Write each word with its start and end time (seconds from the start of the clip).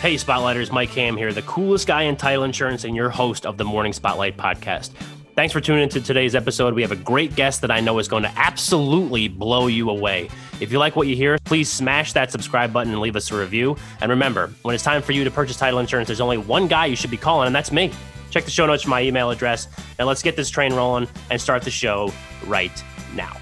Hey, 0.00 0.14
Spotlighters, 0.14 0.70
Mike 0.70 0.90
Ham 0.90 1.16
here, 1.16 1.32
the 1.32 1.42
coolest 1.42 1.88
guy 1.88 2.02
in 2.02 2.14
title 2.14 2.44
insurance 2.44 2.84
and 2.84 2.94
your 2.94 3.10
host 3.10 3.44
of 3.44 3.56
the 3.56 3.64
Morning 3.64 3.92
Spotlight 3.92 4.36
podcast. 4.36 4.92
Thanks 5.34 5.52
for 5.52 5.60
tuning 5.60 5.82
into 5.82 6.00
today's 6.00 6.36
episode. 6.36 6.72
We 6.72 6.82
have 6.82 6.92
a 6.92 6.96
great 6.96 7.34
guest 7.34 7.62
that 7.62 7.72
I 7.72 7.80
know 7.80 7.98
is 7.98 8.06
going 8.06 8.22
to 8.22 8.32
absolutely 8.36 9.26
blow 9.26 9.66
you 9.66 9.90
away. 9.90 10.30
If 10.60 10.70
you 10.70 10.78
like 10.78 10.94
what 10.94 11.08
you 11.08 11.16
hear, 11.16 11.36
please 11.38 11.68
smash 11.68 12.12
that 12.12 12.30
subscribe 12.30 12.72
button 12.72 12.92
and 12.92 13.02
leave 13.02 13.16
us 13.16 13.32
a 13.32 13.36
review. 13.36 13.76
And 14.00 14.08
remember, 14.08 14.52
when 14.62 14.72
it's 14.72 14.84
time 14.84 15.02
for 15.02 15.10
you 15.10 15.24
to 15.24 15.32
purchase 15.32 15.56
title 15.56 15.80
insurance, 15.80 16.06
there's 16.06 16.20
only 16.20 16.38
one 16.38 16.68
guy 16.68 16.86
you 16.86 16.94
should 16.94 17.10
be 17.10 17.16
calling, 17.16 17.48
and 17.48 17.54
that's 17.54 17.72
me. 17.72 17.90
Check 18.30 18.44
the 18.44 18.52
show 18.52 18.66
notes 18.66 18.84
for 18.84 18.90
my 18.90 19.02
email 19.02 19.30
address, 19.30 19.66
and 19.98 20.06
let's 20.06 20.22
get 20.22 20.36
this 20.36 20.48
train 20.48 20.74
rolling 20.74 21.08
and 21.32 21.40
start 21.40 21.64
the 21.64 21.72
show 21.72 22.12
right 22.46 22.84
now. 23.16 23.36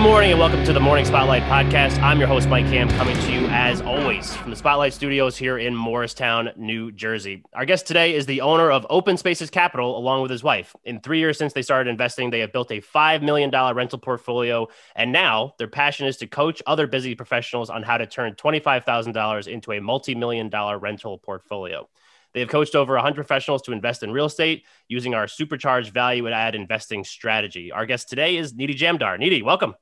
Good 0.00 0.06
morning 0.06 0.30
and 0.30 0.40
welcome 0.40 0.64
to 0.64 0.72
the 0.72 0.80
Morning 0.80 1.04
Spotlight 1.04 1.42
podcast. 1.42 2.00
I'm 2.00 2.18
your 2.18 2.26
host, 2.26 2.48
Mike 2.48 2.64
Ham, 2.64 2.88
coming 2.88 3.14
to 3.14 3.32
you 3.32 3.46
as 3.48 3.82
always 3.82 4.34
from 4.34 4.48
the 4.48 4.56
Spotlight 4.56 4.94
Studios 4.94 5.36
here 5.36 5.58
in 5.58 5.76
Morristown, 5.76 6.52
New 6.56 6.90
Jersey. 6.90 7.44
Our 7.52 7.66
guest 7.66 7.86
today 7.86 8.14
is 8.14 8.24
the 8.24 8.40
owner 8.40 8.70
of 8.70 8.86
Open 8.88 9.18
Spaces 9.18 9.50
Capital 9.50 9.98
along 9.98 10.22
with 10.22 10.30
his 10.30 10.42
wife. 10.42 10.74
In 10.86 11.00
three 11.00 11.18
years 11.18 11.36
since 11.36 11.52
they 11.52 11.60
started 11.60 11.90
investing, 11.90 12.30
they 12.30 12.40
have 12.40 12.50
built 12.50 12.70
a 12.70 12.80
$5 12.80 13.20
million 13.20 13.50
rental 13.50 13.98
portfolio. 13.98 14.68
And 14.96 15.12
now 15.12 15.52
their 15.58 15.68
passion 15.68 16.06
is 16.06 16.16
to 16.16 16.26
coach 16.26 16.62
other 16.66 16.86
busy 16.86 17.14
professionals 17.14 17.68
on 17.68 17.82
how 17.82 17.98
to 17.98 18.06
turn 18.06 18.32
$25,000 18.36 19.48
into 19.48 19.72
a 19.72 19.82
multi 19.82 20.14
million 20.14 20.48
dollar 20.48 20.78
rental 20.78 21.18
portfolio. 21.18 21.86
They 22.32 22.40
have 22.40 22.48
coached 22.48 22.74
over 22.74 22.94
100 22.94 23.16
professionals 23.16 23.60
to 23.62 23.72
invest 23.72 24.02
in 24.02 24.12
real 24.12 24.26
estate 24.26 24.64
using 24.88 25.12
our 25.12 25.28
supercharged 25.28 25.92
value 25.92 26.26
add 26.26 26.54
investing 26.54 27.04
strategy. 27.04 27.70
Our 27.70 27.84
guest 27.84 28.08
today 28.08 28.38
is 28.38 28.54
Niti 28.54 28.74
Jamdar. 28.74 29.18
Niti, 29.18 29.42
welcome. 29.42 29.74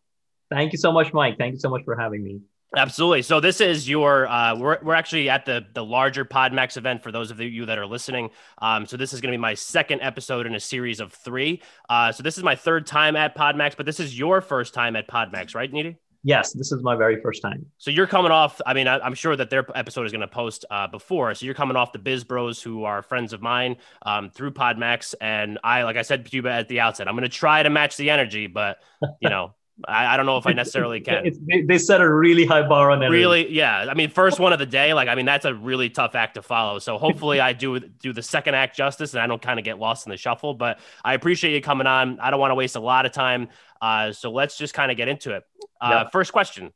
Thank 0.51 0.73
you 0.73 0.79
so 0.79 0.93
much, 0.93 1.13
Mike. 1.13 1.37
Thank 1.39 1.55
you 1.55 1.61
so 1.61 1.69
much 1.69 1.83
for 1.85 1.97
having 1.97 2.23
me. 2.23 2.41
Absolutely. 2.77 3.23
So 3.23 3.41
this 3.41 3.63
is 3.63 3.89
your 3.89 4.27
uh, 4.27 4.55
we're 4.55 4.79
we're 4.83 4.95
actually 4.95 5.31
at 5.31 5.47
the 5.47 5.65
the 5.73 5.83
larger 5.83 6.25
PodMAX 6.25 6.77
event 6.77 7.03
for 7.03 7.11
those 7.11 7.31
of 7.31 7.41
you 7.41 7.65
that 7.65 7.79
are 7.79 7.87
listening. 7.87 8.29
Um, 8.59 8.85
so 8.85 8.99
this 8.99 9.15
is 9.15 9.23
going 9.23 9.33
to 9.33 9.39
be 9.39 9.41
my 9.41 9.55
second 9.55 10.03
episode 10.03 10.47
in 10.47 10.55
a 10.55 10.61
series 10.61 11.01
of 11.01 11.13
three. 11.13 11.63
Uh, 11.89 12.13
so 12.13 12.23
this 12.23 12.37
is 12.37 12.45
my 12.45 12.55
third 12.55 12.87
time 12.87 13.17
at 13.17 13.35
PodMAX, 13.35 13.75
but 13.77 13.87
this 13.87 14.01
is 14.01 14.19
your 14.19 14.43
first 14.43 14.75
time 14.75 14.97
at 14.97 15.09
PodMAX, 15.09 15.55
right, 15.55 15.73
Niti? 15.73 15.97
Yes, 16.25 16.53
this 16.53 16.73
is 16.73 16.83
my 16.83 16.95
very 16.97 17.23
first 17.23 17.41
time. 17.41 17.65
So 17.79 17.91
you're 17.91 18.07
coming 18.07 18.33
off. 18.33 18.61
I 18.67 18.75
mean, 18.75 18.87
I, 18.87 19.07
am 19.07 19.15
sure 19.15 19.37
that 19.37 19.49
their 19.51 19.65
episode 19.75 20.05
is 20.05 20.13
going 20.13 20.21
to 20.21 20.29
post 20.29 20.65
uh, 20.71 20.89
before. 20.89 21.33
So 21.35 21.47
you're 21.47 21.55
coming 21.55 21.77
off 21.77 21.93
the 21.93 21.99
Biz 21.99 22.25
Bros, 22.25 22.61
who 22.61 22.85
are 22.85 23.03
friends 23.03 23.33
of 23.33 23.41
mine 23.41 23.77
um, 24.03 24.29
through 24.29 24.51
Podmax, 24.51 25.15
and 25.21 25.59
I, 25.63 25.85
like 25.85 25.97
I 25.97 26.03
said 26.03 26.27
to 26.27 26.37
you 26.37 26.47
at 26.49 26.69
the 26.69 26.81
outset, 26.81 27.09
I'm 27.09 27.15
going 27.15 27.23
to 27.23 27.29
try 27.29 27.63
to 27.63 27.71
match 27.71 27.97
the 27.97 28.11
energy, 28.11 28.47
but 28.47 28.79
you 29.21 29.31
know. 29.31 29.55
I, 29.87 30.15
I, 30.15 30.17
don't 30.17 30.27
know 30.27 30.39
if 30.39 30.47
I 30.47 30.53
necessarily 30.53 31.01
can. 31.01 31.31
They, 31.47 31.63
they, 31.63 31.79
set 31.79 32.01
a 32.01 32.13
really 32.13 32.45
high 32.45 32.67
bar 32.67 32.91
on 32.91 33.01
that. 33.01 33.11
Really, 33.11 33.53
yeah. 33.53 33.87
I 33.89 33.95
mean, 33.95 34.11
first 34.11 34.41
one 34.41 34.53
of 34.53 34.59
the 34.59 34.67
day, 34.67 34.93
like 34.93 35.09
I 35.09 35.15
mean, 35.15 35.27
that's 35.27 35.45
a 35.45 35.55
really 35.55 35.89
tough 35.89 36.15
act 36.15 36.35
to 36.35 36.43
follow. 36.43 36.79
So 36.79 36.99
hopefully, 36.99 37.39
I 37.41 37.53
do 37.53 37.79
do 37.79 38.13
the 38.13 38.23
second 38.23 38.55
act 38.55 38.77
justice, 38.77 39.15
and 39.15 39.23
I 39.23 39.27
don't 39.27 39.41
kind 39.41 39.59
of 39.59 39.65
get 39.65 39.79
lost 39.79 40.07
in 40.07 40.11
the 40.11 40.17
shuffle. 40.17 40.55
But 40.55 40.81
I 41.05 41.15
appreciate 41.15 41.55
you 41.55 41.61
coming 41.61 41.87
on. 41.87 42.19
I 42.19 42.31
don't 42.31 42.41
want 42.41 42.51
to 42.51 42.57
waste 42.57 42.77
a 42.77 42.81
lot 42.81 43.07
of 43.07 43.13
time, 43.13 43.49
uh, 43.81 44.13
so 44.13 44.33
let's 44.33 44.59
just 44.59 44.75
kind 44.75 44.91
of 44.91 44.97
get 44.97 45.09
into 45.09 45.35
it. 45.35 45.45
Uh, 45.81 45.89
yeah. 45.91 46.09
First 46.11 46.33
question: 46.33 46.73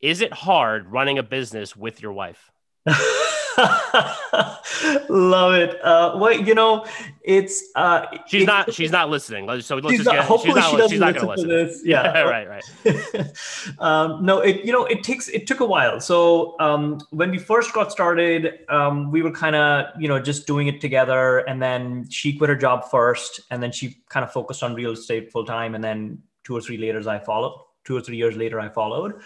Is 0.00 0.20
it 0.20 0.32
hard 0.32 0.90
running 0.90 1.18
a 1.18 1.22
business 1.22 1.76
with 1.76 2.02
your 2.02 2.12
wife? 2.12 2.50
Love 5.08 5.54
it. 5.54 5.82
Uh, 5.82 6.16
well, 6.18 6.32
you 6.32 6.54
know, 6.54 6.84
it's 7.22 7.64
uh, 7.74 8.06
she's 8.26 8.42
it's, 8.42 8.46
not 8.46 8.74
she's 8.74 8.90
not 8.90 9.08
listening. 9.08 9.46
So 9.62 9.76
let's 9.76 9.96
just 9.96 10.04
not, 10.04 10.16
get, 10.16 10.24
hopefully 10.24 10.60
she's 10.60 10.72
not, 10.72 10.82
she 10.82 10.88
she's 10.90 11.00
not 11.00 11.14
going 11.14 11.24
to 11.24 11.30
listen. 11.30 11.48
This. 11.48 11.82
Yeah, 11.84 12.20
right, 12.22 12.48
right. 12.48 13.32
um, 13.78 14.24
no, 14.24 14.40
it 14.40 14.64
you 14.64 14.72
know 14.72 14.84
it 14.84 15.02
takes 15.02 15.28
it 15.28 15.46
took 15.46 15.60
a 15.60 15.66
while. 15.66 16.00
So 16.00 16.56
um, 16.60 17.00
when 17.10 17.30
we 17.30 17.38
first 17.38 17.72
got 17.72 17.90
started, 17.90 18.60
um, 18.68 19.10
we 19.10 19.22
were 19.22 19.32
kind 19.32 19.56
of 19.56 19.86
you 19.98 20.08
know 20.08 20.20
just 20.20 20.46
doing 20.46 20.66
it 20.66 20.80
together, 20.80 21.38
and 21.38 21.62
then 21.62 22.08
she 22.10 22.36
quit 22.36 22.50
her 22.50 22.56
job 22.56 22.90
first, 22.90 23.40
and 23.50 23.62
then 23.62 23.72
she 23.72 24.02
kind 24.08 24.24
of 24.24 24.32
focused 24.32 24.62
on 24.62 24.74
real 24.74 24.92
estate 24.92 25.32
full 25.32 25.46
time, 25.46 25.74
and 25.74 25.82
then 25.82 26.22
two 26.44 26.56
or 26.56 26.60
three 26.60 26.76
later, 26.76 27.08
I 27.08 27.18
followed. 27.18 27.58
Two 27.84 27.96
or 27.96 28.00
three 28.00 28.16
years 28.16 28.36
later, 28.36 28.58
I 28.58 28.68
followed. 28.68 29.22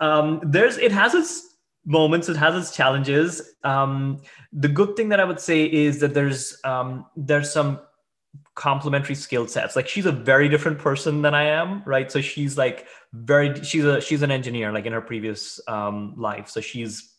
Um, 0.00 0.40
there's 0.42 0.78
it 0.78 0.92
has 0.92 1.14
its 1.14 1.57
moments 1.88 2.28
it 2.28 2.36
has 2.36 2.54
its 2.54 2.76
challenges. 2.76 3.54
Um, 3.64 4.20
the 4.52 4.68
good 4.68 4.94
thing 4.94 5.08
that 5.08 5.20
i 5.20 5.24
would 5.24 5.40
say 5.40 5.64
is 5.64 6.00
that 6.00 6.14
there's 6.14 6.56
um, 6.64 7.06
there's 7.16 7.50
some 7.50 7.80
complementary 8.54 9.14
skill 9.14 9.46
sets. 9.46 9.74
Like 9.74 9.88
she's 9.88 10.04
a 10.04 10.12
very 10.12 10.48
different 10.48 10.78
person 10.78 11.22
than 11.22 11.34
i 11.34 11.44
am 11.44 11.82
right? 11.86 12.12
So 12.12 12.20
she's 12.20 12.58
like 12.58 12.86
very 13.12 13.64
she's 13.64 13.84
a 13.84 14.00
she's 14.00 14.22
an 14.22 14.30
engineer 14.30 14.70
like 14.70 14.84
in 14.84 14.92
her 14.92 15.00
previous 15.00 15.60
um, 15.66 16.14
life. 16.16 16.48
So 16.50 16.60
she's 16.60 17.14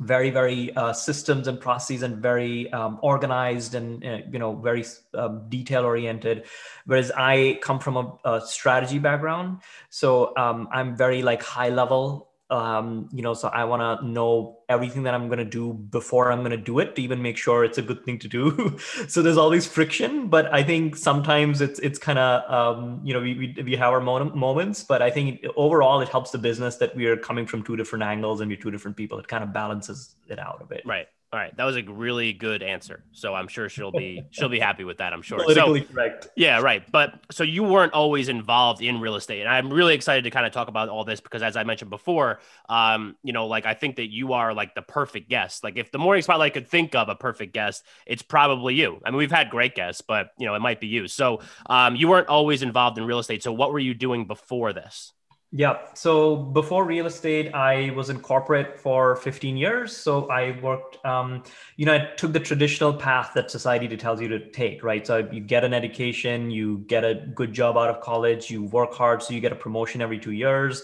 very 0.00 0.30
very 0.30 0.74
uh, 0.76 0.92
systems 0.92 1.48
and 1.48 1.60
processes 1.60 2.02
and 2.02 2.18
very 2.18 2.72
um, 2.72 2.98
organized 3.02 3.74
and 3.74 4.04
uh, 4.04 4.18
you 4.30 4.38
know 4.38 4.54
very 4.54 4.84
uh, 5.14 5.28
detail 5.48 5.84
oriented 5.84 6.44
whereas 6.86 7.12
i 7.16 7.58
come 7.62 7.78
from 7.78 7.96
a, 7.96 8.18
a 8.24 8.40
strategy 8.46 8.98
background. 8.98 9.60
So 9.90 10.36
um, 10.36 10.68
i'm 10.72 10.96
very 10.96 11.22
like 11.22 11.42
high 11.42 11.70
level 11.70 12.33
um, 12.50 13.08
you 13.12 13.22
know 13.22 13.34
so 13.34 13.48
i 13.48 13.64
want 13.64 13.80
to 14.00 14.06
know 14.06 14.58
everything 14.68 15.02
that 15.04 15.14
i'm 15.14 15.28
going 15.28 15.38
to 15.38 15.44
do 15.44 15.72
before 15.72 16.30
i'm 16.30 16.40
going 16.40 16.50
to 16.50 16.56
do 16.56 16.78
it 16.78 16.94
to 16.94 17.02
even 17.02 17.22
make 17.22 17.36
sure 17.36 17.64
it's 17.64 17.78
a 17.78 17.82
good 17.82 18.04
thing 18.04 18.18
to 18.18 18.28
do. 18.28 18.78
So 19.08 19.22
there's 19.22 19.36
always 19.36 19.66
friction 19.66 20.28
but 20.28 20.52
i 20.52 20.62
think 20.62 20.96
sometimes 20.96 21.60
it's 21.60 21.78
it's 21.80 21.98
kind 21.98 22.18
of 22.18 22.50
um, 22.50 23.00
you 23.04 23.14
know 23.14 23.20
we, 23.20 23.34
we, 23.56 23.62
we 23.62 23.76
have 23.76 23.92
our 23.92 24.00
moments 24.00 24.82
but 24.82 25.02
i 25.02 25.10
think 25.10 25.44
overall 25.56 26.00
it 26.00 26.08
helps 26.08 26.30
the 26.30 26.38
business 26.38 26.76
that 26.76 26.94
we 26.94 27.06
are 27.06 27.16
coming 27.16 27.46
from 27.46 27.62
two 27.62 27.76
different 27.76 28.04
angles 28.04 28.40
and 28.40 28.50
we're 28.50 28.60
two 28.60 28.70
different 28.70 28.96
people. 28.96 29.18
It 29.18 29.28
kind 29.28 29.42
of 29.44 29.52
balances 29.52 30.16
it 30.28 30.38
out 30.38 30.60
a 30.62 30.66
bit. 30.66 30.82
Right 30.84 31.08
all 31.34 31.40
right, 31.40 31.56
that 31.56 31.64
was 31.64 31.76
a 31.76 31.82
really 31.82 32.32
good 32.32 32.62
answer. 32.62 33.02
So 33.10 33.34
I'm 33.34 33.48
sure 33.48 33.68
she'll 33.68 33.90
be 33.90 34.22
she'll 34.30 34.48
be 34.48 34.60
happy 34.60 34.84
with 34.84 34.98
that. 34.98 35.12
I'm 35.12 35.20
sure. 35.20 35.38
Politically 35.38 35.80
so, 35.80 35.92
correct. 35.92 36.28
Yeah, 36.36 36.60
right. 36.60 36.88
But 36.92 37.14
so 37.32 37.42
you 37.42 37.64
weren't 37.64 37.92
always 37.92 38.28
involved 38.28 38.80
in 38.80 39.00
real 39.00 39.16
estate, 39.16 39.40
and 39.40 39.48
I'm 39.48 39.72
really 39.72 39.94
excited 39.94 40.22
to 40.22 40.30
kind 40.30 40.46
of 40.46 40.52
talk 40.52 40.68
about 40.68 40.88
all 40.88 41.02
this 41.02 41.20
because, 41.20 41.42
as 41.42 41.56
I 41.56 41.64
mentioned 41.64 41.90
before, 41.90 42.38
um, 42.68 43.16
you 43.24 43.32
know, 43.32 43.48
like 43.48 43.66
I 43.66 43.74
think 43.74 43.96
that 43.96 44.12
you 44.12 44.32
are 44.34 44.54
like 44.54 44.76
the 44.76 44.82
perfect 44.82 45.28
guest. 45.28 45.64
Like 45.64 45.76
if 45.76 45.90
the 45.90 45.98
Morning 45.98 46.22
Spotlight 46.22 46.54
could 46.54 46.68
think 46.68 46.94
of 46.94 47.08
a 47.08 47.16
perfect 47.16 47.52
guest, 47.52 47.82
it's 48.06 48.22
probably 48.22 48.76
you. 48.76 49.00
I 49.04 49.10
mean, 49.10 49.18
we've 49.18 49.32
had 49.32 49.50
great 49.50 49.74
guests, 49.74 50.02
but 50.02 50.30
you 50.38 50.46
know, 50.46 50.54
it 50.54 50.60
might 50.60 50.78
be 50.78 50.86
you. 50.86 51.08
So 51.08 51.40
um, 51.66 51.96
you 51.96 52.06
weren't 52.06 52.28
always 52.28 52.62
involved 52.62 52.96
in 52.96 53.06
real 53.06 53.18
estate. 53.18 53.42
So 53.42 53.52
what 53.52 53.72
were 53.72 53.80
you 53.80 53.94
doing 53.94 54.28
before 54.28 54.72
this? 54.72 55.12
Yeah. 55.56 55.78
So 55.94 56.34
before 56.34 56.84
real 56.84 57.06
estate, 57.06 57.54
I 57.54 57.90
was 57.90 58.10
in 58.10 58.18
corporate 58.18 58.76
for 58.76 59.14
15 59.14 59.56
years. 59.56 59.96
So 59.96 60.28
I 60.28 60.58
worked, 60.60 60.98
um, 61.06 61.44
you 61.76 61.86
know, 61.86 61.94
I 61.94 62.08
took 62.16 62.32
the 62.32 62.40
traditional 62.40 62.92
path 62.92 63.30
that 63.36 63.52
society 63.52 63.86
tells 63.96 64.20
you 64.20 64.26
to 64.26 64.50
take, 64.50 64.82
right? 64.82 65.06
So 65.06 65.28
you 65.30 65.40
get 65.40 65.62
an 65.62 65.72
education, 65.72 66.50
you 66.50 66.78
get 66.88 67.04
a 67.04 67.14
good 67.36 67.52
job 67.52 67.76
out 67.76 67.88
of 67.88 68.00
college, 68.00 68.50
you 68.50 68.64
work 68.64 68.94
hard, 68.94 69.22
so 69.22 69.32
you 69.32 69.38
get 69.38 69.52
a 69.52 69.54
promotion 69.54 70.02
every 70.02 70.18
two 70.18 70.32
years. 70.32 70.82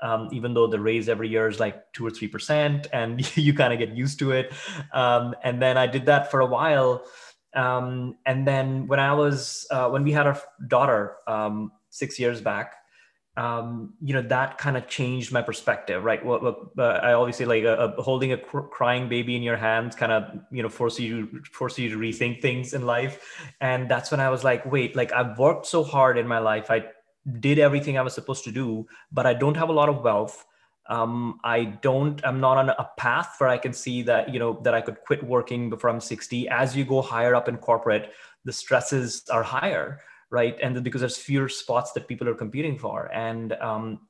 Um, 0.00 0.28
even 0.30 0.54
though 0.54 0.68
the 0.68 0.78
raise 0.78 1.08
every 1.08 1.28
year 1.28 1.48
is 1.48 1.58
like 1.58 1.92
two 1.92 2.06
or 2.06 2.10
three 2.10 2.28
percent, 2.28 2.86
and 2.92 3.36
you 3.36 3.52
kind 3.52 3.72
of 3.72 3.80
get 3.80 3.96
used 3.96 4.20
to 4.20 4.30
it. 4.30 4.52
Um, 4.92 5.34
and 5.42 5.60
then 5.60 5.76
I 5.76 5.88
did 5.88 6.06
that 6.06 6.30
for 6.30 6.38
a 6.38 6.46
while. 6.46 7.04
Um, 7.54 8.16
and 8.24 8.46
then 8.46 8.86
when 8.86 9.00
I 9.00 9.14
was 9.14 9.66
uh, 9.72 9.88
when 9.88 10.04
we 10.04 10.12
had 10.12 10.28
our 10.28 10.40
daughter 10.68 11.16
um, 11.26 11.72
six 11.90 12.20
years 12.20 12.40
back, 12.40 12.74
um, 13.36 13.94
you 14.02 14.12
know 14.12 14.20
that 14.20 14.58
kind 14.58 14.76
of 14.76 14.86
changed 14.88 15.32
my 15.32 15.40
perspective 15.40 16.04
right? 16.04 16.24
What, 16.24 16.42
what 16.42 16.58
uh, 16.78 17.00
i 17.02 17.12
always 17.12 17.36
say 17.36 17.46
like 17.46 17.64
uh, 17.64 17.92
holding 18.02 18.32
a 18.32 18.36
cr- 18.36 18.60
crying 18.60 19.08
baby 19.08 19.36
in 19.36 19.42
your 19.42 19.56
hands 19.56 19.96
kind 19.96 20.12
of 20.12 20.38
you 20.50 20.62
know 20.62 20.68
force 20.68 20.98
you 21.00 21.42
force 21.50 21.78
you 21.78 21.88
to 21.88 21.96
rethink 21.96 22.42
things 22.42 22.74
in 22.74 22.84
life. 22.84 23.40
And 23.60 23.90
that's 23.90 24.10
when 24.10 24.20
i 24.20 24.28
was 24.28 24.44
like 24.44 24.70
wait 24.70 24.94
like 24.96 25.12
i've 25.12 25.38
worked 25.38 25.66
so 25.66 25.82
hard 25.82 26.18
in 26.18 26.26
my 26.26 26.38
life. 26.38 26.70
I 26.70 26.84
did 27.40 27.58
everything 27.58 27.96
i 27.96 28.02
was 28.02 28.14
supposed 28.14 28.44
to 28.44 28.50
do 28.52 28.86
but 29.12 29.26
i 29.26 29.32
don't 29.32 29.56
have 29.56 29.68
a 29.68 29.72
lot 29.72 29.88
of 29.88 30.02
wealth. 30.02 30.44
Um, 30.88 31.38
i 31.44 31.64
don't 31.64 32.20
i'm 32.26 32.40
not 32.40 32.58
on 32.58 32.68
a 32.68 32.90
path 32.98 33.36
where 33.38 33.48
i 33.48 33.56
can 33.56 33.72
see 33.72 34.02
that 34.02 34.34
you 34.34 34.40
know 34.40 34.60
that 34.64 34.74
i 34.74 34.80
could 34.80 35.00
quit 35.06 35.22
working 35.22 35.70
before 35.70 35.88
i'm 35.88 36.00
60 36.00 36.48
as 36.48 36.76
you 36.76 36.84
go 36.84 37.00
higher 37.00 37.36
up 37.36 37.48
in 37.48 37.56
corporate 37.56 38.12
the 38.44 38.52
stresses 38.52 39.22
are 39.30 39.44
higher 39.44 40.00
right? 40.32 40.56
And 40.62 40.82
because 40.82 41.02
there's 41.02 41.18
fewer 41.18 41.48
spots 41.48 41.92
that 41.92 42.08
people 42.08 42.28
are 42.28 42.34
competing 42.34 42.78
for. 42.78 43.10
And 43.12 43.52
um, 43.52 44.00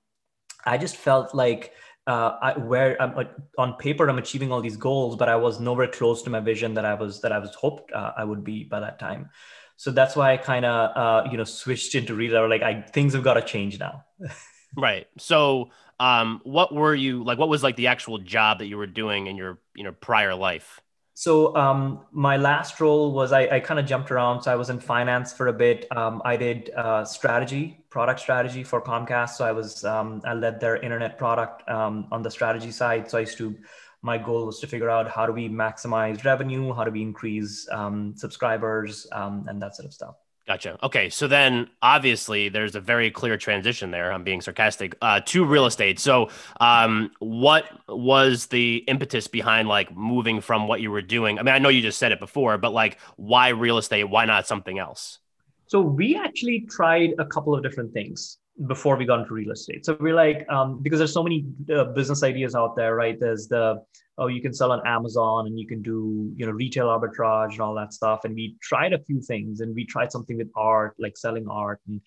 I 0.64 0.78
just 0.78 0.96
felt 0.96 1.34
like 1.34 1.72
uh, 2.06 2.38
I, 2.40 2.58
where 2.58 3.00
I'm 3.02 3.18
uh, 3.18 3.24
on 3.58 3.74
paper 3.74 4.08
I'm 4.08 4.18
achieving 4.18 4.50
all 4.50 4.60
these 4.60 4.76
goals, 4.76 5.16
but 5.16 5.28
I 5.28 5.36
was 5.36 5.60
nowhere 5.60 5.88
close 5.88 6.22
to 6.22 6.30
my 6.30 6.40
vision 6.40 6.74
that 6.74 6.84
I 6.84 6.94
was 6.94 7.20
that 7.20 7.32
I 7.32 7.38
was 7.38 7.54
hoped 7.54 7.92
uh, 7.92 8.12
I 8.16 8.24
would 8.24 8.42
be 8.42 8.64
by 8.64 8.80
that 8.80 8.98
time. 8.98 9.30
So 9.76 9.90
that's 9.90 10.16
why 10.16 10.32
I 10.32 10.36
kind 10.36 10.64
of 10.64 10.96
uh, 10.96 11.30
you 11.30 11.36
know 11.36 11.44
switched 11.44 11.94
into 11.94 12.14
real. 12.14 12.48
Like 12.48 12.62
I 12.62 12.82
things 12.82 13.14
have 13.14 13.22
got 13.22 13.34
to 13.34 13.42
change 13.42 13.78
now. 13.78 14.04
right. 14.76 15.06
So 15.18 15.70
um, 16.00 16.40
what 16.44 16.74
were 16.74 16.94
you 16.94 17.22
like? 17.22 17.38
What 17.38 17.48
was 17.48 17.62
like 17.62 17.76
the 17.76 17.88
actual 17.88 18.18
job 18.18 18.58
that 18.58 18.66
you 18.66 18.76
were 18.76 18.88
doing 18.88 19.28
in 19.28 19.36
your 19.36 19.58
you 19.76 19.84
know 19.84 19.92
prior 19.92 20.34
life? 20.34 20.80
So 21.14 21.54
um, 21.56 22.00
my 22.10 22.36
last 22.36 22.80
role 22.80 23.12
was 23.12 23.32
I, 23.32 23.42
I 23.42 23.60
kind 23.60 23.78
of 23.78 23.86
jumped 23.86 24.10
around. 24.10 24.42
So 24.42 24.52
I 24.52 24.56
was 24.56 24.70
in 24.70 24.80
finance 24.80 25.32
for 25.32 25.48
a 25.48 25.52
bit. 25.52 25.86
Um, 25.94 26.22
I 26.24 26.36
did 26.36 26.70
uh, 26.70 27.04
strategy, 27.04 27.84
product 27.90 28.20
strategy 28.20 28.64
for 28.64 28.80
Comcast. 28.80 29.30
So 29.30 29.44
I 29.44 29.52
was 29.52 29.84
um, 29.84 30.22
I 30.24 30.32
led 30.34 30.58
their 30.58 30.76
internet 30.76 31.18
product 31.18 31.68
um, 31.68 32.08
on 32.10 32.22
the 32.22 32.30
strategy 32.30 32.70
side. 32.70 33.10
So 33.10 33.18
I 33.18 33.22
used 33.22 33.38
to 33.38 33.56
my 34.02 34.18
goal 34.18 34.46
was 34.46 34.58
to 34.58 34.66
figure 34.66 34.90
out 34.90 35.08
how 35.08 35.26
do 35.26 35.32
we 35.32 35.48
maximize 35.48 36.24
revenue, 36.24 36.74
how 36.74 36.82
do 36.84 36.90
we 36.90 37.02
increase 37.02 37.68
um, 37.70 38.14
subscribers, 38.16 39.06
um, 39.12 39.46
and 39.48 39.62
that 39.62 39.76
sort 39.76 39.86
of 39.86 39.94
stuff. 39.94 40.16
Gotcha. 40.46 40.76
Okay. 40.82 41.08
So 41.08 41.28
then 41.28 41.68
obviously 41.82 42.48
there's 42.48 42.74
a 42.74 42.80
very 42.80 43.12
clear 43.12 43.36
transition 43.36 43.92
there. 43.92 44.12
I'm 44.12 44.24
being 44.24 44.40
sarcastic 44.40 44.96
uh, 45.00 45.20
to 45.26 45.44
real 45.44 45.66
estate. 45.66 46.00
So, 46.00 46.30
um, 46.60 47.12
what 47.20 47.66
was 47.88 48.46
the 48.46 48.78
impetus 48.88 49.28
behind 49.28 49.68
like 49.68 49.94
moving 49.96 50.40
from 50.40 50.66
what 50.66 50.80
you 50.80 50.90
were 50.90 51.02
doing? 51.02 51.38
I 51.38 51.42
mean, 51.42 51.54
I 51.54 51.58
know 51.58 51.68
you 51.68 51.80
just 51.80 51.98
said 51.98 52.10
it 52.10 52.18
before, 52.18 52.58
but 52.58 52.72
like, 52.72 52.98
why 53.16 53.50
real 53.50 53.78
estate? 53.78 54.04
Why 54.04 54.24
not 54.24 54.48
something 54.48 54.80
else? 54.80 55.20
So, 55.66 55.80
we 55.80 56.16
actually 56.16 56.66
tried 56.68 57.14
a 57.18 57.24
couple 57.24 57.54
of 57.54 57.62
different 57.62 57.92
things 57.92 58.38
before 58.66 58.96
we 58.96 59.04
got 59.04 59.20
into 59.20 59.34
real 59.34 59.50
estate. 59.50 59.84
So, 59.84 59.96
we're 60.00 60.14
like, 60.14 60.46
um, 60.48 60.82
because 60.82 60.98
there's 60.98 61.12
so 61.12 61.22
many 61.22 61.46
uh, 61.74 61.84
business 61.84 62.22
ideas 62.22 62.54
out 62.54 62.76
there, 62.76 62.94
right? 62.94 63.18
There's 63.18 63.48
the 63.48 63.82
oh 64.18 64.26
you 64.26 64.42
can 64.42 64.52
sell 64.52 64.72
on 64.72 64.86
amazon 64.86 65.46
and 65.46 65.58
you 65.58 65.66
can 65.66 65.82
do 65.82 66.32
you 66.36 66.46
know 66.46 66.52
retail 66.52 66.86
arbitrage 66.86 67.52
and 67.52 67.60
all 67.60 67.74
that 67.74 67.92
stuff 67.92 68.20
and 68.24 68.34
we 68.34 68.56
tried 68.60 68.92
a 68.92 68.98
few 68.98 69.20
things 69.20 69.60
and 69.60 69.74
we 69.74 69.84
tried 69.84 70.12
something 70.12 70.36
with 70.36 70.50
art 70.54 70.94
like 70.98 71.16
selling 71.16 71.46
art 71.48 71.80
and 71.88 72.00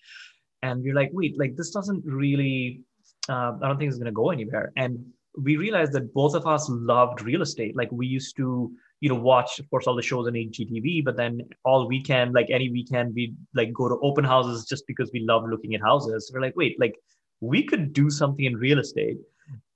and 0.62 0.82
we're 0.82 0.94
like 0.94 1.10
wait 1.12 1.38
like 1.38 1.56
this 1.56 1.70
doesn't 1.70 2.02
really 2.04 2.80
uh, 3.28 3.52
i 3.62 3.66
don't 3.66 3.78
think 3.78 3.88
it's 3.88 3.98
going 3.98 4.06
to 4.06 4.12
go 4.12 4.30
anywhere 4.30 4.72
and 4.76 5.04
we 5.36 5.56
realized 5.56 5.92
that 5.92 6.12
both 6.14 6.34
of 6.34 6.46
us 6.46 6.66
loved 6.68 7.22
real 7.22 7.42
estate. 7.42 7.76
Like 7.76 7.90
we 7.92 8.06
used 8.06 8.36
to 8.36 8.72
you 9.00 9.08
know 9.08 9.14
watch 9.14 9.58
of 9.58 9.68
course 9.70 9.86
all 9.86 9.94
the 9.94 10.02
shows 10.02 10.26
on 10.26 10.32
HGTV 10.32 11.04
but 11.04 11.16
then 11.16 11.40
all 11.64 11.86
weekend 11.86 12.32
like 12.32 12.48
any 12.50 12.70
weekend 12.70 13.14
we 13.14 13.34
like 13.54 13.72
go 13.72 13.88
to 13.88 13.98
open 14.02 14.24
houses 14.24 14.64
just 14.64 14.86
because 14.86 15.10
we 15.12 15.20
love 15.20 15.44
looking 15.48 15.74
at 15.74 15.82
houses. 15.82 16.30
We're 16.32 16.40
like 16.40 16.56
wait 16.56 16.80
like 16.80 16.94
we 17.40 17.62
could 17.62 17.92
do 17.92 18.08
something 18.08 18.44
in 18.44 18.56
real 18.56 18.78
estate. 18.78 19.18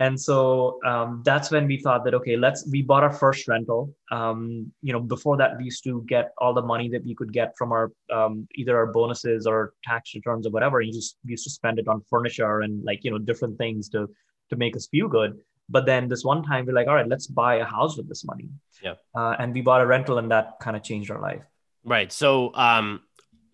And 0.01 0.21
so 0.21 0.81
um, 0.85 1.23
that's 1.25 1.53
when 1.53 1.67
we 1.67 1.77
thought 1.77 2.05
that 2.05 2.15
okay 2.15 2.37
let's 2.37 2.67
we 2.73 2.83
bought 2.83 3.05
our 3.05 3.13
first 3.13 3.47
rental. 3.47 3.95
Um, 4.11 4.73
you 4.83 4.93
know 4.93 5.01
before 5.01 5.37
that 5.37 5.59
we 5.59 5.65
used 5.65 5.85
to 5.85 6.03
get 6.09 6.33
all 6.39 6.55
the 6.55 6.63
money 6.63 6.89
that 6.89 7.05
we 7.05 7.15
could 7.15 7.33
get 7.33 7.53
from 7.59 7.73
our 7.73 7.93
um, 8.13 8.49
either 8.55 8.77
our 8.77 8.87
bonuses 8.87 9.47
or 9.47 9.75
tax 9.85 10.15
returns 10.15 10.47
or 10.47 10.51
whatever 10.51 10.81
you 10.81 10.93
just 10.93 11.19
used 11.25 11.45
to 11.45 11.51
spend 11.51 11.79
it 11.79 11.89
on 11.89 12.01
furniture 12.09 12.61
and 12.61 12.83
like 12.85 13.05
you 13.05 13.11
know 13.11 13.19
different 13.19 13.59
things 13.59 13.91
to 13.91 14.09
to 14.49 14.57
make 14.57 14.75
us 14.75 14.89
feel 14.89 15.07
good 15.07 15.39
but 15.71 15.87
then 15.87 16.09
this 16.09 16.25
one 16.25 16.43
time 16.43 16.67
we're 16.67 16.73
like 16.73 16.89
all 16.89 16.95
right 16.95 17.09
let's 17.09 17.27
buy 17.27 17.57
a 17.57 17.65
house 17.65 17.97
with 17.97 18.09
this 18.09 18.25
money. 18.25 18.49
Yeah. 18.83 18.95
Uh, 19.15 19.37
and 19.39 19.55
we 19.55 19.61
bought 19.61 19.81
a 19.81 19.87
rental 19.87 20.19
and 20.19 20.31
that 20.31 20.57
kind 20.61 20.77
of 20.77 20.83
changed 20.83 21.11
our 21.11 21.21
life. 21.21 21.43
Right. 21.85 22.13
So 22.13 22.55
um 22.55 23.03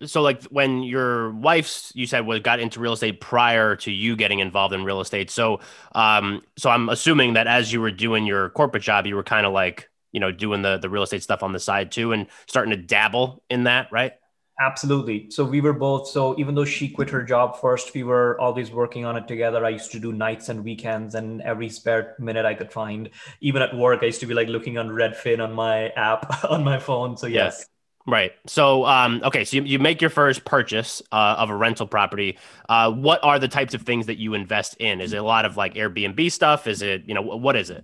so 0.05 0.21
like 0.21 0.43
when 0.45 0.83
your 0.83 1.31
wife's 1.31 1.91
you 1.95 2.05
said 2.05 2.25
was 2.25 2.41
got 2.41 2.59
into 2.59 2.79
real 2.79 2.93
estate 2.93 3.19
prior 3.19 3.75
to 3.77 3.91
you 3.91 4.15
getting 4.15 4.39
involved 4.39 4.73
in 4.73 4.83
real 4.83 5.01
estate. 5.01 5.29
So 5.29 5.59
um 5.93 6.41
so 6.57 6.69
i'm 6.69 6.89
assuming 6.89 7.33
that 7.33 7.47
as 7.47 7.71
you 7.71 7.81
were 7.81 7.91
doing 7.91 8.25
your 8.25 8.49
corporate 8.49 8.83
job 8.83 9.05
you 9.05 9.15
were 9.15 9.23
kind 9.23 9.45
of 9.45 9.53
like 9.53 9.89
you 10.11 10.19
know 10.19 10.31
doing 10.31 10.61
the 10.61 10.77
the 10.77 10.89
real 10.89 11.03
estate 11.03 11.23
stuff 11.23 11.43
on 11.43 11.53
the 11.53 11.59
side 11.59 11.91
too 11.91 12.11
and 12.11 12.27
starting 12.47 12.71
to 12.71 12.77
dabble 12.77 13.43
in 13.49 13.63
that 13.63 13.87
right 13.91 14.13
absolutely 14.59 15.29
so 15.29 15.43
we 15.43 15.61
were 15.61 15.73
both 15.73 16.07
so 16.07 16.37
even 16.39 16.55
though 16.55 16.65
she 16.65 16.89
quit 16.89 17.09
her 17.09 17.21
job 17.21 17.59
first 17.59 17.93
we 17.93 18.03
were 18.03 18.39
always 18.39 18.71
working 18.71 19.05
on 19.05 19.15
it 19.15 19.27
together 19.27 19.63
i 19.63 19.69
used 19.69 19.91
to 19.91 19.99
do 19.99 20.11
nights 20.11 20.49
and 20.49 20.63
weekends 20.63 21.13
and 21.15 21.41
every 21.43 21.69
spare 21.69 22.15
minute 22.19 22.45
i 22.45 22.53
could 22.53 22.71
find 22.71 23.09
even 23.39 23.61
at 23.61 23.75
work 23.75 24.01
i 24.01 24.05
used 24.05 24.19
to 24.19 24.25
be 24.25 24.33
like 24.33 24.47
looking 24.47 24.77
on 24.77 24.89
redfin 24.89 25.43
on 25.43 25.53
my 25.53 25.89
app 25.89 26.43
on 26.49 26.63
my 26.63 26.79
phone 26.79 27.15
so 27.15 27.27
yes 27.27 27.67
Right. 28.09 28.31
So, 28.45 28.85
um, 28.85 29.21
okay. 29.25 29.43
So 29.43 29.57
you, 29.57 29.63
you 29.63 29.79
make 29.79 29.99
your 29.99 30.09
first 30.09 30.45
purchase 30.45 31.01
uh, 31.11 31.35
of 31.37 31.49
a 31.49 31.55
rental 31.55 31.85
property. 31.85 32.37
Uh, 32.69 32.89
what 32.89 33.21
are 33.21 33.37
the 33.37 33.49
types 33.49 33.73
of 33.73 33.81
things 33.81 34.05
that 34.05 34.17
you 34.17 34.33
invest 34.33 34.77
in? 34.79 35.01
Is 35.01 35.11
it 35.11 35.17
a 35.17 35.23
lot 35.23 35.43
of 35.43 35.57
like 35.57 35.73
Airbnb 35.73 36.31
stuff? 36.31 36.67
Is 36.67 36.81
it, 36.81 37.03
you 37.05 37.13
know, 37.13 37.21
what 37.21 37.57
is 37.57 37.69
it? 37.69 37.83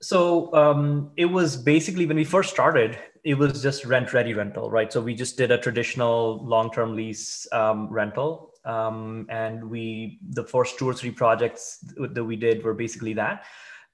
So 0.00 0.52
um, 0.54 1.10
it 1.16 1.24
was 1.24 1.56
basically 1.56 2.04
when 2.04 2.16
we 2.16 2.24
first 2.24 2.50
started, 2.50 2.98
it 3.24 3.34
was 3.34 3.62
just 3.62 3.84
rent 3.84 4.12
ready 4.12 4.34
rental, 4.34 4.70
right? 4.70 4.92
So 4.92 5.00
we 5.00 5.14
just 5.14 5.36
did 5.36 5.50
a 5.50 5.58
traditional 5.58 6.44
long 6.44 6.70
term 6.70 6.96
lease 6.96 7.46
um, 7.52 7.88
rental. 7.88 8.50
Um, 8.64 9.26
and 9.28 9.70
we, 9.70 10.18
the 10.30 10.44
first 10.44 10.78
two 10.78 10.88
or 10.88 10.94
three 10.94 11.10
projects 11.10 11.78
that 11.96 12.24
we 12.24 12.36
did 12.36 12.64
were 12.64 12.74
basically 12.74 13.14
that. 13.14 13.44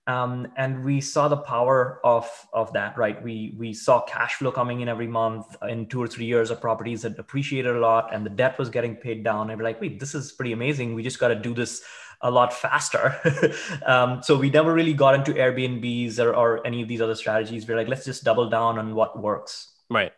Um, 0.07 0.49
and 0.57 0.85
we 0.85 1.03
saw 1.03 1.29
the 1.29 1.37
power 1.37 2.01
of 2.03 2.27
of 2.55 2.73
that 2.73 2.97
right 2.97 3.23
we 3.23 3.55
we 3.59 3.75
saw 3.75 4.01
cash 4.07 4.37
flow 4.37 4.51
coming 4.51 4.81
in 4.81 4.89
every 4.89 5.07
month 5.07 5.55
in 5.69 5.85
two 5.85 6.03
or 6.03 6.07
three 6.07 6.25
years 6.25 6.51
of 6.51 6.63
properties 6.63 7.03
that 7.03 7.19
appreciated 7.19 7.77
a 7.77 7.79
lot 7.79 8.15
and 8.15 8.25
the 8.25 8.31
debt 8.31 8.59
was 8.59 8.71
getting 8.71 8.97
paid 8.97 9.23
down 9.23 9.51
and 9.51 9.59
we're 9.59 9.65
like 9.65 9.83
wait 9.83 10.01
this 10.01 10.15
is 10.15 10.33
pretty 10.33 10.53
amazing 10.53 10.95
we 10.95 11.03
just 11.03 11.19
got 11.19 11.29
to 11.29 11.35
do 11.35 11.53
this 11.53 11.83
a 12.23 12.31
lot 12.31 12.53
faster 12.53 13.15
um, 13.87 14.23
so 14.23 14.37
we 14.37 14.51
never 14.51 14.73
really 14.73 14.93
got 14.93 15.15
into 15.15 15.33
airbnbs 15.33 16.19
or, 16.19 16.35
or 16.35 16.67
any 16.67 16.83
of 16.83 16.89
these 16.89 17.01
other 17.01 17.15
strategies 17.15 17.67
we're 17.67 17.77
like 17.77 17.89
let's 17.89 18.05
just 18.05 18.25
double 18.25 18.49
down 18.49 18.79
on 18.79 18.95
what 18.95 19.21
works 19.21 19.75
right 19.91 20.13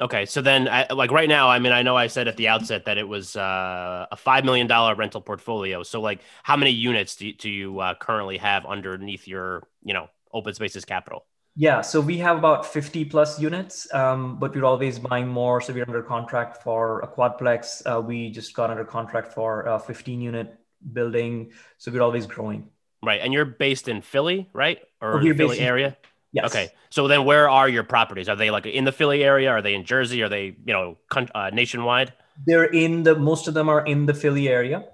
Okay, 0.00 0.26
so 0.26 0.40
then, 0.40 0.68
I, 0.68 0.86
like 0.92 1.10
right 1.10 1.28
now, 1.28 1.48
I 1.48 1.58
mean, 1.58 1.72
I 1.72 1.82
know 1.82 1.96
I 1.96 2.06
said 2.06 2.28
at 2.28 2.36
the 2.36 2.46
outset 2.46 2.84
that 2.84 2.98
it 2.98 3.08
was 3.08 3.34
uh, 3.34 4.06
a 4.12 4.16
five 4.16 4.44
million 4.44 4.68
dollar 4.68 4.94
rental 4.94 5.20
portfolio. 5.20 5.82
So, 5.82 6.00
like, 6.00 6.20
how 6.44 6.56
many 6.56 6.70
units 6.70 7.16
do 7.16 7.26
you, 7.26 7.34
do 7.34 7.50
you 7.50 7.80
uh, 7.80 7.94
currently 7.94 8.38
have 8.38 8.64
underneath 8.64 9.26
your, 9.26 9.66
you 9.82 9.94
know, 9.94 10.08
open 10.32 10.54
spaces 10.54 10.84
capital? 10.84 11.26
Yeah, 11.56 11.80
so 11.80 12.00
we 12.00 12.18
have 12.18 12.38
about 12.38 12.64
50 12.64 13.06
plus 13.06 13.40
units, 13.40 13.92
um, 13.92 14.38
but 14.38 14.54
we're 14.54 14.64
always 14.64 15.00
buying 15.00 15.26
more. 15.26 15.60
So 15.60 15.72
we're 15.72 15.84
under 15.84 16.04
contract 16.04 16.62
for 16.62 17.00
a 17.00 17.08
quadplex. 17.08 17.82
Uh, 17.84 18.00
we 18.00 18.30
just 18.30 18.54
got 18.54 18.70
under 18.70 18.84
contract 18.84 19.32
for 19.32 19.62
a 19.62 19.80
15 19.80 20.20
unit 20.20 20.56
building. 20.92 21.52
So 21.78 21.90
we're 21.90 22.02
always 22.02 22.26
growing. 22.26 22.68
Right, 23.02 23.20
and 23.20 23.32
you're 23.32 23.44
based 23.44 23.88
in 23.88 24.02
Philly, 24.02 24.48
right, 24.52 24.80
or 25.00 25.20
oh, 25.20 25.34
Philly 25.34 25.60
area? 25.60 25.96
Yes. 26.32 26.46
Okay. 26.46 26.70
So 26.90 27.08
then 27.08 27.24
where 27.24 27.48
are 27.48 27.68
your 27.68 27.84
properties? 27.84 28.28
Are 28.28 28.36
they 28.36 28.50
like 28.50 28.66
in 28.66 28.84
the 28.84 28.92
Philly 28.92 29.24
area? 29.24 29.50
Are 29.50 29.62
they 29.62 29.74
in 29.74 29.84
Jersey? 29.84 30.22
Are 30.22 30.28
they, 30.28 30.56
you 30.64 30.72
know, 30.72 30.98
uh, 31.34 31.50
nationwide? 31.52 32.12
They're 32.46 32.64
in 32.64 33.02
the, 33.02 33.16
most 33.16 33.48
of 33.48 33.54
them 33.54 33.68
are 33.68 33.84
in 33.84 34.06
the 34.06 34.14
Philly 34.14 34.48
area. 34.48 34.84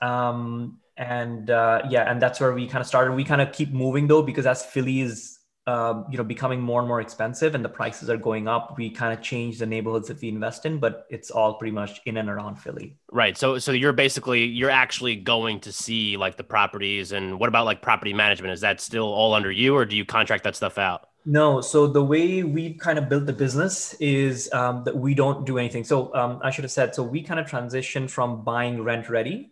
Um, 0.00 0.78
and 0.96 1.50
uh, 1.50 1.82
yeah, 1.90 2.10
and 2.10 2.20
that's 2.20 2.40
where 2.40 2.52
we 2.52 2.66
kind 2.66 2.80
of 2.80 2.86
started. 2.86 3.12
We 3.12 3.24
kind 3.24 3.40
of 3.40 3.52
keep 3.52 3.72
moving 3.72 4.06
though, 4.06 4.22
because 4.22 4.46
as 4.46 4.64
Philly 4.64 5.00
is 5.00 5.31
um, 5.66 6.06
you 6.10 6.18
know 6.18 6.24
becoming 6.24 6.60
more 6.60 6.80
and 6.80 6.88
more 6.88 7.00
expensive 7.00 7.54
and 7.54 7.64
the 7.64 7.68
prices 7.68 8.10
are 8.10 8.16
going 8.16 8.48
up 8.48 8.76
we 8.76 8.90
kind 8.90 9.16
of 9.16 9.22
change 9.22 9.58
the 9.58 9.66
neighborhoods 9.66 10.08
that 10.08 10.20
we 10.20 10.28
invest 10.28 10.66
in 10.66 10.78
but 10.78 11.06
it's 11.08 11.30
all 11.30 11.54
pretty 11.54 11.70
much 11.70 12.00
in 12.04 12.16
and 12.16 12.28
around 12.28 12.56
philly. 12.56 12.96
Right 13.12 13.38
so 13.38 13.58
so 13.58 13.70
you're 13.70 13.92
basically 13.92 14.44
you're 14.44 14.70
actually 14.70 15.14
going 15.14 15.60
to 15.60 15.72
see 15.72 16.16
like 16.16 16.36
the 16.36 16.44
properties 16.44 17.12
and 17.12 17.38
what 17.38 17.48
about 17.48 17.64
like 17.64 17.80
property 17.80 18.12
management? 18.12 18.52
Is 18.52 18.60
that 18.62 18.80
still 18.80 19.04
all 19.04 19.34
under 19.34 19.52
you 19.52 19.76
or 19.76 19.84
do 19.84 19.96
you 19.96 20.04
contract 20.04 20.42
that 20.44 20.56
stuff 20.56 20.78
out? 20.78 21.08
No 21.24 21.60
so 21.60 21.86
the 21.86 22.02
way 22.02 22.42
we 22.42 22.74
kind 22.74 22.98
of 22.98 23.08
built 23.08 23.26
the 23.26 23.32
business 23.32 23.94
is 23.94 24.52
um, 24.52 24.82
that 24.82 24.96
we 24.96 25.14
don't 25.14 25.46
do 25.46 25.58
anything. 25.58 25.84
So 25.84 26.12
um, 26.14 26.40
i 26.42 26.50
should 26.50 26.64
have 26.64 26.72
said 26.72 26.92
so 26.92 27.04
we 27.04 27.22
kind 27.22 27.38
of 27.38 27.46
transition 27.46 28.08
from 28.08 28.42
buying 28.42 28.82
rent 28.82 29.08
ready 29.08 29.51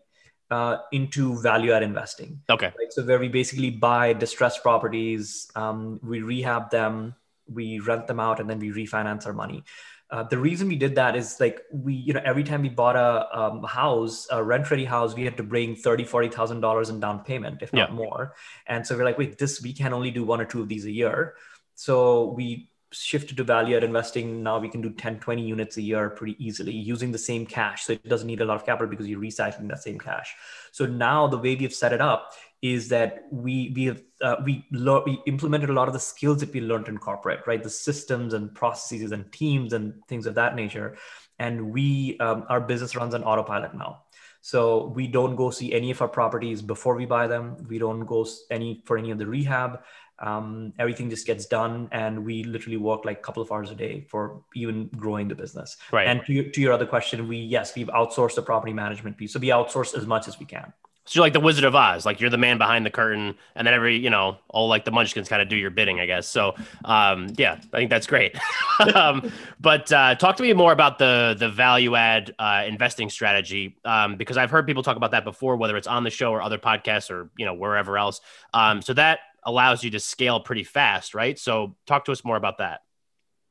uh, 0.51 0.79
into 0.93 1.41
value 1.41 1.73
add 1.73 1.83
investing. 1.83 2.41
Okay. 2.49 2.67
Right? 2.67 2.93
So 2.93 3.05
where 3.05 3.19
we 3.19 3.29
basically 3.29 3.71
buy 3.71 4.13
distressed 4.13 4.63
properties, 4.63 5.51
um, 5.55 6.01
we 6.03 6.23
rehab 6.23 6.71
them, 6.71 7.15
we 7.53 7.79
rent 7.81 8.07
them 8.07 8.21
out, 8.21 8.41
and 8.41 8.49
then 8.49 8.59
we 8.59 8.71
refinance 8.71 9.27
our 9.27 9.33
money. 9.33 9.65
Uh, 10.11 10.25
the 10.25 10.37
reason 10.37 10.67
we 10.67 10.75
did 10.75 10.97
that 10.97 11.15
is 11.15 11.39
like 11.39 11.61
we, 11.71 11.95
you 11.95 12.13
know, 12.13 12.21
every 12.25 12.43
time 12.43 12.63
we 12.63 12.69
bought 12.69 12.97
a 12.97 13.39
um, 13.39 13.63
house, 13.63 14.27
a 14.33 14.43
rent-ready 14.43 14.85
house, 14.85 15.15
we 15.15 15.25
had 15.25 15.37
to 15.37 15.45
bring 15.45 15.77
thirty, 15.77 16.03
forty 16.03 16.29
thousand 16.29 16.61
dollars 16.61 16.91
in 16.91 16.99
down 16.99 17.23
payment, 17.23 17.63
if 17.63 17.73
not 17.73 17.91
yeah. 17.91 17.95
more. 17.95 18.35
And 18.67 18.85
so 18.85 18.97
we're 18.97 19.05
like, 19.05 19.19
wait, 19.19 19.39
this 19.39 19.63
we 19.63 19.73
can 19.73 19.93
only 19.93 20.11
do 20.11 20.25
one 20.25 20.41
or 20.41 20.45
two 20.47 20.63
of 20.63 20.69
these 20.69 20.85
a 20.85 20.91
year. 20.91 21.35
So 21.77 22.33
we 22.33 22.70
shifted 22.93 23.37
to 23.37 23.45
value 23.45 23.77
add 23.77 23.85
investing 23.85 24.43
now 24.43 24.59
we 24.59 24.69
can 24.69 24.81
do 24.81 24.91
10 24.91 25.21
20 25.21 25.43
units 25.43 25.77
a 25.77 25.83
year 25.83 26.11
pretty 26.11 26.37
easily 26.45 26.73
using 26.73 27.13
the 27.13 27.19
same 27.19 27.47
cash. 27.47 27.85
So 27.85 27.93
it 27.93 28.09
doesn't 28.09 28.27
need 28.27 28.41
a 28.41 28.45
lot 28.45 28.57
of 28.57 28.67
capital 28.67 28.89
because 28.89 29.07
you're 29.07 29.21
recycling 29.21 29.69
that 29.69 29.83
same 29.83 29.99
cash. 29.99 30.35
So 30.73 30.87
now 30.87 31.27
the 31.27 31.39
way 31.39 31.55
we've 31.55 31.75
set 31.75 31.93
it 31.93 32.01
up 32.01 32.33
is 32.63 32.89
that 32.89 33.25
we 33.31 33.73
we 33.75 33.85
have 33.85 34.03
uh, 34.21 34.37
we, 34.45 34.67
lo- 34.71 35.03
we 35.07 35.21
implemented 35.27 35.71
a 35.71 35.73
lot 35.73 35.89
of 35.89 35.95
the 35.95 36.01
skills 36.01 36.41
that 36.41 36.53
we 36.53 36.61
learned 36.61 36.89
in 36.89 36.99
corporate 36.99 37.41
right? 37.47 37.63
The 37.63 37.71
systems 37.71 38.35
and 38.35 38.55
processes 38.55 39.13
and 39.13 39.31
teams 39.33 39.73
and 39.73 39.95
things 40.09 40.27
of 40.27 40.35
that 40.35 40.57
nature. 40.57 40.97
And 41.39 41.73
we 41.73 42.19
um, 42.19 42.45
our 42.49 42.61
business 42.61 42.97
runs 42.97 43.15
on 43.15 43.25
autopilot 43.25 43.75
now. 43.75 44.03
So 44.43 44.87
we 44.97 45.07
don't 45.07 45.37
go 45.37 45.51
see 45.51 45.73
any 45.73 45.91
of 45.91 46.01
our 46.01 46.09
properties 46.09 46.63
before 46.63 46.95
we 46.97 47.05
buy 47.05 47.27
them. 47.27 47.57
We 47.69 47.79
don't 47.79 48.07
go 48.07 48.27
any 48.51 48.83
for 48.87 48.97
any 48.97 49.11
of 49.11 49.19
the 49.19 49.27
rehab. 49.27 49.83
Um, 50.21 50.73
everything 50.79 51.09
just 51.09 51.27
gets 51.27 51.47
done, 51.47 51.89
and 51.93 52.25
we 52.25 52.45
literally 52.45 52.77
work 52.77 53.05
like 53.05 53.19
a 53.19 53.23
couple 53.23 53.43
of 53.43 53.51
hours 53.51 53.71
a 53.71 53.75
day 53.75 54.07
for 54.09 54.43
even 54.55 54.89
growing 54.89 55.29
the 55.29 55.35
business. 55.35 55.77
Right. 55.93 56.07
And 56.07 56.25
to 56.27 56.33
your, 56.33 56.45
to 56.45 56.61
your 56.61 56.73
other 56.73 56.87
question, 56.87 57.27
we 57.27 57.39
yes, 57.39 57.75
we've 57.75 57.89
outsourced 57.89 58.35
the 58.35 58.43
property 58.43 58.73
management 58.73 59.17
piece. 59.17 59.33
So 59.33 59.39
we 59.39 59.49
outsource 59.49 59.97
as 59.97 60.07
much 60.07 60.29
as 60.29 60.39
we 60.39 60.47
can. 60.47 60.73
So 61.11 61.19
you're 61.19 61.27
like 61.27 61.33
the 61.33 61.41
Wizard 61.41 61.65
of 61.65 61.75
Oz, 61.75 62.07
like 62.07 62.21
you're 62.21 62.31
the 62.31 62.39
man 62.39 62.57
behind 62.57 62.87
the 62.87 62.91
curtain, 62.91 63.35
and 63.57 63.67
then 63.67 63.75
every 63.75 63.97
you 63.97 64.11
know 64.11 64.37
all 64.49 64.69
like 64.69 64.85
the 64.85 64.93
Munchkins 64.93 65.29
kind 65.29 65.43
of 65.43 65.49
do 65.49 65.57
your 65.57 65.71
bidding, 65.71 65.99
I 65.99 66.07
guess. 66.07 66.29
So 66.29 66.55
um, 66.85 67.33
yeah, 67.37 67.59
I 67.73 67.79
think 67.79 67.91
that's 67.91 68.07
great. 68.07 68.39
um, 68.95 69.33
but 69.59 69.91
uh, 69.91 70.15
talk 70.15 70.37
to 70.37 70.43
me 70.45 70.53
more 70.53 70.71
about 70.71 70.99
the 70.99 71.35
the 71.37 71.49
value 71.49 71.97
add 71.97 72.33
uh, 72.39 72.65
investing 72.65 73.11
strategy 73.11 73.77
um, 73.85 74.17
because 74.17 74.37
I've 74.37 74.51
heard 74.51 74.67
people 74.67 74.85
talk 74.85 74.97
about 74.97 75.11
that 75.11 75.25
before, 75.25 75.57
whether 75.57 75.77
it's 75.77 75.89
on 75.89 76.05
the 76.05 76.11
show 76.11 76.31
or 76.31 76.43
other 76.43 76.59
podcasts 76.59 77.11
or 77.11 77.31
you 77.37 77.45
know 77.45 77.55
wherever 77.55 77.99
else. 77.99 78.21
Um, 78.55 78.81
so 78.81 78.93
that 78.95 79.21
allows 79.45 79.83
you 79.83 79.91
to 79.91 80.01
scale 80.01 80.41
pretty 80.41 80.65
fast, 80.65 81.15
right? 81.15 81.39
So 81.39 81.77
talk 81.87 82.05
to 82.07 82.13
us 82.13 82.25
more 82.25 82.37
about 82.37 82.59
that. 82.59 82.81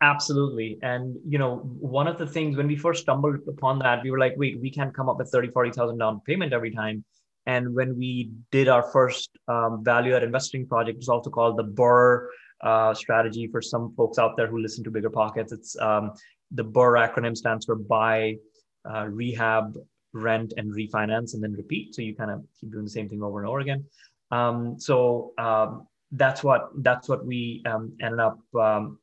Absolutely. 0.01 0.77
And, 0.81 1.17
you 1.27 1.37
know, 1.37 1.57
one 1.57 2.07
of 2.07 2.17
the 2.17 2.25
things 2.25 2.55
when 2.55 2.67
we 2.67 2.77
first 2.77 3.01
stumbled 3.01 3.39
upon 3.47 3.79
that, 3.79 4.01
we 4.01 4.11
were 4.11 4.19
like, 4.19 4.33
wait, 4.37 4.59
we 4.61 4.71
can't 4.71 4.93
come 4.93 5.09
up 5.09 5.17
with 5.17 5.29
30, 5.29 5.49
40,000 5.49 5.97
down 5.97 6.21
payment 6.25 6.53
every 6.53 6.71
time. 6.71 7.03
And 7.45 7.73
when 7.73 7.97
we 7.97 8.31
did 8.51 8.67
our 8.67 8.83
first 8.91 9.29
um, 9.47 9.83
value 9.83 10.15
add 10.15 10.23
investing 10.23 10.67
project, 10.67 10.99
it's 10.99 11.09
also 11.09 11.29
called 11.29 11.57
the 11.57 11.63
BRRRR 11.63 12.27
uh, 12.61 12.93
strategy 12.93 13.47
for 13.47 13.61
some 13.61 13.93
folks 13.95 14.17
out 14.17 14.37
there 14.37 14.47
who 14.47 14.59
listen 14.59 14.83
to 14.83 14.91
Bigger 14.91 15.09
Pockets. 15.09 15.51
It's 15.51 15.77
um, 15.79 16.11
the 16.51 16.63
BRRRR 16.63 17.13
acronym 17.13 17.35
stands 17.35 17.65
for 17.65 17.75
buy, 17.75 18.35
uh, 18.89 19.07
rehab, 19.07 19.75
rent, 20.13 20.53
and 20.57 20.71
refinance, 20.73 21.33
and 21.33 21.43
then 21.43 21.53
repeat. 21.53 21.95
So 21.95 22.01
you 22.01 22.15
kind 22.15 22.31
of 22.31 22.43
keep 22.59 22.71
doing 22.71 22.85
the 22.85 22.89
same 22.89 23.09
thing 23.09 23.21
over 23.21 23.39
and 23.39 23.47
over 23.47 23.59
again. 23.59 23.83
Um, 24.31 24.79
so 24.79 25.33
um, 25.37 25.87
that's 26.11 26.43
what 26.43 26.69
that's 26.77 27.09
what 27.09 27.25
we 27.25 27.63
um, 27.65 27.93
ended 28.01 28.19
up, 28.19 28.39
um, 28.55 28.99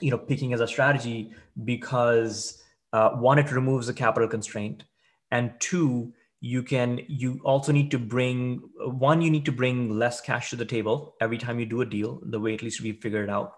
you 0.00 0.10
know, 0.10 0.18
picking 0.18 0.52
as 0.52 0.60
a 0.60 0.66
strategy 0.66 1.32
because 1.64 2.62
uh, 2.92 3.10
one, 3.10 3.38
it 3.38 3.50
removes 3.52 3.86
the 3.86 3.94
capital 3.94 4.28
constraint, 4.28 4.84
and 5.30 5.52
two, 5.58 6.12
you 6.40 6.62
can 6.62 7.00
you 7.08 7.40
also 7.44 7.72
need 7.72 7.90
to 7.90 7.98
bring 7.98 8.62
one 8.78 9.22
you 9.22 9.30
need 9.30 9.44
to 9.44 9.52
bring 9.52 9.98
less 9.98 10.20
cash 10.20 10.50
to 10.50 10.56
the 10.56 10.64
table 10.64 11.14
every 11.20 11.38
time 11.38 11.58
you 11.58 11.66
do 11.66 11.80
a 11.80 11.86
deal 11.86 12.20
the 12.26 12.38
way 12.38 12.54
at 12.54 12.62
least 12.62 12.80
we 12.80 12.92
figured 12.92 13.28
it 13.28 13.32
out. 13.32 13.54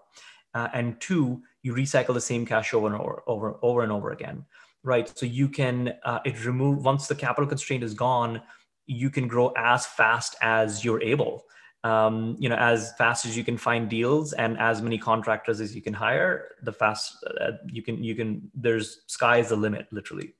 Uh, 0.55 0.67
and 0.73 0.99
two 0.99 1.41
you 1.61 1.73
recycle 1.73 2.13
the 2.13 2.21
same 2.21 2.45
cash 2.45 2.73
over 2.73 2.87
and 2.87 2.95
over 2.95 3.21
over, 3.27 3.59
over 3.61 3.83
and 3.83 3.91
over 3.91 4.11
again 4.11 4.43
right? 4.83 5.11
So 5.17 5.25
you 5.25 5.49
can 5.49 5.93
uh, 6.03 6.19
it 6.25 6.45
remove 6.45 6.83
once 6.83 7.07
the 7.07 7.15
capital 7.15 7.47
constraint 7.47 7.83
is 7.83 7.93
gone 7.93 8.41
you 8.89 9.09
can 9.09 9.27
grow 9.27 9.53
as 9.55 9.85
fast 9.85 10.35
as 10.41 10.83
you're 10.83 11.01
able. 11.01 11.45
Um, 11.85 12.35
you 12.39 12.49
know 12.49 12.57
as 12.57 12.91
fast 12.97 13.25
as 13.25 13.37
you 13.37 13.45
can 13.45 13.57
find 13.57 13.89
deals 13.89 14.33
and 14.33 14.59
as 14.59 14.81
many 14.81 14.97
contractors 14.97 15.61
as 15.61 15.73
you 15.73 15.81
can 15.81 15.93
hire 15.93 16.49
the 16.61 16.73
fast 16.73 17.25
uh, 17.39 17.51
you 17.67 17.81
can 17.81 18.03
you 18.03 18.15
can 18.15 18.51
there's 18.53 19.03
sky 19.07 19.37
is 19.37 19.47
the 19.47 19.55
limit 19.55 19.87
literally 19.89 20.33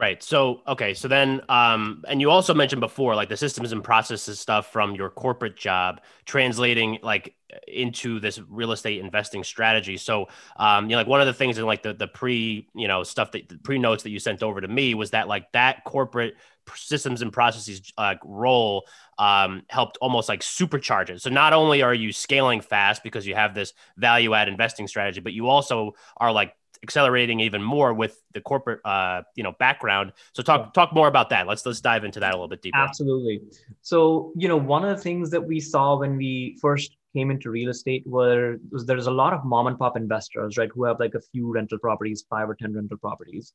Right. 0.00 0.22
So, 0.22 0.62
okay. 0.66 0.94
So 0.94 1.08
then, 1.08 1.42
um, 1.50 2.04
and 2.08 2.22
you 2.22 2.30
also 2.30 2.54
mentioned 2.54 2.80
before, 2.80 3.14
like 3.14 3.28
the 3.28 3.36
systems 3.36 3.70
and 3.72 3.84
processes 3.84 4.40
stuff 4.40 4.72
from 4.72 4.94
your 4.94 5.10
corporate 5.10 5.58
job, 5.58 6.00
translating 6.24 6.98
like 7.02 7.34
into 7.68 8.18
this 8.18 8.40
real 8.48 8.72
estate 8.72 8.98
investing 8.98 9.44
strategy. 9.44 9.98
So, 9.98 10.28
um, 10.56 10.84
you 10.86 10.92
know, 10.92 10.96
like 10.96 11.06
one 11.06 11.20
of 11.20 11.26
the 11.26 11.34
things 11.34 11.58
in 11.58 11.66
like 11.66 11.82
the, 11.82 11.92
the 11.92 12.08
pre, 12.08 12.66
you 12.74 12.88
know, 12.88 13.02
stuff 13.02 13.32
that 13.32 13.50
the 13.50 13.58
pre 13.58 13.78
notes 13.78 14.02
that 14.04 14.10
you 14.10 14.18
sent 14.18 14.42
over 14.42 14.62
to 14.62 14.68
me 14.68 14.94
was 14.94 15.10
that 15.10 15.28
like 15.28 15.52
that 15.52 15.84
corporate 15.84 16.32
systems 16.74 17.20
and 17.20 17.30
processes 17.30 17.92
uh, 17.98 18.14
role 18.24 18.86
um, 19.18 19.64
helped 19.68 19.98
almost 20.00 20.30
like 20.30 20.40
supercharge 20.40 21.10
it. 21.10 21.20
So 21.20 21.28
not 21.28 21.52
only 21.52 21.82
are 21.82 21.92
you 21.92 22.10
scaling 22.10 22.62
fast 22.62 23.02
because 23.02 23.26
you 23.26 23.34
have 23.34 23.54
this 23.54 23.74
value 23.98 24.32
add 24.32 24.48
investing 24.48 24.88
strategy, 24.88 25.20
but 25.20 25.34
you 25.34 25.48
also 25.48 25.92
are 26.16 26.32
like 26.32 26.54
accelerating 26.82 27.40
even 27.40 27.62
more 27.62 27.92
with 27.92 28.22
the 28.32 28.40
corporate 28.40 28.80
uh, 28.84 29.22
you 29.34 29.42
know 29.42 29.52
background. 29.58 30.12
So 30.32 30.42
talk 30.42 30.72
talk 30.72 30.92
more 30.92 31.08
about 31.08 31.30
that. 31.30 31.46
Let's 31.46 31.64
let's 31.66 31.80
dive 31.80 32.04
into 32.04 32.20
that 32.20 32.32
a 32.32 32.36
little 32.36 32.48
bit 32.48 32.62
deeper. 32.62 32.78
Absolutely. 32.78 33.42
So 33.82 34.32
you 34.36 34.48
know 34.48 34.56
one 34.56 34.84
of 34.84 34.96
the 34.96 35.02
things 35.02 35.30
that 35.30 35.42
we 35.42 35.60
saw 35.60 35.98
when 35.98 36.16
we 36.16 36.58
first 36.60 36.96
came 37.12 37.30
into 37.30 37.50
real 37.50 37.70
estate 37.70 38.06
were 38.06 38.58
was 38.70 38.86
there's 38.86 39.06
a 39.06 39.10
lot 39.10 39.32
of 39.32 39.44
mom 39.44 39.66
and 39.66 39.78
pop 39.78 39.96
investors 39.96 40.56
right 40.56 40.70
who 40.74 40.84
have 40.84 41.00
like 41.00 41.14
a 41.14 41.20
few 41.32 41.52
rental 41.52 41.78
properties 41.78 42.24
five 42.28 42.48
or 42.48 42.54
ten 42.54 42.72
rental 42.74 42.98
properties. 42.98 43.52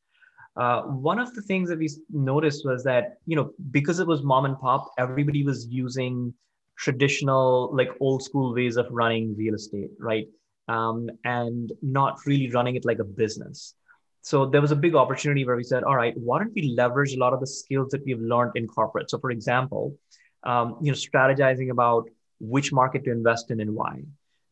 Uh, 0.57 0.83
one 0.83 1.19
of 1.19 1.33
the 1.35 1.41
things 1.41 1.67
that 1.67 1.77
we 1.77 1.89
noticed 2.11 2.65
was 2.65 2.83
that 2.83 3.17
you 3.25 3.35
know 3.35 3.51
because 3.71 3.99
it 3.99 4.07
was 4.07 4.23
mom 4.23 4.45
and 4.45 4.59
pop 4.59 4.91
everybody 4.97 5.43
was 5.43 5.67
using 5.67 6.33
traditional 6.77 7.73
like 7.73 7.89
old 8.01 8.21
school 8.21 8.53
ways 8.53 8.77
of 8.77 8.85
running 8.91 9.35
real 9.37 9.55
estate 9.55 9.89
right 9.99 10.27
um, 10.67 11.09
and 11.23 11.71
not 11.81 12.19
really 12.25 12.49
running 12.51 12.75
it 12.75 12.85
like 12.85 12.99
a 12.99 13.03
business. 13.03 13.75
So 14.21 14.47
there 14.47 14.61
was 14.61 14.71
a 14.71 14.75
big 14.75 14.95
opportunity 14.95 15.45
where 15.45 15.55
we 15.55 15.63
said, 15.63 15.83
all 15.83 15.95
right, 15.95 16.13
why 16.17 16.39
don't 16.39 16.53
we 16.55 16.73
leverage 16.75 17.13
a 17.13 17.19
lot 17.19 17.33
of 17.33 17.39
the 17.39 17.47
skills 17.47 17.89
that 17.91 18.03
we've 18.05 18.19
learned 18.19 18.53
in 18.55 18.67
corporate? 18.67 19.09
So 19.09 19.19
for 19.19 19.29
example, 19.29 19.97
um, 20.43 20.77
you 20.81 20.91
know, 20.91 20.97
strategizing 20.97 21.69
about 21.69 22.09
which 22.39 22.73
market 22.73 23.03
to 23.05 23.11
invest 23.11 23.51
in 23.51 23.59
and 23.61 23.75
why, 23.75 24.01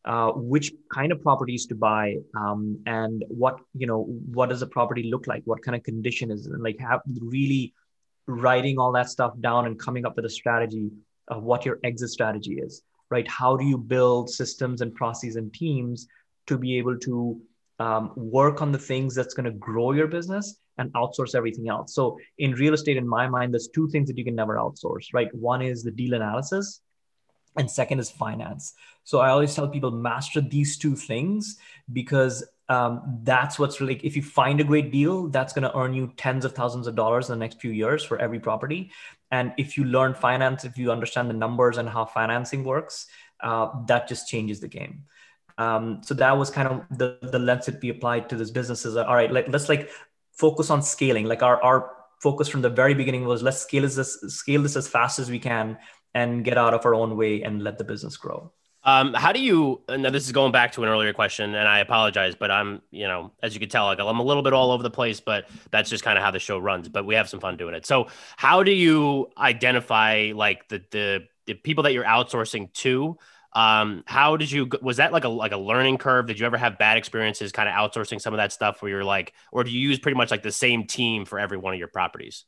uh, 0.04 0.30
which 0.32 0.72
kind 0.92 1.10
of 1.10 1.22
properties 1.22 1.66
to 1.66 1.74
buy, 1.74 2.16
um, 2.36 2.82
and 2.86 3.24
what 3.28 3.58
you 3.74 3.86
know, 3.86 4.04
what 4.04 4.50
does 4.50 4.62
a 4.62 4.66
property 4.66 5.10
look 5.10 5.26
like? 5.26 5.42
What 5.44 5.62
kind 5.62 5.74
of 5.76 5.82
condition 5.82 6.30
is 6.30 6.46
it? 6.46 6.52
And 6.52 6.62
like 6.62 6.78
have 6.78 7.00
really 7.20 7.74
writing 8.26 8.78
all 8.78 8.92
that 8.92 9.08
stuff 9.08 9.32
down 9.40 9.66
and 9.66 9.78
coming 9.78 10.06
up 10.06 10.16
with 10.16 10.24
a 10.24 10.30
strategy 10.30 10.90
of 11.28 11.42
what 11.42 11.64
your 11.64 11.78
exit 11.82 12.10
strategy 12.10 12.54
is 12.54 12.82
right? 13.10 13.26
How 13.28 13.56
do 13.56 13.64
you 13.64 13.78
build 13.78 14.30
systems 14.30 14.80
and 14.80 14.94
processes 14.94 15.36
and 15.36 15.52
teams 15.52 16.06
to 16.46 16.58
be 16.58 16.78
able 16.78 16.98
to 16.98 17.40
um, 17.78 18.12
work 18.16 18.62
on 18.62 18.72
the 18.72 18.78
things 18.78 19.14
that's 19.14 19.34
going 19.34 19.44
to 19.44 19.52
grow 19.52 19.92
your 19.92 20.06
business 20.06 20.56
and 20.78 20.92
outsource 20.92 21.34
everything 21.34 21.68
else? 21.68 21.94
So 21.94 22.18
in 22.38 22.52
real 22.52 22.74
estate, 22.74 22.96
in 22.96 23.08
my 23.08 23.28
mind, 23.28 23.52
there's 23.52 23.68
two 23.68 23.88
things 23.88 24.08
that 24.08 24.18
you 24.18 24.24
can 24.24 24.34
never 24.34 24.56
outsource, 24.56 25.06
right? 25.12 25.32
One 25.34 25.62
is 25.62 25.82
the 25.82 25.90
deal 25.90 26.14
analysis, 26.14 26.80
and 27.56 27.70
second 27.70 28.00
is 28.00 28.10
finance. 28.10 28.74
So 29.04 29.20
I 29.20 29.30
always 29.30 29.54
tell 29.54 29.68
people 29.68 29.90
master 29.90 30.40
these 30.40 30.78
two 30.78 30.96
things 30.96 31.58
because 31.92 32.44
um, 32.68 33.20
that's 33.22 33.58
what's 33.58 33.80
really 33.80 34.00
if 34.02 34.16
you 34.16 34.22
find 34.22 34.60
a 34.60 34.64
great 34.64 34.90
deal 34.90 35.28
that's 35.28 35.52
going 35.52 35.64
to 35.64 35.76
earn 35.76 35.92
you 35.92 36.12
tens 36.16 36.46
of 36.46 36.54
thousands 36.54 36.86
of 36.86 36.94
dollars 36.94 37.28
in 37.28 37.38
the 37.38 37.44
next 37.44 37.60
few 37.60 37.70
years 37.70 38.02
for 38.02 38.18
every 38.18 38.40
property 38.40 38.90
and 39.34 39.52
if 39.64 39.76
you 39.76 39.84
learn 39.96 40.12
finance 40.14 40.64
if 40.70 40.74
you 40.80 40.86
understand 40.96 41.28
the 41.30 41.38
numbers 41.44 41.76
and 41.80 41.88
how 41.96 42.04
financing 42.18 42.62
works 42.72 43.06
uh, 43.40 43.66
that 43.86 44.08
just 44.08 44.28
changes 44.32 44.60
the 44.60 44.68
game. 44.68 45.04
Um, 45.56 46.00
so 46.02 46.14
that 46.14 46.36
was 46.36 46.50
kind 46.50 46.68
of 46.68 46.98
the, 46.98 47.18
the 47.34 47.38
lens 47.38 47.66
that 47.66 47.80
we 47.80 47.88
applied 47.90 48.28
to 48.30 48.36
this 48.36 48.50
business 48.50 48.84
is 48.84 48.96
all 48.96 49.14
right 49.14 49.30
like, 49.30 49.48
let's 49.48 49.68
like 49.68 49.90
focus 50.32 50.70
on 50.70 50.82
scaling. 50.82 51.26
Like 51.26 51.42
our, 51.42 51.62
our 51.62 51.90
focus 52.20 52.48
from 52.48 52.62
the 52.62 52.70
very 52.70 52.94
beginning 52.94 53.24
was 53.24 53.42
let's 53.42 53.60
scale 53.66 53.82
this 53.82 54.12
scale 54.40 54.62
this 54.62 54.76
as 54.76 54.88
fast 54.88 55.18
as 55.18 55.30
we 55.30 55.38
can 55.38 55.78
and 56.14 56.44
get 56.44 56.58
out 56.58 56.74
of 56.74 56.84
our 56.86 56.94
own 56.94 57.16
way 57.16 57.42
and 57.42 57.62
let 57.62 57.78
the 57.78 57.84
business 57.84 58.16
grow 58.16 58.52
um, 58.84 59.14
how 59.14 59.32
do 59.32 59.40
you? 59.40 59.80
Now 59.88 60.10
this 60.10 60.26
is 60.26 60.32
going 60.32 60.52
back 60.52 60.72
to 60.72 60.82
an 60.82 60.88
earlier 60.88 61.12
question, 61.12 61.54
and 61.54 61.66
I 61.66 61.78
apologize, 61.78 62.34
but 62.34 62.50
I'm, 62.50 62.82
you 62.90 63.06
know, 63.06 63.32
as 63.42 63.54
you 63.54 63.60
can 63.60 63.68
tell, 63.70 63.88
I'm 63.88 64.18
a 64.18 64.22
little 64.22 64.42
bit 64.42 64.52
all 64.52 64.70
over 64.70 64.82
the 64.82 64.90
place, 64.90 65.20
but 65.20 65.48
that's 65.70 65.88
just 65.88 66.04
kind 66.04 66.18
of 66.18 66.24
how 66.24 66.30
the 66.30 66.38
show 66.38 66.58
runs. 66.58 66.88
But 66.88 67.06
we 67.06 67.14
have 67.14 67.28
some 67.28 67.40
fun 67.40 67.56
doing 67.56 67.74
it. 67.74 67.86
So, 67.86 68.08
how 68.36 68.62
do 68.62 68.72
you 68.72 69.30
identify 69.38 70.32
like 70.34 70.68
the 70.68 70.82
the, 70.90 71.26
the 71.46 71.54
people 71.54 71.84
that 71.84 71.92
you're 71.92 72.04
outsourcing 72.04 72.72
to? 72.74 73.16
Um, 73.54 74.02
how 74.06 74.36
did 74.36 74.50
you? 74.50 74.68
Was 74.82 74.98
that 74.98 75.12
like 75.12 75.24
a 75.24 75.28
like 75.28 75.52
a 75.52 75.56
learning 75.56 75.96
curve? 75.98 76.26
Did 76.26 76.38
you 76.38 76.44
ever 76.44 76.58
have 76.58 76.76
bad 76.78 76.98
experiences, 76.98 77.52
kind 77.52 77.68
of 77.68 77.74
outsourcing 77.74 78.20
some 78.20 78.34
of 78.34 78.38
that 78.38 78.52
stuff, 78.52 78.82
where 78.82 78.90
you're 78.90 79.04
like, 79.04 79.32
or 79.50 79.64
do 79.64 79.70
you 79.70 79.80
use 79.80 79.98
pretty 79.98 80.16
much 80.16 80.30
like 80.30 80.42
the 80.42 80.52
same 80.52 80.86
team 80.86 81.24
for 81.24 81.38
every 81.38 81.56
one 81.56 81.72
of 81.72 81.78
your 81.78 81.88
properties? 81.88 82.44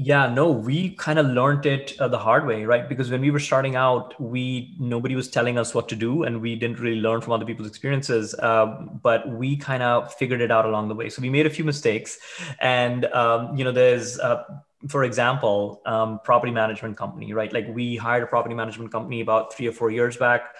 Yeah, 0.00 0.32
no, 0.32 0.52
we 0.52 0.90
kind 0.90 1.18
of 1.18 1.26
learned 1.26 1.66
it 1.66 1.96
uh, 1.98 2.06
the 2.06 2.18
hard 2.18 2.46
way, 2.46 2.64
right? 2.64 2.88
Because 2.88 3.10
when 3.10 3.20
we 3.20 3.32
were 3.32 3.40
starting 3.40 3.74
out, 3.74 4.14
we 4.20 4.76
nobody 4.78 5.16
was 5.16 5.28
telling 5.28 5.58
us 5.58 5.74
what 5.74 5.88
to 5.88 5.96
do, 5.96 6.22
and 6.22 6.40
we 6.40 6.54
didn't 6.54 6.78
really 6.78 7.00
learn 7.00 7.20
from 7.20 7.32
other 7.32 7.44
people's 7.44 7.66
experiences. 7.66 8.32
Uh, 8.34 8.66
but 9.02 9.28
we 9.28 9.56
kind 9.56 9.82
of 9.82 10.14
figured 10.14 10.40
it 10.40 10.52
out 10.52 10.66
along 10.66 10.86
the 10.86 10.94
way. 10.94 11.08
So 11.08 11.20
we 11.20 11.30
made 11.30 11.46
a 11.46 11.50
few 11.50 11.64
mistakes, 11.64 12.16
and 12.60 13.06
um, 13.06 13.56
you 13.56 13.64
know, 13.64 13.72
there's, 13.72 14.20
uh, 14.20 14.44
for 14.86 15.02
example, 15.02 15.82
um, 15.84 16.20
property 16.22 16.52
management 16.52 16.96
company, 16.96 17.32
right? 17.32 17.52
Like 17.52 17.66
we 17.68 17.96
hired 17.96 18.22
a 18.22 18.28
property 18.28 18.54
management 18.54 18.92
company 18.92 19.20
about 19.20 19.52
three 19.52 19.66
or 19.66 19.72
four 19.72 19.90
years 19.90 20.16
back. 20.16 20.54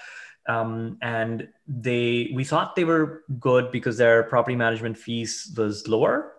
Um, 0.49 0.97
and 1.03 1.49
they 1.67 2.33
we 2.35 2.43
thought 2.43 2.75
they 2.75 2.85
were 2.85 3.23
good 3.39 3.71
because 3.71 3.99
their 3.99 4.23
property 4.25 4.57
management 4.57 4.97
fees 4.97 5.53
was 5.57 5.87
lower 5.87 6.33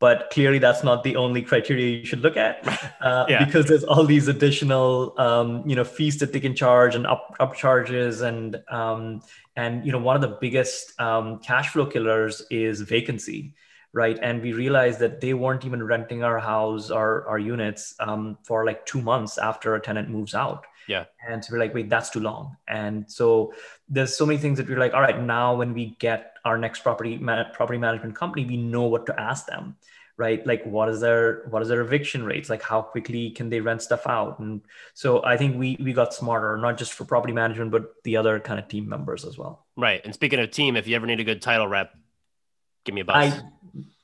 but 0.00 0.30
clearly 0.30 0.58
that's 0.58 0.82
not 0.82 1.04
the 1.04 1.14
only 1.14 1.42
criteria 1.42 1.98
you 1.98 2.04
should 2.04 2.20
look 2.20 2.36
at 2.36 2.66
uh, 3.00 3.26
yeah. 3.28 3.44
because 3.44 3.66
there's 3.66 3.84
all 3.84 4.04
these 4.04 4.26
additional 4.26 5.14
um, 5.18 5.62
you 5.68 5.76
know 5.76 5.84
fees 5.84 6.18
that 6.18 6.32
they 6.32 6.40
can 6.40 6.56
charge 6.56 6.96
and 6.96 7.06
up, 7.06 7.36
up 7.38 7.54
charges 7.54 8.22
and 8.22 8.60
um, 8.68 9.22
and 9.54 9.86
you 9.86 9.92
know 9.92 9.98
one 9.98 10.16
of 10.16 10.22
the 10.22 10.36
biggest 10.40 10.98
um, 11.00 11.38
cash 11.38 11.68
flow 11.68 11.86
killers 11.86 12.42
is 12.50 12.80
vacancy 12.80 13.54
right? 13.92 14.18
And 14.22 14.40
we 14.42 14.52
realized 14.52 15.00
that 15.00 15.20
they 15.20 15.34
weren't 15.34 15.64
even 15.64 15.82
renting 15.82 16.22
our 16.22 16.38
house 16.38 16.90
or 16.90 17.26
our 17.26 17.38
units 17.38 17.94
um, 18.00 18.38
for 18.44 18.64
like 18.64 18.86
two 18.86 19.02
months 19.02 19.38
after 19.38 19.74
a 19.74 19.80
tenant 19.80 20.08
moves 20.08 20.34
out. 20.34 20.66
Yeah. 20.90 21.04
And 21.24 21.44
so 21.44 21.52
we're 21.52 21.60
like, 21.60 21.72
wait, 21.72 21.88
that's 21.88 22.10
too 22.10 22.18
long. 22.18 22.56
And 22.66 23.08
so 23.08 23.54
there's 23.88 24.12
so 24.12 24.26
many 24.26 24.40
things 24.40 24.58
that 24.58 24.68
we're 24.68 24.76
like, 24.76 24.92
all 24.92 25.00
right, 25.00 25.22
now 25.22 25.54
when 25.54 25.72
we 25.72 25.94
get 26.00 26.34
our 26.44 26.58
next 26.58 26.80
property 26.80 27.16
property 27.54 27.78
management 27.78 28.16
company, 28.16 28.44
we 28.44 28.56
know 28.56 28.82
what 28.82 29.06
to 29.06 29.14
ask 29.20 29.46
them, 29.46 29.76
right? 30.16 30.44
Like 30.44 30.64
what 30.64 30.88
is 30.88 30.98
their 31.00 31.46
what 31.48 31.62
is 31.62 31.68
their 31.68 31.80
eviction 31.82 32.24
rates? 32.24 32.50
Like 32.50 32.60
how 32.60 32.82
quickly 32.82 33.30
can 33.30 33.50
they 33.50 33.60
rent 33.60 33.82
stuff 33.82 34.04
out? 34.08 34.40
And 34.40 34.62
so 34.94 35.22
I 35.24 35.36
think 35.36 35.56
we 35.56 35.76
we 35.78 35.92
got 35.92 36.12
smarter, 36.12 36.56
not 36.56 36.76
just 36.76 36.92
for 36.92 37.04
property 37.04 37.32
management, 37.32 37.70
but 37.70 37.94
the 38.02 38.16
other 38.16 38.40
kind 38.40 38.58
of 38.58 38.66
team 38.66 38.88
members 38.88 39.24
as 39.24 39.38
well. 39.38 39.66
Right. 39.76 40.00
And 40.04 40.12
speaking 40.12 40.40
of 40.40 40.50
team, 40.50 40.76
if 40.76 40.88
you 40.88 40.96
ever 40.96 41.06
need 41.06 41.20
a 41.20 41.24
good 41.24 41.40
title 41.40 41.68
rep, 41.68 41.94
give 42.84 42.96
me 42.96 43.02
a 43.02 43.04
buzz. 43.04 43.32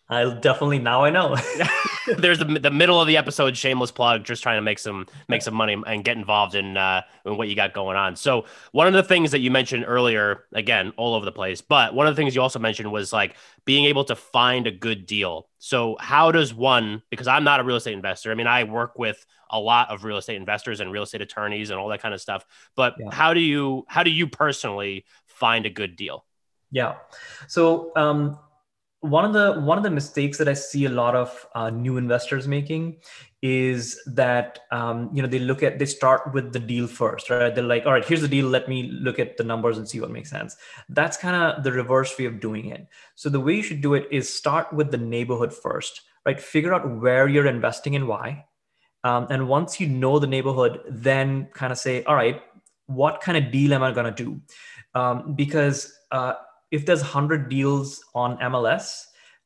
I, 0.09 0.21
I'll 0.21 0.40
definitely 0.40 0.78
now 0.78 1.02
I 1.02 1.11
know. 1.11 1.37
There's 2.19 2.39
the, 2.39 2.45
the 2.45 2.71
middle 2.71 3.01
of 3.01 3.07
the 3.07 3.17
episode, 3.17 3.57
shameless 3.57 3.91
plug, 3.91 4.25
just 4.25 4.43
trying 4.43 4.59
to 4.59 4.63
make 4.63 4.79
some 4.79 5.07
make 5.29 5.43
some 5.43 5.55
money 5.55 5.77
and 5.87 6.05
get 6.05 6.17
involved 6.17 6.55
in 6.55 6.77
uh, 6.77 7.03
in 7.25 7.37
what 7.37 7.49
you 7.49 7.57
got 7.57 7.73
going 7.73 7.97
on. 7.97 8.17
So 8.17 8.45
one 8.73 8.87
of 8.87 8.93
the 8.93 9.03
things 9.03 9.31
that 9.33 9.41
you 9.41 9.51
mentioned 9.51 9.85
earlier, 9.87 10.45
again, 10.53 10.93
all 10.97 11.15
over 11.15 11.25
the 11.25 11.33
place, 11.33 11.61
but 11.61 11.95
one 11.95 12.07
of 12.07 12.15
the 12.15 12.21
things 12.21 12.35
you 12.35 12.43
also 12.43 12.59
mentioned 12.59 12.91
was 12.91 13.13
like 13.13 13.37
being 13.65 13.87
able 13.87 14.05
to 14.05 14.17
find 14.17 14.67
a 14.67 14.71
good 14.71 15.07
deal. 15.07 15.49
So 15.59 15.97
how 15.99 16.33
does 16.33 16.55
one? 16.55 17.03
Because 17.11 17.27
I'm 17.27 17.45
not 17.45 17.61
a 17.61 17.65
real 17.65 17.77
estate 17.77 17.95
investor. 17.95 18.31
I 18.31 18.35
mean, 18.35 18.47
I 18.47 18.65
work 18.65 18.99
with 18.99 19.25
a 19.51 19.61
lot 19.61 19.91
of 19.91 20.05
real 20.05 20.17
estate 20.17 20.37
investors 20.37 20.81
and 20.81 20.93
real 20.93 21.05
estate 21.05 21.23
attorneys 21.23 21.71
and 21.71 21.79
all 21.79 21.89
that 21.89 22.03
kind 22.03 22.15
of 22.15 22.21
stuff. 22.21 22.45
But 22.75 22.95
yeah. 22.99 23.11
how 23.11 23.35
do 23.35 23.41
you 23.41 23.85
how 23.89 24.03
do 24.03 24.11
you 24.11 24.27
personally 24.27 25.05
find 25.27 25.67
a 25.67 25.71
good 25.71 25.97
deal? 25.97 26.25
Yeah. 26.71 26.97
So 27.49 27.93
um, 27.97 28.39
one 29.00 29.25
of 29.25 29.33
the 29.33 29.61
one 29.61 29.79
of 29.79 29.85
the 29.85 29.91
mistakes 29.91 30.38
that 30.38 30.49
I 30.49 30.55
see 30.55 30.87
a 30.87 30.91
lot 30.91 31.15
of 31.15 31.47
uh, 31.55 31.71
new 31.71 31.97
investors 31.97 32.49
making 32.49 32.97
is 33.43 34.00
that 34.07 34.61
um, 34.73 35.11
you 35.12 35.23
know 35.23 35.29
they 35.29 35.38
look 35.38 35.62
at 35.62 35.79
they 35.79 35.87
start 35.87 36.33
with 36.33 36.53
the 36.53 36.59
deal 36.59 36.87
first, 36.87 37.31
right? 37.31 37.55
They're 37.55 37.65
like, 37.65 37.87
all 37.87 37.93
right, 37.93 38.05
here's 38.05 38.23
the 38.23 38.29
deal. 38.29 38.47
Let 38.47 38.69
me 38.69 38.91
look 38.91 39.19
at 39.19 39.37
the 39.37 39.45
numbers 39.45 39.79
and 39.79 39.88
see 39.88 40.00
what 40.00 40.11
makes 40.11 40.31
sense. 40.31 40.57
That's 40.88 41.17
kind 41.17 41.37
of 41.37 41.62
the 41.62 41.73
reverse 41.73 42.17
way 42.19 42.25
of 42.25 42.41
doing 42.41 42.67
it. 42.67 42.88
So 43.15 43.29
the 43.29 43.41
way 43.41 43.57
you 43.57 43.62
should 43.62 43.83
do 43.83 43.95
it 43.95 44.09
is 44.11 44.33
start 44.33 44.73
with 44.73 44.91
the 44.91 44.99
neighborhood 44.99 45.53
first, 45.53 46.03
right? 46.25 46.41
Figure 46.41 46.75
out 46.75 47.00
where 47.00 47.29
you're 47.29 47.47
investing 47.47 47.97
and 47.97 48.09
why, 48.09 48.47
um, 49.05 49.26
and 49.31 49.49
once 49.49 49.79
you 49.79 49.87
know 49.87 50.19
the 50.19 50.26
neighborhood, 50.26 50.81
then 50.88 51.49
kind 51.53 51.73
of 51.73 51.79
say, 51.79 52.03
all 52.05 52.17
right, 52.17 52.43
what 52.87 53.21
kind 53.21 53.37
of 53.37 53.53
deal 53.53 53.75
am 53.75 53.83
I 53.83 53.93
going 53.93 54.12
to 54.12 54.25
do? 54.25 54.41
Um, 54.95 55.35
because 55.35 55.93
uh, 56.11 56.35
if 56.76 56.85
there's 56.85 57.00
100 57.00 57.49
deals 57.49 58.04
on 58.14 58.37
MLS, 58.38 59.04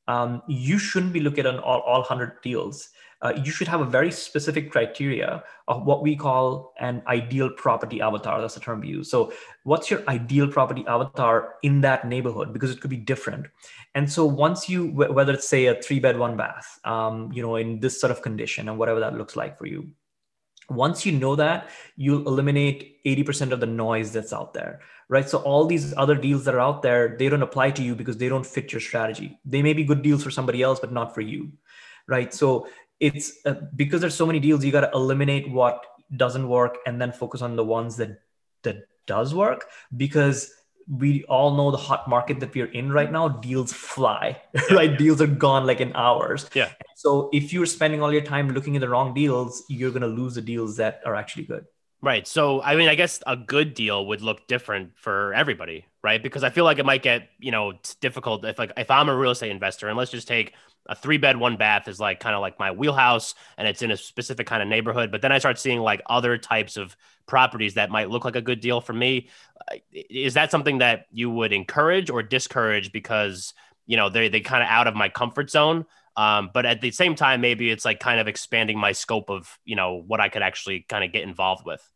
um, 0.08 0.42
you 0.49 0.78
shouldn't 0.78 1.12
be 1.12 1.20
looking 1.20 1.46
at 1.46 1.56
all, 1.60 1.80
all 1.80 2.00
100 2.00 2.42
deals. 2.42 2.88
Uh, 3.22 3.34
you 3.44 3.52
should 3.52 3.68
have 3.68 3.82
a 3.82 3.84
very 3.84 4.10
specific 4.10 4.72
criteria 4.72 5.44
of 5.68 5.87
what 5.87 6.02
we 6.02 6.16
call 6.16 6.72
an 6.80 7.02
ideal 7.06 7.49
property 7.50 8.00
avatar. 8.00 8.40
That's 8.40 8.54
the 8.54 8.60
term 8.60 8.80
we 8.80 8.88
use. 8.88 9.10
So, 9.10 9.32
what's 9.62 9.90
your 9.90 10.02
ideal 10.08 10.49
property 10.49 10.84
avatar 10.88 11.54
in 11.62 11.82
that 11.82 12.08
neighborhood? 12.08 12.52
Because 12.52 12.70
it 12.72 12.80
could 12.80 12.90
be 12.90 12.96
different. 12.96 13.46
And 13.94 14.10
so, 14.10 14.25
once 14.25 14.68
you, 14.68 14.87
whether 14.88 15.34
it's 15.34 15.46
say 15.46 15.66
a 15.66 15.80
three 15.80 16.00
bed, 16.00 16.18
one 16.18 16.37
bath, 16.37 16.80
um, 16.84 17.30
you 17.32 17.42
know, 17.42 17.56
in 17.56 17.78
this 17.78 18.00
sort 18.00 18.10
of 18.10 18.22
condition 18.22 18.68
and 18.68 18.78
whatever 18.78 19.00
that 19.00 19.14
looks 19.14 19.37
like 19.37 19.58
for 19.58 19.66
you, 19.66 19.90
once 20.70 21.04
you 21.04 21.12
know 21.12 21.36
that, 21.36 21.70
you'll 21.96 22.26
eliminate 22.26 23.02
80% 23.04 23.52
of 23.52 23.60
the 23.60 23.66
noise 23.66 24.12
that's 24.12 24.32
out 24.32 24.54
there 24.54 24.80
right? 25.10 25.28
So 25.28 25.38
all 25.38 25.66
these 25.66 25.92
other 25.96 26.14
deals 26.14 26.44
that 26.44 26.54
are 26.54 26.60
out 26.60 26.82
there, 26.82 27.16
they 27.18 27.28
don't 27.28 27.42
apply 27.42 27.72
to 27.72 27.82
you 27.82 27.96
because 27.96 28.16
they 28.16 28.28
don't 28.28 28.46
fit 28.46 28.72
your 28.72 28.80
strategy. 28.80 29.38
They 29.44 29.60
may 29.60 29.72
be 29.72 29.82
good 29.82 30.02
deals 30.02 30.22
for 30.22 30.30
somebody 30.30 30.62
else, 30.62 30.78
but 30.78 30.92
not 30.92 31.14
for 31.14 31.20
you, 31.20 31.50
right? 32.06 32.32
So 32.32 32.68
it's 33.00 33.32
uh, 33.44 33.54
because 33.74 34.00
there's 34.00 34.14
so 34.14 34.24
many 34.24 34.38
deals, 34.38 34.64
you 34.64 34.70
got 34.70 34.82
to 34.82 34.90
eliminate 34.94 35.50
what 35.50 35.84
doesn't 36.16 36.48
work 36.48 36.78
and 36.86 37.02
then 37.02 37.10
focus 37.10 37.42
on 37.42 37.56
the 37.56 37.64
ones 37.64 37.96
that 37.96 38.20
that 38.62 38.86
does 39.06 39.34
work 39.34 39.66
because 39.96 40.52
we 40.90 41.25
all 41.25 41.56
know 41.56 41.70
the 41.70 41.76
hot 41.76 42.09
market 42.09 42.40
that 42.40 42.52
we're 42.54 42.66
in 42.73 42.92
right 42.92 43.12
now 43.12 43.28
deals 43.28 43.73
fly 43.73 44.40
yeah. 44.54 44.76
right 44.76 44.98
deals 44.98 45.20
are 45.22 45.26
gone 45.26 45.66
like 45.66 45.81
in 45.81 45.92
hours 45.94 46.50
yeah 46.55 46.70
so 46.96 47.31
if 47.33 47.53
you're 47.53 47.66
spending 47.66 48.03
all 48.03 48.12
your 48.12 48.22
time 48.22 48.50
looking 48.50 48.76
at 48.76 48.81
the 48.81 48.88
wrong 48.88 49.14
deals 49.14 49.62
you're 49.68 49.90
going 49.90 50.03
to 50.03 50.09
lose 50.09 50.35
the 50.35 50.42
deals 50.42 50.76
that 50.76 51.00
are 51.05 51.14
actually 51.14 51.44
good 51.44 51.64
Right. 52.03 52.26
So, 52.26 52.62
I 52.62 52.76
mean, 52.76 52.88
I 52.88 52.94
guess 52.94 53.22
a 53.26 53.37
good 53.37 53.74
deal 53.74 54.07
would 54.07 54.22
look 54.22 54.46
different 54.46 54.92
for 54.96 55.35
everybody, 55.35 55.85
right? 56.03 56.22
Because 56.22 56.42
I 56.42 56.48
feel 56.48 56.64
like 56.64 56.79
it 56.79 56.87
might 56.87 57.03
get, 57.03 57.29
you 57.38 57.50
know, 57.50 57.74
difficult 58.00 58.42
if 58.44 58.59
like 58.59 58.72
if 58.79 58.90
I'm 58.90 59.11
a 59.11 59.16
real 59.16 59.33
estate 59.33 59.50
investor 59.50 59.87
and 59.88 59.98
let's 59.98 60.11
just 60.11 60.26
take 60.26 60.55
a 60.87 60.95
three 60.95 61.19
bed, 61.19 61.37
one 61.37 61.57
bath 61.57 61.88
is 61.88 62.01
like 62.01 62.21
kind 62.21 62.35
of 62.35 62.40
like 62.40 62.59
my 62.59 62.73
wheelhouse 62.73 63.35
and 63.57 63.69
it's 63.69 63.83
in 63.83 63.90
a 63.90 63.97
specific 63.97 64.47
kind 64.47 64.62
of 64.62 64.69
neighborhood. 64.69 65.11
But 65.11 65.23
then 65.23 65.33
I 65.33 65.38
start 65.38 65.59
seeing 65.59 65.81
like 65.81 66.03
other 66.07 66.38
types 66.38 66.77
of 66.77 66.97
properties 67.27 67.75
that 67.75 67.90
might 67.90 68.11
look 68.11 68.25
like 68.25 68.37
a 68.37 68.43
good 68.43 68.61
deal 68.61 68.81
for 68.81 68.93
me. 68.93 69.29
Is 69.93 70.35
that 70.35 70.51
something 70.51 70.79
that 70.79 71.07
you 71.12 71.31
would 71.31 71.53
encourage 71.53 72.11
or 72.11 72.23
discourage 72.23 72.93
because, 72.93 73.55
you 73.87 73.97
know, 73.97 74.09
they 74.09 74.29
they 74.29 74.40
kind 74.40 74.62
of 74.62 74.69
out 74.69 74.87
of 74.87 74.95
my 74.95 75.09
comfort 75.09 75.51
zone? 75.51 75.87
Um, 76.16 76.51
but 76.53 76.66
at 76.66 76.81
the 76.81 76.90
same 76.90 77.14
time, 77.14 77.40
maybe 77.40 77.71
it's 77.71 77.85
like 77.85 78.01
kind 78.01 78.21
of 78.21 78.27
expanding 78.27 78.79
my 78.79 78.93
scope 78.93 79.31
of 79.31 79.59
you 79.64 79.77
know 79.77 80.03
what 80.07 80.21
I 80.21 80.29
could 80.29 80.43
actually 80.43 80.81
kind 80.88 81.05
of 81.05 81.12
get 81.12 81.23
involved 81.23 81.64
with. 81.64 81.88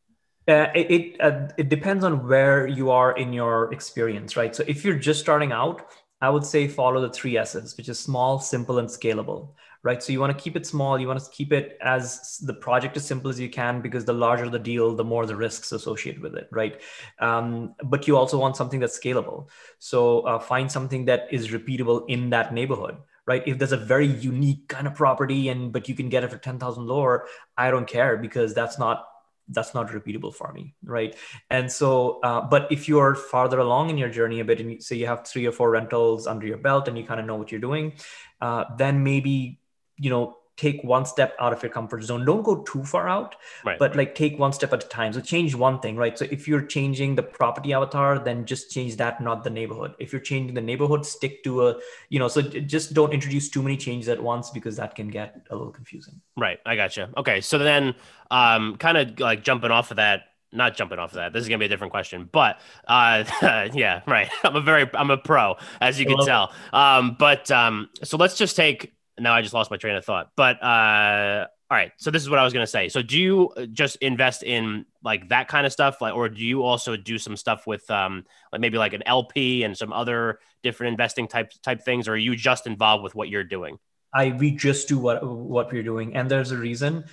Uh, 0.46 0.68
it 0.74 0.90
it, 0.90 1.20
uh, 1.20 1.48
it 1.56 1.68
depends 1.68 2.04
on 2.04 2.28
where 2.28 2.66
you 2.66 2.90
are 2.90 3.16
in 3.16 3.32
your 3.32 3.72
experience, 3.72 4.36
right? 4.36 4.54
So 4.54 4.62
if 4.66 4.84
you're 4.84 4.98
just 4.98 5.20
starting 5.20 5.52
out, 5.52 5.86
I 6.24 6.30
would 6.30 6.44
say 6.44 6.66
follow 6.66 7.00
the 7.00 7.10
three 7.10 7.36
S's, 7.36 7.76
which 7.76 7.88
is 7.88 7.98
small, 7.98 8.38
simple, 8.38 8.78
and 8.78 8.88
scalable, 8.88 9.50
right? 9.82 10.02
So 10.02 10.12
you 10.12 10.20
want 10.20 10.36
to 10.36 10.42
keep 10.42 10.56
it 10.56 10.66
small. 10.66 10.98
You 10.98 11.06
want 11.06 11.22
to 11.22 11.30
keep 11.30 11.52
it 11.52 11.76
as 11.82 12.38
the 12.38 12.54
project 12.54 12.96
as 12.96 13.06
simple 13.06 13.30
as 13.30 13.38
you 13.38 13.50
can, 13.50 13.82
because 13.82 14.04
the 14.04 14.14
larger 14.14 14.48
the 14.48 14.58
deal, 14.58 14.94
the 14.94 15.04
more 15.04 15.26
the 15.26 15.36
risks 15.36 15.72
associated 15.72 16.22
with 16.22 16.34
it, 16.34 16.48
right? 16.50 16.80
Um, 17.18 17.74
but 17.84 18.08
you 18.08 18.16
also 18.16 18.38
want 18.38 18.56
something 18.56 18.80
that's 18.80 18.98
scalable. 18.98 19.48
So 19.78 20.20
uh, 20.20 20.38
find 20.38 20.72
something 20.72 21.04
that 21.04 21.28
is 21.30 21.48
repeatable 21.48 22.04
in 22.08 22.30
that 22.30 22.54
neighborhood 22.54 22.96
right 23.26 23.42
if 23.46 23.58
there's 23.58 23.72
a 23.72 23.76
very 23.78 24.06
unique 24.06 24.68
kind 24.68 24.86
of 24.86 24.94
property 24.94 25.48
and 25.48 25.72
but 25.72 25.88
you 25.88 25.94
can 25.94 26.10
get 26.10 26.22
it 26.24 26.30
for 26.30 26.36
10000 26.36 26.86
lower 26.86 27.26
i 27.56 27.70
don't 27.70 27.86
care 27.86 28.18
because 28.18 28.52
that's 28.52 28.78
not 28.78 29.06
that's 29.48 29.74
not 29.74 29.88
repeatable 29.88 30.34
for 30.34 30.52
me 30.52 30.74
right? 30.84 31.16
And 31.50 31.70
so 31.70 32.20
uh, 32.22 32.40
but 32.42 32.70
if 32.70 32.88
you're 32.88 33.14
farther 33.14 33.58
along 33.58 33.90
in 33.90 33.98
your 33.98 34.08
journey 34.08 34.40
a 34.40 34.44
bit 34.44 34.60
and 34.60 34.72
you, 34.72 34.80
say 34.80 34.96
you 34.96 35.06
have 35.06 35.26
three 35.26 35.46
or 35.46 35.52
four 35.52 35.70
rentals 35.70 36.26
under 36.26 36.46
your 36.46 36.58
belt 36.58 36.88
and 36.88 36.96
you 36.96 37.04
kind 37.04 37.20
of 37.20 37.26
know 37.26 37.36
what 37.36 37.50
you're 37.52 37.60
doing 37.60 37.92
uh, 38.40 38.64
then 38.76 39.02
maybe 39.02 39.60
you 39.96 40.10
know 40.10 40.36
take 40.56 40.82
one 40.84 41.04
step 41.04 41.34
out 41.40 41.52
of 41.52 41.62
your 41.62 41.70
comfort 41.70 42.02
zone 42.02 42.24
don't 42.24 42.42
go 42.42 42.62
too 42.62 42.84
far 42.84 43.08
out 43.08 43.36
right, 43.64 43.78
but 43.78 43.90
right. 43.90 43.98
like 43.98 44.14
take 44.14 44.38
one 44.38 44.52
step 44.52 44.72
at 44.72 44.84
a 44.84 44.88
time 44.88 45.12
so 45.12 45.20
change 45.20 45.54
one 45.54 45.80
thing 45.80 45.96
right 45.96 46.18
so 46.18 46.26
if 46.30 46.46
you're 46.46 46.62
changing 46.62 47.14
the 47.14 47.22
property 47.22 47.72
avatar 47.72 48.18
then 48.18 48.44
just 48.44 48.70
change 48.70 48.96
that 48.96 49.20
not 49.20 49.42
the 49.42 49.50
neighborhood 49.50 49.94
if 49.98 50.12
you're 50.12 50.20
changing 50.22 50.54
the 50.54 50.60
neighborhood 50.60 51.04
stick 51.04 51.42
to 51.42 51.66
a 51.66 51.76
you 52.08 52.18
know 52.18 52.28
so 52.28 52.40
just 52.40 52.94
don't 52.94 53.12
introduce 53.12 53.48
too 53.48 53.62
many 53.62 53.76
changes 53.76 54.08
at 54.08 54.22
once 54.22 54.50
because 54.50 54.76
that 54.76 54.94
can 54.94 55.08
get 55.08 55.40
a 55.50 55.56
little 55.56 55.72
confusing 55.72 56.20
right 56.36 56.60
i 56.66 56.76
gotcha 56.76 57.10
okay 57.16 57.40
so 57.40 57.58
then 57.58 57.94
um 58.30 58.76
kind 58.76 58.96
of 58.96 59.18
like 59.18 59.42
jumping 59.42 59.70
off 59.70 59.90
of 59.90 59.96
that 59.96 60.22
not 60.54 60.76
jumping 60.76 60.98
off 60.98 61.10
of 61.10 61.16
that. 61.16 61.32
This 61.32 61.42
is 61.42 61.48
gonna 61.48 61.58
be 61.58 61.64
a 61.66 61.68
different 61.68 61.90
question, 61.90 62.28
but 62.30 62.60
uh, 62.86 63.24
yeah, 63.74 64.02
right. 64.06 64.30
I'm 64.44 64.56
a 64.56 64.60
very, 64.60 64.88
I'm 64.94 65.10
a 65.10 65.16
pro, 65.16 65.56
as 65.80 65.98
you 65.98 66.06
can 66.06 66.24
tell. 66.24 66.52
Um, 66.72 67.16
but 67.18 67.50
um, 67.50 67.90
so 68.02 68.16
let's 68.16 68.38
just 68.38 68.56
take 68.56 68.93
now 69.18 69.34
I 69.34 69.42
just 69.42 69.54
lost 69.54 69.70
my 69.70 69.76
train 69.76 69.96
of 69.96 70.04
thought. 70.04 70.30
But 70.36 70.62
uh, 70.62 71.46
all 71.70 71.76
right, 71.76 71.92
so 71.96 72.10
this 72.10 72.22
is 72.22 72.30
what 72.30 72.38
I 72.38 72.44
was 72.44 72.52
gonna 72.52 72.66
say. 72.66 72.88
So 72.88 73.02
do 73.02 73.18
you 73.18 73.50
just 73.72 73.96
invest 73.96 74.42
in 74.42 74.86
like 75.02 75.28
that 75.30 75.48
kind 75.48 75.66
of 75.66 75.72
stuff, 75.72 76.00
like, 76.00 76.14
or 76.14 76.28
do 76.28 76.42
you 76.42 76.62
also 76.62 76.96
do 76.96 77.18
some 77.18 77.36
stuff 77.36 77.66
with 77.66 77.90
um, 77.90 78.24
like 78.52 78.60
maybe 78.60 78.78
like 78.78 78.92
an 78.92 79.02
LP 79.06 79.64
and 79.64 79.76
some 79.76 79.92
other 79.92 80.38
different 80.62 80.92
investing 80.92 81.28
type 81.28 81.52
type 81.62 81.82
things, 81.84 82.08
or 82.08 82.12
are 82.12 82.16
you 82.16 82.36
just 82.36 82.66
involved 82.66 83.02
with 83.02 83.14
what 83.14 83.28
you're 83.28 83.44
doing? 83.44 83.78
I 84.12 84.30
we 84.38 84.52
just 84.52 84.88
do 84.88 84.98
what 84.98 85.26
what 85.26 85.72
we're 85.72 85.82
doing, 85.82 86.14
and 86.14 86.30
there's 86.30 86.52
a 86.52 86.56
reason 86.56 87.04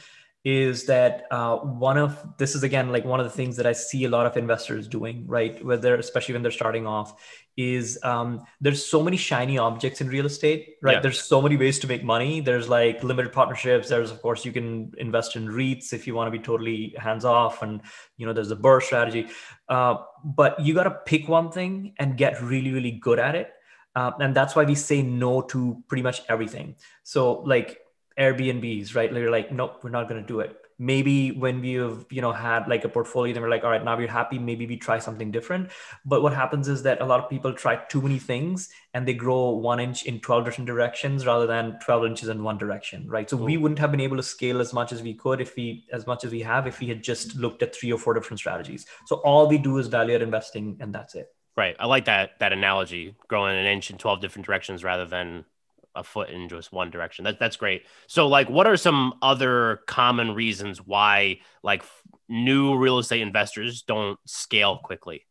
is 0.44 0.86
that 0.86 1.26
uh, 1.30 1.58
one 1.58 2.00
of 2.00 2.18
this 2.38 2.56
is 2.56 2.64
again 2.64 2.92
like 2.92 3.06
one 3.06 3.20
of 3.20 3.26
the 3.26 3.32
things 3.32 3.56
that 3.58 3.68
I 3.68 3.74
see 3.74 4.06
a 4.06 4.10
lot 4.10 4.26
of 4.26 4.38
investors 4.38 4.88
doing, 4.88 5.26
right? 5.28 5.64
Whether 5.64 5.96
especially 5.96 6.34
when 6.34 6.42
they're 6.42 6.52
starting 6.52 6.88
off, 6.88 7.22
is 7.58 8.00
um, 8.04 8.44
there's 8.60 8.84
so 8.84 9.04
many 9.04 9.18
shiny 9.18 9.60
objects 9.60 10.02
in 10.02 10.08
real 10.08 10.26
estate, 10.26 10.78
right? 10.82 10.94
Yeah. 10.94 11.00
There's 11.02 11.22
so 11.22 11.44
many 11.44 11.58
ways 11.58 11.78
to 11.80 11.88
make 11.88 12.04
money. 12.04 12.40
There's 12.42 12.68
like 12.68 13.04
limited 13.04 13.34
partnerships. 13.34 13.90
There's 13.90 14.10
of 14.10 14.22
course 14.24 14.44
you 14.44 14.52
can 14.52 14.94
invest 14.98 15.36
in 15.36 15.48
REITs 15.48 15.94
if 15.94 16.08
you 16.08 16.16
want 16.16 16.28
to 16.28 16.38
be 16.38 16.44
totally 16.44 16.96
hands 16.98 17.24
off, 17.24 17.62
and 17.62 17.82
you 18.18 18.26
know 18.26 18.34
there's 18.34 18.52
a 18.52 18.56
BRRRR 18.56 18.82
strategy. 18.82 19.28
Uh, 19.70 19.98
but 20.24 20.60
you 20.60 20.74
got 20.74 20.84
to 20.84 20.98
pick 21.06 21.28
one 21.28 21.52
thing 21.52 21.94
and 22.00 22.18
get 22.18 22.42
really 22.42 22.72
really 22.72 22.92
good 22.92 23.20
at 23.20 23.36
it. 23.36 23.52
Uh, 23.96 24.12
and 24.20 24.34
that's 24.34 24.56
why 24.56 24.64
we 24.64 24.74
say 24.74 25.02
no 25.02 25.42
to 25.42 25.84
pretty 25.88 26.02
much 26.02 26.22
everything. 26.30 26.76
So 27.04 27.42
like 27.42 27.78
Airbnbs, 28.22 28.96
right? 28.96 29.12
They're 29.14 29.36
like, 29.38 29.52
nope, 29.52 29.84
we're 29.84 29.98
not 29.98 30.08
going 30.10 30.22
to 30.22 30.28
do 30.36 30.40
it. 30.48 30.52
maybe 30.82 31.32
when 31.32 31.62
we've 31.62 32.06
you 32.10 32.22
know 32.24 32.32
had 32.32 32.68
like 32.68 32.84
a 32.84 32.90
portfolio 32.90 33.34
then 33.34 33.44
we're 33.44 33.50
like 33.50 33.64
all 33.64 33.70
right 33.70 33.86
now 33.86 33.96
we're 33.96 34.08
happy. 34.08 34.40
Maybe 34.40 34.66
we 34.66 34.78
try 34.78 34.98
something 34.98 35.30
different. 35.32 35.70
But 36.04 36.24
what 36.24 36.34
happens 36.34 36.68
is 36.68 36.82
that 36.84 37.02
a 37.02 37.06
lot 37.06 37.20
of 37.24 37.30
people 37.30 37.54
try 37.54 37.76
too 37.94 38.02
many 38.02 38.18
things 38.18 38.70
and 38.96 39.08
they 39.08 39.14
grow 39.14 39.52
one 39.52 39.80
inch 39.80 40.04
in 40.12 40.20
12 40.20 40.46
different 40.46 40.68
directions 40.68 41.28
rather 41.28 41.46
than 41.46 41.78
12 41.86 42.06
inches 42.06 42.30
in 42.30 42.44
one 42.44 42.58
direction 42.58 43.08
right? 43.08 43.30
So 43.30 43.38
we 43.38 43.58
oh. 43.58 43.62
wouldn't 43.62 43.84
have 43.84 43.92
been 43.92 44.06
able 44.08 44.18
to 44.18 44.24
scale 44.24 44.60
as 44.60 44.74
much 44.74 44.92
as 44.92 45.04
we 45.04 45.14
could 45.14 45.40
if 45.40 45.56
we 45.56 45.86
as 46.00 46.08
much 46.08 46.26
as 46.26 46.32
we 46.32 46.42
have 46.42 46.66
if 46.66 46.80
we 46.80 46.88
had 46.88 47.04
just 47.12 47.36
looked 47.36 47.62
at 47.62 47.76
three 47.76 47.92
or 47.92 48.00
four 48.00 48.16
different 48.16 48.40
strategies. 48.40 48.88
So 49.06 49.18
all 49.18 49.48
we 49.48 49.60
do 49.60 49.78
is 49.78 49.86
value 50.00 50.16
add 50.16 50.24
investing 50.24 50.78
and 50.80 50.96
that's 50.98 51.14
it. 51.14 51.28
Right. 51.56 51.76
I 51.80 51.86
like 51.86 52.06
that 52.06 52.40
that 52.40 52.54
analogy 52.54 53.16
growing 53.28 53.56
an 53.56 53.68
inch 53.68 53.92
in 53.92 54.00
12 54.00 54.20
different 54.20 54.48
directions 54.48 54.84
rather 54.84 55.06
than 55.06 55.46
a 55.96 56.04
foot 56.04 56.30
in 56.30 56.50
just 56.50 56.72
one 56.72 56.90
direction. 56.90 57.26
That 57.26 57.40
that's 57.40 57.58
great. 57.58 57.84
So 58.08 58.28
like 58.28 58.50
what 58.50 58.68
are 58.68 58.78
some 58.78 59.14
other 59.22 59.82
common 59.88 60.34
reasons 60.34 60.80
why 60.80 61.40
like 61.64 61.84
new 62.30 62.78
real 62.78 63.00
estate 63.00 63.22
investors 63.22 63.84
don't 63.84 64.20
scale 64.26 64.78
quickly? 64.78 65.26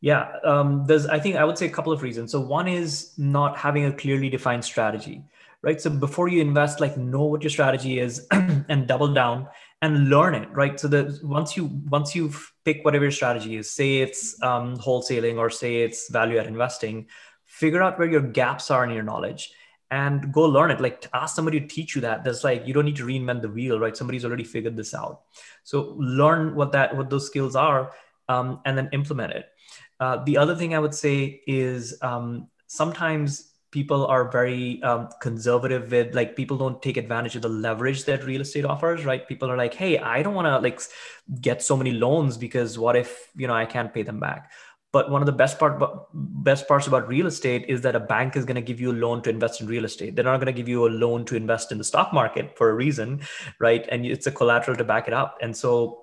Yeah, 0.00 0.32
um, 0.44 0.84
there's 0.86 1.06
I 1.06 1.20
think 1.20 1.36
I 1.36 1.44
would 1.44 1.56
say 1.56 1.66
a 1.66 1.70
couple 1.70 1.92
of 1.92 2.02
reasons. 2.02 2.32
So 2.32 2.40
one 2.40 2.66
is 2.66 3.12
not 3.16 3.56
having 3.56 3.84
a 3.84 3.92
clearly 3.92 4.28
defined 4.28 4.64
strategy, 4.64 5.22
right? 5.62 5.80
So 5.80 5.90
before 5.90 6.28
you 6.28 6.40
invest, 6.40 6.80
like 6.80 6.96
know 6.96 7.24
what 7.24 7.42
your 7.42 7.50
strategy 7.50 8.00
is 8.00 8.26
and 8.32 8.88
double 8.88 9.14
down 9.14 9.46
and 9.80 10.08
learn 10.08 10.34
it, 10.34 10.48
right? 10.52 10.78
So 10.78 10.88
that 10.88 11.20
once 11.22 11.56
you 11.56 11.66
once 11.88 12.16
you 12.16 12.32
pick 12.64 12.84
whatever 12.84 13.04
your 13.04 13.12
strategy 13.12 13.56
is, 13.56 13.70
say 13.70 13.98
it's 13.98 14.42
um, 14.42 14.76
wholesaling 14.76 15.38
or 15.38 15.50
say 15.50 15.82
it's 15.82 16.10
value 16.10 16.38
add 16.38 16.48
investing, 16.48 17.06
figure 17.46 17.82
out 17.82 17.96
where 17.96 18.10
your 18.10 18.22
gaps 18.22 18.70
are 18.72 18.84
in 18.84 18.90
your 18.90 19.04
knowledge 19.04 19.52
and 19.92 20.32
go 20.32 20.44
learn 20.44 20.70
it. 20.70 20.80
Like 20.80 21.06
ask 21.12 21.36
somebody 21.36 21.60
to 21.60 21.66
teach 21.66 21.94
you 21.94 22.00
that. 22.00 22.24
There's 22.24 22.42
like 22.42 22.66
you 22.66 22.72
don't 22.72 22.86
need 22.86 22.96
to 22.96 23.06
reinvent 23.06 23.42
the 23.42 23.50
wheel 23.50 23.78
right? 23.78 23.96
Somebody's 23.96 24.24
already 24.24 24.42
figured 24.42 24.74
this 24.74 24.94
out. 24.94 25.20
So 25.64 25.94
learn 25.98 26.54
what 26.54 26.72
that 26.72 26.96
what 26.96 27.10
those 27.10 27.26
skills 27.26 27.54
are 27.54 27.92
um, 28.28 28.60
and 28.64 28.76
then 28.76 28.88
implement 28.92 29.34
it. 29.34 29.46
Uh, 30.00 30.24
the 30.24 30.36
other 30.36 30.56
thing 30.56 30.74
i 30.74 30.78
would 30.78 30.94
say 30.94 31.42
is 31.46 31.96
um, 32.02 32.48
sometimes 32.66 33.50
people 33.70 34.06
are 34.06 34.30
very 34.30 34.82
um, 34.82 35.08
conservative 35.20 35.90
with 35.90 36.14
like 36.14 36.34
people 36.36 36.56
don't 36.56 36.82
take 36.82 36.96
advantage 36.96 37.36
of 37.36 37.42
the 37.42 37.48
leverage 37.48 38.04
that 38.04 38.24
real 38.24 38.40
estate 38.40 38.64
offers 38.64 39.04
right? 39.04 39.28
People 39.28 39.50
are 39.50 39.56
like 39.56 39.74
hey 39.74 39.98
i 39.98 40.22
don't 40.22 40.34
want 40.34 40.46
to 40.46 40.58
like 40.58 40.80
get 41.40 41.62
so 41.62 41.76
many 41.76 41.92
loans 41.92 42.36
because 42.36 42.78
what 42.78 42.96
if 42.96 43.30
you 43.36 43.46
know 43.46 43.54
i 43.54 43.66
can't 43.66 43.94
pay 43.94 44.02
them 44.02 44.20
back 44.20 44.50
but 44.92 45.10
one 45.10 45.22
of 45.22 45.26
the 45.26 45.32
best 45.32 45.58
part 45.58 45.80
best 46.12 46.68
parts 46.68 46.86
about 46.86 47.08
real 47.08 47.26
estate 47.26 47.64
is 47.66 47.80
that 47.80 47.96
a 47.96 48.00
bank 48.00 48.36
is 48.36 48.44
going 48.44 48.56
to 48.56 48.62
give 48.62 48.80
you 48.80 48.92
a 48.92 48.96
loan 49.04 49.22
to 49.22 49.30
invest 49.30 49.60
in 49.60 49.66
real 49.66 49.86
estate. 49.86 50.14
They're 50.14 50.24
not 50.24 50.36
going 50.36 50.46
to 50.46 50.52
give 50.52 50.68
you 50.68 50.86
a 50.86 50.90
loan 50.90 51.24
to 51.26 51.36
invest 51.36 51.72
in 51.72 51.78
the 51.78 51.84
stock 51.84 52.12
market 52.12 52.56
for 52.56 52.68
a 52.70 52.74
reason, 52.74 53.22
right? 53.58 53.86
And 53.90 54.04
it's 54.04 54.26
a 54.26 54.30
collateral 54.30 54.76
to 54.76 54.84
back 54.84 55.08
it 55.08 55.14
up. 55.14 55.38
And 55.40 55.56
so 55.56 56.01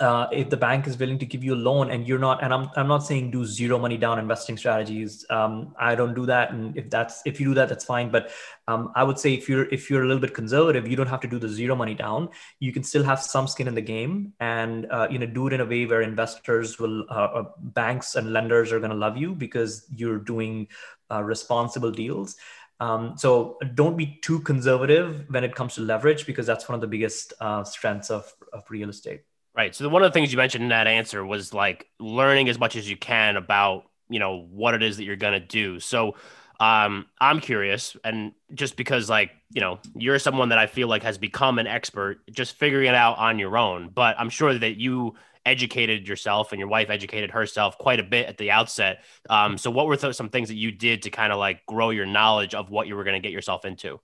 uh, 0.00 0.26
if 0.32 0.50
the 0.50 0.56
bank 0.56 0.86
is 0.86 0.98
willing 0.98 1.18
to 1.18 1.26
give 1.26 1.44
you 1.44 1.54
a 1.54 1.56
loan 1.56 1.90
and 1.90 2.06
you're 2.06 2.18
not 2.18 2.42
and 2.42 2.52
i'm, 2.52 2.68
I'm 2.76 2.88
not 2.88 3.04
saying 3.04 3.30
do 3.30 3.44
zero 3.44 3.78
money 3.78 3.96
down 3.96 4.18
investing 4.18 4.56
strategies. 4.56 5.24
Um, 5.30 5.74
i 5.78 5.94
don't 5.94 6.14
do 6.14 6.26
that. 6.26 6.52
And 6.52 6.76
if 6.76 6.90
that's 6.90 7.22
if 7.24 7.40
you 7.40 7.48
do 7.48 7.54
that 7.54 7.68
that's 7.68 7.84
fine. 7.84 8.10
But 8.10 8.30
um, 8.68 8.92
i 8.94 9.04
would 9.04 9.18
say 9.18 9.34
if 9.34 9.48
you're 9.48 9.68
if 9.70 9.90
you're 9.90 10.02
a 10.02 10.06
little 10.06 10.20
bit 10.20 10.34
conservative 10.34 10.88
you 10.88 10.96
don't 10.96 11.06
have 11.06 11.20
to 11.20 11.28
do 11.28 11.38
the 11.38 11.48
zero 11.48 11.74
money 11.74 11.94
down. 11.94 12.28
You 12.60 12.72
can 12.72 12.82
still 12.82 13.04
have 13.04 13.20
some 13.20 13.46
skin 13.46 13.68
in 13.68 13.74
the 13.74 13.82
game 13.82 14.32
and 14.40 14.86
uh, 14.90 15.08
you 15.10 15.18
know 15.18 15.26
do 15.26 15.46
it 15.46 15.52
in 15.52 15.60
a 15.60 15.66
way 15.66 15.86
where 15.86 16.02
investors 16.02 16.78
will 16.78 17.04
uh, 17.10 17.40
uh 17.40 17.44
banks 17.58 18.14
and 18.14 18.32
lenders 18.32 18.72
are 18.72 18.78
going 18.78 18.90
to 18.90 18.96
love 18.96 19.16
you 19.16 19.34
because 19.34 19.86
you're 19.94 20.18
doing 20.18 20.68
uh, 21.10 21.22
responsible 21.22 21.90
deals. 21.90 22.36
Um, 22.80 23.14
so 23.16 23.58
don't 23.74 23.96
be 23.96 24.18
too 24.20 24.40
conservative 24.40 25.26
when 25.28 25.44
it 25.44 25.54
comes 25.54 25.76
to 25.76 25.80
leverage 25.80 26.26
because 26.26 26.46
that's 26.46 26.68
one 26.68 26.74
of 26.74 26.80
the 26.80 26.88
biggest 26.88 27.32
uh, 27.40 27.62
strengths 27.62 28.10
of, 28.10 28.30
of 28.52 28.64
real 28.68 28.90
estate 28.90 29.22
Right. 29.56 29.74
So 29.74 29.88
one 29.88 30.02
of 30.02 30.12
the 30.12 30.14
things 30.14 30.32
you 30.32 30.36
mentioned 30.36 30.64
in 30.64 30.70
that 30.70 30.88
answer 30.88 31.24
was 31.24 31.54
like 31.54 31.86
learning 32.00 32.48
as 32.48 32.58
much 32.58 32.74
as 32.74 32.90
you 32.90 32.96
can 32.96 33.36
about, 33.36 33.84
you 34.08 34.18
know, 34.18 34.48
what 34.50 34.74
it 34.74 34.82
is 34.82 34.96
that 34.96 35.04
you're 35.04 35.14
going 35.14 35.40
to 35.40 35.46
do. 35.46 35.78
So 35.78 36.16
um, 36.58 37.06
I'm 37.20 37.38
curious 37.40 37.96
and 38.02 38.32
just 38.52 38.76
because 38.76 39.08
like, 39.08 39.30
you 39.52 39.60
know, 39.60 39.78
you're 39.94 40.18
someone 40.18 40.48
that 40.48 40.58
I 40.58 40.66
feel 40.66 40.88
like 40.88 41.04
has 41.04 41.18
become 41.18 41.60
an 41.60 41.68
expert 41.68 42.18
just 42.32 42.56
figuring 42.56 42.88
it 42.88 42.96
out 42.96 43.18
on 43.18 43.38
your 43.38 43.56
own, 43.56 43.90
but 43.94 44.16
I'm 44.18 44.30
sure 44.30 44.58
that 44.58 44.76
you 44.76 45.14
educated 45.46 46.08
yourself 46.08 46.50
and 46.50 46.58
your 46.58 46.68
wife 46.68 46.90
educated 46.90 47.30
herself 47.30 47.78
quite 47.78 48.00
a 48.00 48.04
bit 48.04 48.26
at 48.26 48.38
the 48.38 48.50
outset. 48.50 49.04
Um, 49.30 49.56
so 49.56 49.70
what 49.70 49.86
were 49.86 49.96
th- 49.96 50.16
some 50.16 50.30
things 50.30 50.48
that 50.48 50.56
you 50.56 50.72
did 50.72 51.02
to 51.02 51.10
kind 51.10 51.32
of 51.32 51.38
like 51.38 51.64
grow 51.66 51.90
your 51.90 52.06
knowledge 52.06 52.54
of 52.54 52.70
what 52.70 52.88
you 52.88 52.96
were 52.96 53.04
going 53.04 53.20
to 53.20 53.24
get 53.24 53.32
yourself 53.32 53.64
into? 53.64 54.00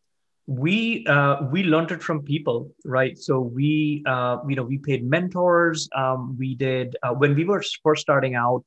We 0.50 1.06
uh, 1.06 1.36
we 1.52 1.62
learned 1.62 1.92
it 1.92 2.02
from 2.02 2.22
people 2.22 2.68
right? 2.84 3.16
So 3.16 3.38
we 3.38 4.02
uh, 4.04 4.38
you 4.48 4.56
know 4.56 4.64
we 4.64 4.78
paid 4.78 5.08
mentors 5.08 5.88
um, 5.94 6.36
we 6.36 6.56
did 6.56 6.96
uh, 7.04 7.14
when 7.14 7.36
we 7.36 7.44
were 7.44 7.62
first 7.84 8.02
starting 8.02 8.34
out 8.34 8.64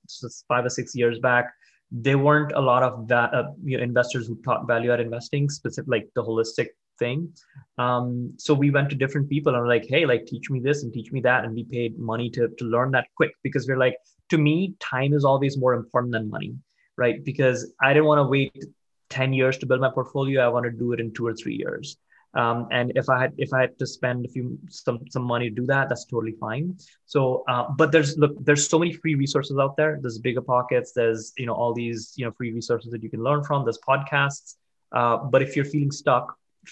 five 0.47 0.63
or 0.65 0.69
six 0.69 0.95
years 0.95 1.19
back 1.19 1.53
there 1.91 2.17
weren't 2.17 2.53
a 2.53 2.61
lot 2.61 2.83
of 2.83 3.07
that 3.09 3.33
uh, 3.33 3.51
you 3.65 3.77
know, 3.77 3.83
investors 3.83 4.27
who 4.27 4.41
taught 4.43 4.65
value 4.65 4.93
add 4.93 5.01
investing 5.01 5.49
specific 5.49 5.89
like 5.89 6.07
the 6.15 6.23
holistic 6.23 6.69
thing. 6.99 7.31
Um, 7.77 8.33
so 8.37 8.53
we 8.53 8.71
went 8.71 8.89
to 8.91 8.95
different 8.95 9.29
people 9.29 9.53
and 9.53 9.61
were 9.61 9.67
like 9.67 9.85
hey 9.85 10.05
like 10.05 10.25
teach 10.25 10.49
me 10.49 10.61
this 10.61 10.83
and 10.83 10.93
teach 10.93 11.11
me 11.11 11.19
that 11.21 11.43
and 11.43 11.53
we 11.53 11.65
paid 11.65 11.99
money 11.99 12.29
to, 12.29 12.47
to 12.47 12.63
learn 12.63 12.91
that 12.91 13.07
quick 13.17 13.31
because 13.43 13.67
we're 13.67 13.77
like 13.77 13.97
to 14.29 14.37
me 14.37 14.73
time 14.79 15.11
is 15.11 15.25
always 15.25 15.57
more 15.57 15.73
important 15.73 16.13
than 16.13 16.29
money 16.29 16.55
right? 16.95 17.25
Because 17.25 17.73
i 17.81 17.91
didn't 17.91 18.05
want 18.05 18.19
to 18.19 18.29
wait 18.35 18.65
10 19.13 19.33
years 19.33 19.57
to 19.59 19.65
build 19.65 19.81
my 19.85 19.91
portfolio 19.97 20.41
i 20.45 20.49
want 20.55 20.65
to 20.65 20.71
do 20.83 20.93
it 20.93 20.99
in 20.99 21.13
two 21.13 21.27
or 21.27 21.35
three 21.41 21.55
years. 21.65 21.97
Um, 22.41 22.67
and 22.77 22.91
if 23.01 23.09
i 23.13 23.17
had 23.21 23.33
if 23.45 23.49
i 23.57 23.59
had 23.63 23.73
to 23.81 23.85
spend 23.85 24.25
a 24.27 24.29
few 24.35 24.45
some 24.67 24.97
some 25.15 25.25
money 25.31 25.49
to 25.49 25.55
do 25.61 25.65
that 25.73 25.87
that's 25.89 26.05
totally 26.13 26.35
fine. 26.45 26.65
So 27.13 27.21
uh, 27.51 27.65
but 27.81 27.91
there's 27.93 28.11
look 28.21 28.33
there's 28.47 28.67
so 28.73 28.79
many 28.83 28.93
free 29.01 29.15
resources 29.23 29.55
out 29.63 29.73
there. 29.79 29.99
There's 30.01 30.17
bigger 30.27 30.45
pockets 30.53 30.93
there's 30.99 31.31
you 31.41 31.47
know 31.47 31.55
all 31.61 31.73
these 31.81 32.01
you 32.17 32.25
know 32.25 32.31
free 32.39 32.51
resources 32.59 32.89
that 32.93 33.03
you 33.05 33.11
can 33.15 33.23
learn 33.27 33.43
from. 33.49 33.59
There's 33.65 33.81
podcasts. 33.91 34.55
Uh, 34.99 35.17
but 35.33 35.39
if 35.45 35.55
you're 35.55 35.71
feeling 35.73 35.93
stuck 36.03 36.25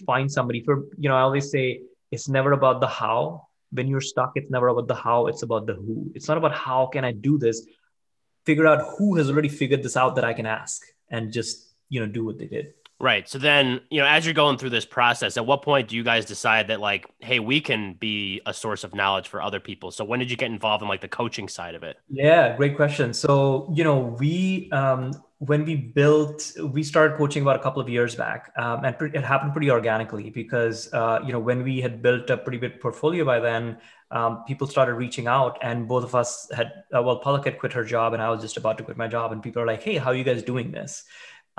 find 0.06 0.32
somebody. 0.32 0.62
For 0.64 0.86
you 0.98 1.10
know 1.10 1.16
i 1.16 1.22
always 1.22 1.52
say 1.52 1.82
it's 2.12 2.28
never 2.28 2.52
about 2.54 2.82
the 2.82 2.88
how. 2.88 3.48
When 3.72 3.88
you're 3.88 4.02
stuck 4.02 4.34
it's 4.36 4.52
never 4.52 4.68
about 4.68 4.88
the 4.88 4.96
how 4.96 5.28
it's 5.28 5.44
about 5.44 5.66
the 5.66 5.74
who. 5.74 6.12
It's 6.14 6.28
not 6.28 6.38
about 6.38 6.54
how 6.54 6.88
can 6.88 7.06
i 7.06 7.12
do 7.12 7.38
this. 7.38 7.66
Figure 8.46 8.68
out 8.68 8.82
who 8.98 9.16
has 9.16 9.30
already 9.30 9.50
figured 9.50 9.84
this 9.84 9.96
out 9.96 10.16
that 10.16 10.26
i 10.26 10.34
can 10.34 10.46
ask 10.46 10.82
and 11.10 11.32
just 11.32 11.71
you 11.92 12.00
know 12.00 12.08
do 12.08 12.26
what 12.26 12.40
they 12.40 12.48
did. 12.48 12.74
Right. 13.00 13.28
So 13.28 13.40
then 13.40 13.82
you 13.90 14.00
know 14.00 14.08
as 14.08 14.26
you're 14.26 14.36
going 14.36 14.58
through 14.58 14.70
this 14.70 14.86
process 14.86 15.36
at 15.36 15.46
what 15.46 15.64
point 15.64 15.90
do 15.90 15.96
you 15.96 16.04
guys 16.04 16.26
decide 16.26 16.68
that 16.68 16.80
like 16.80 17.08
hey 17.20 17.40
we 17.40 17.60
can 17.60 17.94
be 17.94 18.42
a 18.46 18.54
source 18.54 18.84
of 18.84 18.96
knowledge 18.96 19.28
for 19.28 19.42
other 19.42 19.60
people? 19.60 19.92
So 19.92 20.06
when 20.06 20.20
did 20.20 20.30
you 20.30 20.38
get 20.38 20.52
involved 20.52 20.82
in 20.84 20.88
like 20.88 21.02
the 21.02 21.08
coaching 21.08 21.48
side 21.48 21.76
of 21.76 21.84
it? 21.84 21.98
Yeah 22.10 22.56
great 22.56 22.76
question. 22.76 23.14
So 23.14 23.72
you 23.74 23.84
know 23.84 24.16
we 24.20 24.70
um, 24.72 25.14
when 25.42 25.66
we 25.66 25.76
built 25.76 26.52
we 26.70 26.84
started 26.84 27.18
coaching 27.18 27.42
about 27.42 27.56
a 27.56 27.64
couple 27.64 27.82
of 27.82 27.90
years 27.90 28.14
back 28.14 28.54
um, 28.58 28.86
and 28.86 28.96
it 29.16 29.24
happened 29.24 29.52
pretty 29.52 29.72
organically 29.72 30.30
because 30.30 30.94
uh, 30.94 31.20
you 31.26 31.34
know 31.34 31.40
when 31.40 31.64
we 31.64 31.82
had 31.82 32.04
built 32.04 32.30
a 32.30 32.38
pretty 32.38 32.60
big 32.60 32.80
portfolio 32.80 33.26
by 33.26 33.40
then 33.40 33.76
um, 34.12 34.44
people 34.46 34.68
started 34.68 34.94
reaching 34.94 35.26
out 35.26 35.58
and 35.64 35.88
both 35.88 36.04
of 36.04 36.14
us 36.14 36.48
had 36.54 36.84
uh, 36.96 37.02
well 37.02 37.20
Palak 37.20 37.46
had 37.46 37.58
quit 37.58 37.74
her 37.74 37.84
job 37.84 38.14
and 38.14 38.22
i 38.22 38.30
was 38.30 38.40
just 38.40 38.56
about 38.56 38.78
to 38.78 38.84
quit 38.84 38.98
my 38.98 39.08
job 39.08 39.32
and 39.32 39.42
people 39.42 39.60
are 39.60 39.66
like 39.66 39.82
hey 39.82 39.98
how 39.98 40.12
are 40.12 40.16
you 40.16 40.24
guys 40.24 40.44
doing 40.44 40.72
this 40.72 41.06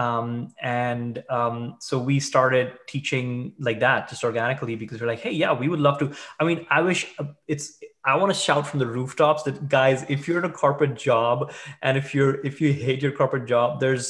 um, 0.03 0.49
and 0.61 1.23
um, 1.29 1.77
so 1.81 1.99
we 1.99 2.21
started 2.21 2.73
teaching 2.89 3.53
like 3.59 3.81
that 3.81 4.09
just 4.09 4.25
organically 4.25 4.77
because 4.77 5.01
we're 5.01 5.07
like 5.07 5.21
hey 5.21 5.33
yeah 5.43 5.53
we 5.53 5.69
would 5.69 5.81
love 5.81 5.99
to. 5.99 6.13
I 6.41 6.45
mean 6.45 6.67
i 6.71 6.81
wish 6.81 7.01
uh, 7.19 7.25
it's 7.47 7.79
i 8.05 8.17
want 8.17 8.33
to 8.33 8.39
shout 8.39 8.67
from 8.67 8.81
the 8.81 8.87
rooftops 8.87 9.43
that 9.45 9.69
guys 9.69 10.05
if 10.09 10.27
you're 10.27 10.39
in 10.39 10.45
a 10.45 10.57
corporate 10.65 10.97
job 10.97 11.53
and 11.83 11.97
if 11.97 12.15
you're 12.15 12.45
if 12.45 12.61
you 12.61 12.73
hate 12.73 13.03
your 13.03 13.13
corporate 13.13 13.47
job 13.47 13.81
there's 13.81 14.07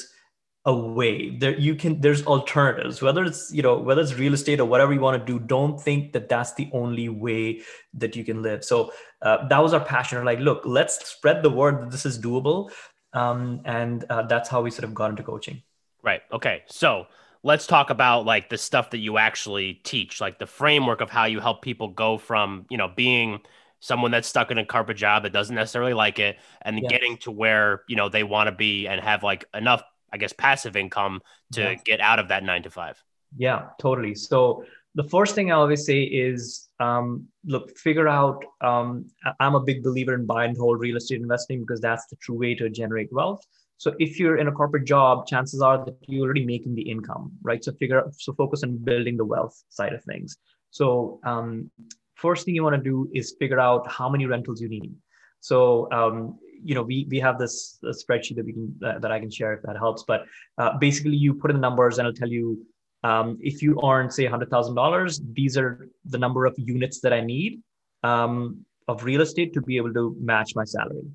a 0.64 0.74
way. 0.74 1.36
There 1.36 1.58
you 1.58 1.74
can 1.74 2.00
there's 2.00 2.24
alternatives 2.24 3.02
whether 3.02 3.24
it's 3.24 3.52
you 3.52 3.62
know 3.62 3.78
whether 3.78 4.00
it's 4.00 4.14
real 4.14 4.32
estate 4.32 4.60
or 4.60 4.64
whatever 4.64 4.92
you 4.92 5.00
want 5.00 5.18
to 5.20 5.32
do 5.32 5.38
don't 5.40 5.80
think 5.80 6.12
that 6.12 6.28
that's 6.28 6.54
the 6.54 6.70
only 6.72 7.08
way 7.08 7.62
that 7.94 8.14
you 8.14 8.24
can 8.24 8.42
live. 8.42 8.64
So 8.64 8.92
uh, 9.22 9.48
that 9.48 9.58
was 9.58 9.74
our 9.74 9.84
passion. 9.84 10.18
We're 10.18 10.24
like 10.24 10.38
look 10.38 10.62
let's 10.64 11.04
spread 11.08 11.42
the 11.42 11.50
word 11.50 11.82
that 11.82 11.90
this 11.90 12.06
is 12.06 12.18
doable. 12.18 12.70
Um, 13.12 13.60
and 13.64 14.04
uh, 14.08 14.22
that's 14.22 14.48
how 14.48 14.62
we 14.62 14.70
sort 14.70 14.84
of 14.84 14.94
got 14.94 15.10
into 15.10 15.22
coaching 15.22 15.62
Right. 16.02 16.22
Okay. 16.32 16.62
So 16.66 17.06
let's 17.42 17.66
talk 17.66 17.90
about 17.90 18.24
like 18.24 18.48
the 18.48 18.58
stuff 18.58 18.90
that 18.90 18.98
you 18.98 19.18
actually 19.18 19.74
teach, 19.74 20.20
like 20.20 20.38
the 20.38 20.46
framework 20.46 21.00
of 21.00 21.10
how 21.10 21.24
you 21.24 21.40
help 21.40 21.62
people 21.62 21.88
go 21.88 22.18
from, 22.18 22.66
you 22.70 22.76
know, 22.76 22.88
being 22.88 23.40
someone 23.80 24.10
that's 24.10 24.28
stuck 24.28 24.50
in 24.50 24.58
a 24.58 24.64
carpet 24.64 24.96
job 24.96 25.24
that 25.24 25.32
doesn't 25.32 25.56
necessarily 25.56 25.94
like 25.94 26.18
it 26.18 26.38
and 26.62 26.78
yes. 26.80 26.90
getting 26.90 27.16
to 27.18 27.30
where, 27.30 27.82
you 27.88 27.96
know, 27.96 28.08
they 28.08 28.22
want 28.22 28.46
to 28.48 28.52
be 28.52 28.86
and 28.86 29.00
have 29.00 29.22
like 29.22 29.44
enough, 29.54 29.82
I 30.12 30.18
guess, 30.18 30.32
passive 30.32 30.76
income 30.76 31.20
to 31.52 31.62
yeah. 31.62 31.74
get 31.84 32.00
out 32.00 32.18
of 32.18 32.28
that 32.28 32.44
nine 32.44 32.62
to 32.62 32.70
five. 32.70 33.02
Yeah, 33.36 33.70
totally. 33.80 34.14
So 34.14 34.64
the 34.94 35.04
first 35.04 35.34
thing 35.34 35.50
I 35.50 35.56
always 35.56 35.84
say 35.84 36.02
is 36.02 36.68
um, 36.78 37.26
look, 37.44 37.76
figure 37.78 38.08
out. 38.08 38.44
Um, 38.60 39.06
I'm 39.40 39.54
a 39.54 39.60
big 39.60 39.82
believer 39.82 40.14
in 40.14 40.26
buy 40.26 40.44
and 40.44 40.56
hold 40.56 40.80
real 40.80 40.96
estate 40.96 41.20
investing 41.20 41.60
because 41.60 41.80
that's 41.80 42.06
the 42.06 42.16
true 42.16 42.38
way 42.38 42.54
to 42.56 42.68
generate 42.68 43.12
wealth. 43.12 43.44
So 43.82 43.92
if 43.98 44.20
you're 44.20 44.36
in 44.36 44.46
a 44.46 44.52
corporate 44.52 44.84
job, 44.84 45.26
chances 45.26 45.60
are 45.60 45.84
that 45.84 45.96
you're 46.06 46.24
already 46.24 46.46
making 46.46 46.76
the 46.76 46.82
income, 46.82 47.32
right? 47.42 47.64
So 47.64 47.72
figure 47.72 47.98
out, 47.98 48.14
so 48.14 48.32
focus 48.32 48.62
on 48.62 48.76
building 48.76 49.16
the 49.16 49.24
wealth 49.24 49.60
side 49.70 49.92
of 49.92 50.04
things. 50.04 50.36
So 50.70 51.18
um, 51.24 51.68
first 52.14 52.44
thing 52.44 52.54
you 52.54 52.62
want 52.62 52.76
to 52.76 52.90
do 52.92 53.10
is 53.12 53.34
figure 53.40 53.58
out 53.58 53.90
how 53.90 54.08
many 54.08 54.24
rentals 54.26 54.60
you 54.60 54.68
need. 54.68 54.92
So, 55.40 55.90
um, 55.90 56.38
you 56.62 56.76
know, 56.76 56.84
we 56.84 57.08
we 57.10 57.18
have 57.18 57.40
this 57.40 57.80
spreadsheet 57.82 58.36
that 58.36 58.44
we 58.44 58.52
can 58.52 58.66
uh, 58.86 59.00
that 59.00 59.10
I 59.10 59.18
can 59.18 59.32
share 59.38 59.52
if 59.54 59.62
that 59.62 59.76
helps. 59.76 60.04
But 60.06 60.20
uh, 60.58 60.78
basically, 60.78 61.16
you 61.16 61.34
put 61.34 61.50
in 61.50 61.56
the 61.56 61.66
numbers, 61.68 61.98
and 61.98 62.06
it'll 62.06 62.16
tell 62.16 62.28
you 62.38 62.64
um, 63.02 63.36
if 63.40 63.62
you 63.62 63.80
earn 63.84 64.12
say 64.12 64.26
hundred 64.26 64.50
thousand 64.50 64.76
dollars, 64.76 65.20
these 65.32 65.58
are 65.58 65.88
the 66.04 66.18
number 66.18 66.46
of 66.46 66.54
units 66.56 67.00
that 67.00 67.12
I 67.12 67.20
need 67.20 67.60
um, 68.04 68.64
of 68.86 69.02
real 69.02 69.22
estate 69.22 69.52
to 69.54 69.60
be 69.60 69.76
able 69.76 69.92
to 69.94 70.14
match 70.20 70.52
my 70.54 70.66
salary, 70.76 71.08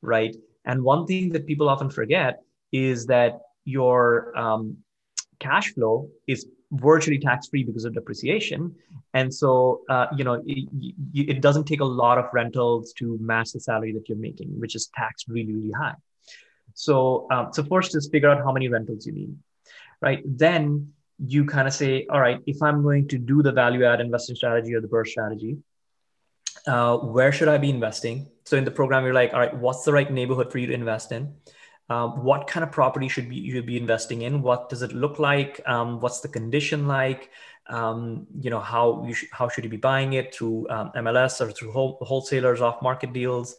right? 0.00 0.34
And 0.64 0.82
one 0.82 1.06
thing 1.06 1.30
that 1.32 1.46
people 1.46 1.68
often 1.68 1.90
forget 1.90 2.40
is 2.72 3.06
that 3.06 3.40
your 3.64 4.36
um, 4.36 4.78
cash 5.38 5.72
flow 5.74 6.08
is 6.26 6.46
virtually 6.72 7.18
tax 7.18 7.48
free 7.48 7.62
because 7.62 7.84
of 7.84 7.94
depreciation. 7.94 8.74
And 9.12 9.32
so, 9.32 9.82
uh, 9.88 10.06
you 10.16 10.24
know, 10.24 10.42
it, 10.46 10.68
it, 11.14 11.40
doesn't 11.40 11.64
take 11.64 11.80
a 11.80 11.84
lot 11.84 12.18
of 12.18 12.26
rentals 12.32 12.92
to 12.94 13.16
match 13.20 13.52
the 13.52 13.60
salary 13.60 13.92
that 13.92 14.08
you're 14.08 14.18
making, 14.18 14.48
which 14.58 14.74
is 14.74 14.90
taxed 14.94 15.26
really, 15.28 15.52
really 15.52 15.70
high. 15.70 15.94
So, 16.74 17.28
um, 17.30 17.50
so 17.52 17.62
first 17.62 17.94
is 17.96 18.08
figure 18.10 18.28
out 18.28 18.38
how 18.38 18.52
many 18.52 18.68
rentals 18.68 19.06
you 19.06 19.12
need, 19.12 19.36
right? 20.00 20.22
Then 20.24 20.92
you 21.24 21.44
kind 21.44 21.68
of 21.68 21.74
say, 21.74 22.06
all 22.10 22.20
right, 22.20 22.40
if 22.46 22.60
I'm 22.60 22.82
going 22.82 23.06
to 23.08 23.18
do 23.18 23.42
the 23.42 23.52
value 23.52 23.84
add 23.84 24.00
investing 24.00 24.34
strategy 24.34 24.74
or 24.74 24.80
the 24.80 24.88
BRRRR 24.88 25.06
strategy, 25.06 25.58
uh, 26.66 26.96
where 26.98 27.32
should 27.32 27.48
I 27.48 27.58
be 27.58 27.70
investing? 27.70 28.28
So 28.44 28.56
in 28.56 28.64
the 28.64 28.70
program, 28.70 29.04
you're 29.04 29.14
like, 29.14 29.32
all 29.32 29.40
right, 29.40 29.56
what's 29.56 29.84
the 29.84 29.92
right 29.92 30.10
neighborhood 30.10 30.50
for 30.50 30.58
you 30.58 30.66
to 30.66 30.74
invest 30.74 31.12
in? 31.12 31.34
Um, 31.90 32.24
what 32.24 32.46
kind 32.46 32.64
of 32.64 32.72
property 32.72 33.08
should 33.08 33.28
be 33.28 33.36
you 33.36 33.62
be 33.62 33.76
investing 33.76 34.22
in? 34.22 34.40
What 34.40 34.70
does 34.70 34.82
it 34.82 34.92
look 34.92 35.18
like? 35.18 35.60
Um, 35.66 36.00
what's 36.00 36.20
the 36.20 36.28
condition 36.28 36.86
like? 36.86 37.30
Um, 37.66 38.26
you 38.40 38.50
know 38.50 38.60
how 38.60 39.04
you 39.06 39.14
sh- 39.14 39.26
how 39.32 39.48
should 39.48 39.64
you 39.64 39.70
be 39.70 39.76
buying 39.76 40.14
it 40.14 40.34
through 40.34 40.66
MLS 40.70 41.40
um, 41.40 41.48
or 41.48 41.52
through 41.52 41.72
whole- 41.72 41.98
wholesalers 42.00 42.62
off 42.62 42.80
market 42.80 43.12
deals? 43.12 43.56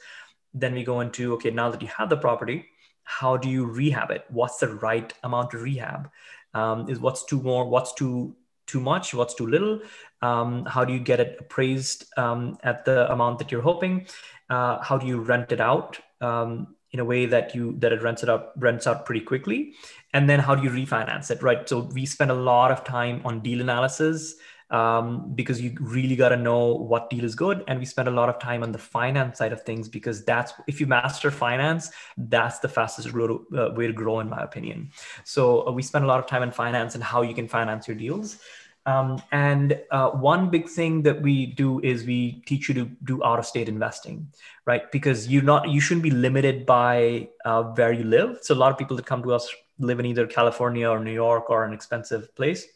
Then 0.53 0.73
we 0.73 0.83
go 0.83 1.01
into 1.01 1.33
okay, 1.35 1.51
now 1.51 1.69
that 1.69 1.81
you 1.81 1.87
have 1.87 2.09
the 2.09 2.17
property, 2.17 2.65
how 3.03 3.37
do 3.37 3.47
you 3.47 3.65
rehab 3.65 4.09
it? 4.09 4.25
What's 4.29 4.57
the 4.57 4.73
right 4.75 5.13
amount 5.23 5.53
of 5.53 5.61
rehab? 5.61 6.09
Um, 6.55 6.89
is 6.89 6.99
what's 6.99 7.25
too 7.25 7.41
more? 7.41 7.67
What's 7.69 7.93
too 7.93 8.35
too 8.67 8.79
much? 8.79 9.13
What's 9.13 9.35
too 9.35 9.47
little? 9.47 9.79
Um, 10.21 10.65
how 10.65 10.85
do 10.85 10.93
you 10.93 10.99
get 10.99 11.19
it 11.19 11.37
appraised 11.39 12.05
at 12.17 12.85
the 12.85 13.11
amount 13.11 13.39
that 13.39 13.51
you're 13.51 13.61
hoping? 13.61 14.07
Uh, 14.49 14.81
how 14.81 14.97
do 14.97 15.07
you 15.07 15.19
rent 15.19 15.51
it 15.51 15.61
out? 15.61 15.99
Um, 16.21 16.75
in 16.95 17.01
a 17.01 17.05
way 17.05 17.25
that 17.25 17.53
you 17.53 17.75
that 17.79 17.91
it 17.91 18.01
rents 18.01 18.23
it 18.23 18.29
out 18.29 18.51
rents 18.55 18.87
out 18.87 19.05
pretty 19.05 19.19
quickly 19.19 19.73
and 20.13 20.29
then 20.29 20.39
how 20.39 20.55
do 20.55 20.63
you 20.63 20.69
refinance 20.69 21.29
it 21.29 21.43
right 21.43 21.67
so 21.67 21.79
we 21.93 22.05
spend 22.05 22.31
a 22.31 22.33
lot 22.33 22.71
of 22.71 22.85
time 22.85 23.21
on 23.25 23.41
deal 23.41 23.59
analysis 23.59 24.35
um, 24.71 25.33
because 25.35 25.61
you 25.61 25.75
really 25.79 26.15
got 26.15 26.29
to 26.29 26.37
know 26.37 26.73
what 26.73 27.09
deal 27.09 27.23
is 27.23 27.35
good 27.35 27.63
and 27.67 27.79
we 27.79 27.85
spend 27.85 28.07
a 28.07 28.11
lot 28.11 28.29
of 28.29 28.39
time 28.39 28.63
on 28.63 28.71
the 28.71 28.77
finance 28.77 29.37
side 29.37 29.53
of 29.53 29.61
things 29.63 29.87
because 29.87 30.25
that's 30.25 30.53
if 30.67 30.79
you 30.79 30.87
master 30.87 31.31
finance 31.31 31.91
that's 32.17 32.59
the 32.59 32.67
fastest 32.67 33.11
grow, 33.11 33.43
uh, 33.57 33.71
way 33.75 33.87
to 33.87 33.93
grow 33.93 34.19
in 34.19 34.29
my 34.29 34.41
opinion 34.41 34.89
so 35.23 35.67
uh, 35.67 35.71
we 35.71 35.81
spend 35.81 36.03
a 36.03 36.07
lot 36.07 36.19
of 36.19 36.27
time 36.27 36.43
in 36.43 36.51
finance 36.51 36.95
and 36.95 37.03
how 37.03 37.21
you 37.21 37.33
can 37.33 37.47
finance 37.47 37.87
your 37.87 37.95
deals 37.95 38.39
um, 38.87 39.21
and 39.31 39.79
uh, 39.89 40.11
one 40.11 40.49
big 40.49 40.69
thing 40.69 41.01
that 41.03 41.21
we 41.21 41.47
do 41.47 41.79
is 41.79 42.05
we 42.05 42.43
teach 42.45 42.69
you 42.69 42.75
to 42.75 42.85
do 43.03 43.23
out 43.23 43.39
of 43.39 43.45
state 43.45 43.67
investing, 43.67 44.27
right? 44.65 44.91
Because 44.91 45.27
you're 45.27 45.41
not, 45.41 45.69
you 45.69 45.81
shouldn't 45.81 46.03
be 46.03 46.11
limited 46.11 46.67
by 46.67 47.29
uh, 47.45 47.63
where 47.63 47.91
you 47.91 48.03
live. 48.03 48.39
So 48.43 48.53
a 48.53 48.55
lot 48.55 48.71
of 48.71 48.77
people 48.77 48.95
that 48.97 49.05
come 49.07 49.23
to 49.23 49.33
us 49.33 49.49
live 49.79 49.99
in 49.99 50.05
either 50.05 50.27
California 50.27 50.87
or 50.87 50.99
New 50.99 51.13
York 51.13 51.49
or 51.49 51.65
an 51.65 51.73
expensive 51.73 52.33
place. 52.35 52.67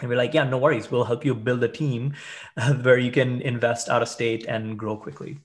And 0.00 0.08
we're 0.08 0.16
like, 0.16 0.34
yeah, 0.34 0.44
no 0.44 0.58
worries. 0.58 0.90
We'll 0.90 1.04
help 1.04 1.24
you 1.24 1.34
build 1.34 1.62
a 1.62 1.68
team 1.68 2.14
uh, 2.56 2.74
where 2.74 2.98
you 2.98 3.12
can 3.12 3.40
invest 3.40 3.88
out 3.88 4.02
of 4.02 4.08
state 4.08 4.46
and 4.46 4.78
grow 4.78 4.96
quickly. 4.96 5.38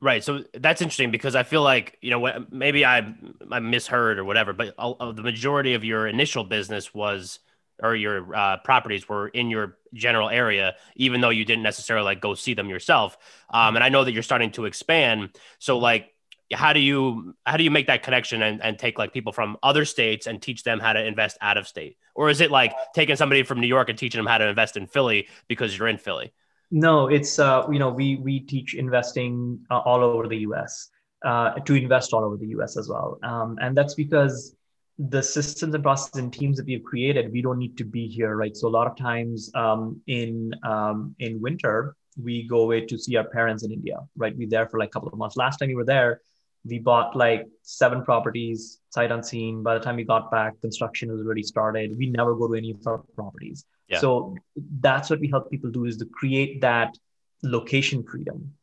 Right. 0.00 0.22
So 0.22 0.44
that's 0.52 0.82
interesting 0.82 1.10
because 1.10 1.34
I 1.34 1.44
feel 1.44 1.62
like, 1.62 1.96
you 2.02 2.10
know, 2.10 2.46
maybe 2.50 2.84
I, 2.84 3.14
I 3.50 3.60
misheard 3.60 4.18
or 4.18 4.24
whatever, 4.24 4.52
but 4.52 4.76
the 4.76 5.22
majority 5.22 5.72
of 5.72 5.84
your 5.84 6.06
initial 6.06 6.44
business 6.44 6.92
was 6.92 7.38
or 7.82 7.96
your 7.96 8.34
uh, 8.34 8.58
properties 8.58 9.08
were 9.08 9.28
in 9.28 9.50
your 9.50 9.78
general 9.94 10.28
area, 10.28 10.76
even 10.94 11.20
though 11.20 11.30
you 11.30 11.44
didn't 11.44 11.62
necessarily 11.62 12.04
like 12.04 12.20
go 12.20 12.34
see 12.34 12.54
them 12.54 12.68
yourself. 12.68 13.16
Um, 13.50 13.74
and 13.76 13.84
I 13.84 13.88
know 13.88 14.04
that 14.04 14.12
you're 14.12 14.22
starting 14.22 14.50
to 14.52 14.66
expand. 14.66 15.30
So 15.58 15.78
like, 15.78 16.13
how 16.52 16.72
do 16.72 16.80
you 16.80 17.34
how 17.46 17.56
do 17.56 17.64
you 17.64 17.70
make 17.70 17.86
that 17.86 18.02
connection 18.02 18.42
and, 18.42 18.62
and 18.62 18.78
take 18.78 18.98
like 18.98 19.12
people 19.12 19.32
from 19.32 19.56
other 19.62 19.84
states 19.84 20.26
and 20.26 20.40
teach 20.40 20.62
them 20.62 20.78
how 20.78 20.92
to 20.92 21.04
invest 21.04 21.38
out 21.40 21.56
of 21.56 21.66
state, 21.66 21.96
or 22.14 22.30
is 22.30 22.40
it 22.40 22.50
like 22.50 22.74
taking 22.94 23.16
somebody 23.16 23.42
from 23.42 23.60
New 23.60 23.66
York 23.66 23.88
and 23.88 23.98
teaching 23.98 24.18
them 24.18 24.26
how 24.26 24.38
to 24.38 24.48
invest 24.48 24.76
in 24.76 24.86
Philly 24.86 25.28
because 25.48 25.76
you're 25.76 25.88
in 25.88 25.98
Philly? 25.98 26.32
No, 26.70 27.08
it's 27.08 27.38
uh, 27.38 27.66
you 27.70 27.78
know 27.78 27.90
we 27.90 28.16
we 28.16 28.40
teach 28.40 28.74
investing 28.74 29.60
uh, 29.70 29.78
all 29.78 30.02
over 30.02 30.28
the 30.28 30.38
U.S. 30.38 30.90
Uh, 31.24 31.54
to 31.60 31.74
invest 31.74 32.12
all 32.12 32.24
over 32.24 32.36
the 32.36 32.48
U.S. 32.48 32.76
as 32.76 32.88
well, 32.88 33.18
um, 33.22 33.58
and 33.60 33.76
that's 33.76 33.94
because 33.94 34.54
the 34.98 35.22
systems 35.22 35.74
and 35.74 35.82
processes 35.82 36.20
and 36.20 36.32
teams 36.32 36.56
that 36.56 36.66
we've 36.66 36.84
created, 36.84 37.32
we 37.32 37.42
don't 37.42 37.58
need 37.58 37.76
to 37.76 37.84
be 37.84 38.06
here, 38.06 38.36
right? 38.36 38.56
So 38.56 38.68
a 38.68 38.70
lot 38.70 38.86
of 38.86 38.96
times 38.96 39.50
um, 39.54 40.00
in 40.06 40.54
um, 40.62 41.16
in 41.18 41.40
winter, 41.40 41.96
we 42.22 42.46
go 42.46 42.60
away 42.60 42.86
to 42.86 42.98
see 42.98 43.16
our 43.16 43.24
parents 43.24 43.64
in 43.64 43.72
India, 43.72 43.98
right? 44.16 44.36
We're 44.36 44.48
there 44.48 44.66
for 44.66 44.78
like 44.78 44.88
a 44.88 44.92
couple 44.92 45.08
of 45.08 45.18
months. 45.18 45.36
Last 45.36 45.58
time 45.58 45.68
we 45.68 45.74
were 45.74 45.84
there, 45.84 46.20
we 46.66 46.78
bought 46.78 47.14
like 47.14 47.46
seven 47.62 48.04
properties, 48.04 48.80
sight 48.90 49.12
unseen. 49.12 49.62
By 49.62 49.74
the 49.74 49.84
time 49.84 49.96
we 49.96 50.04
got 50.04 50.30
back, 50.30 50.60
construction 50.60 51.12
was 51.12 51.20
already 51.20 51.42
started. 51.42 51.96
We 51.96 52.08
never 52.08 52.34
go 52.34 52.48
to 52.48 52.54
any 52.54 52.70
of 52.70 52.86
our 52.86 52.98
properties. 53.14 53.64
Yeah. 53.88 54.00
So 54.00 54.36
that's 54.80 55.10
what 55.10 55.20
we 55.20 55.28
help 55.28 55.50
people 55.50 55.70
do 55.70 55.84
is 55.84 55.98
to 55.98 56.06
create 56.06 56.60
that 56.62 56.96
location 57.42 58.02
freedom 58.02 58.54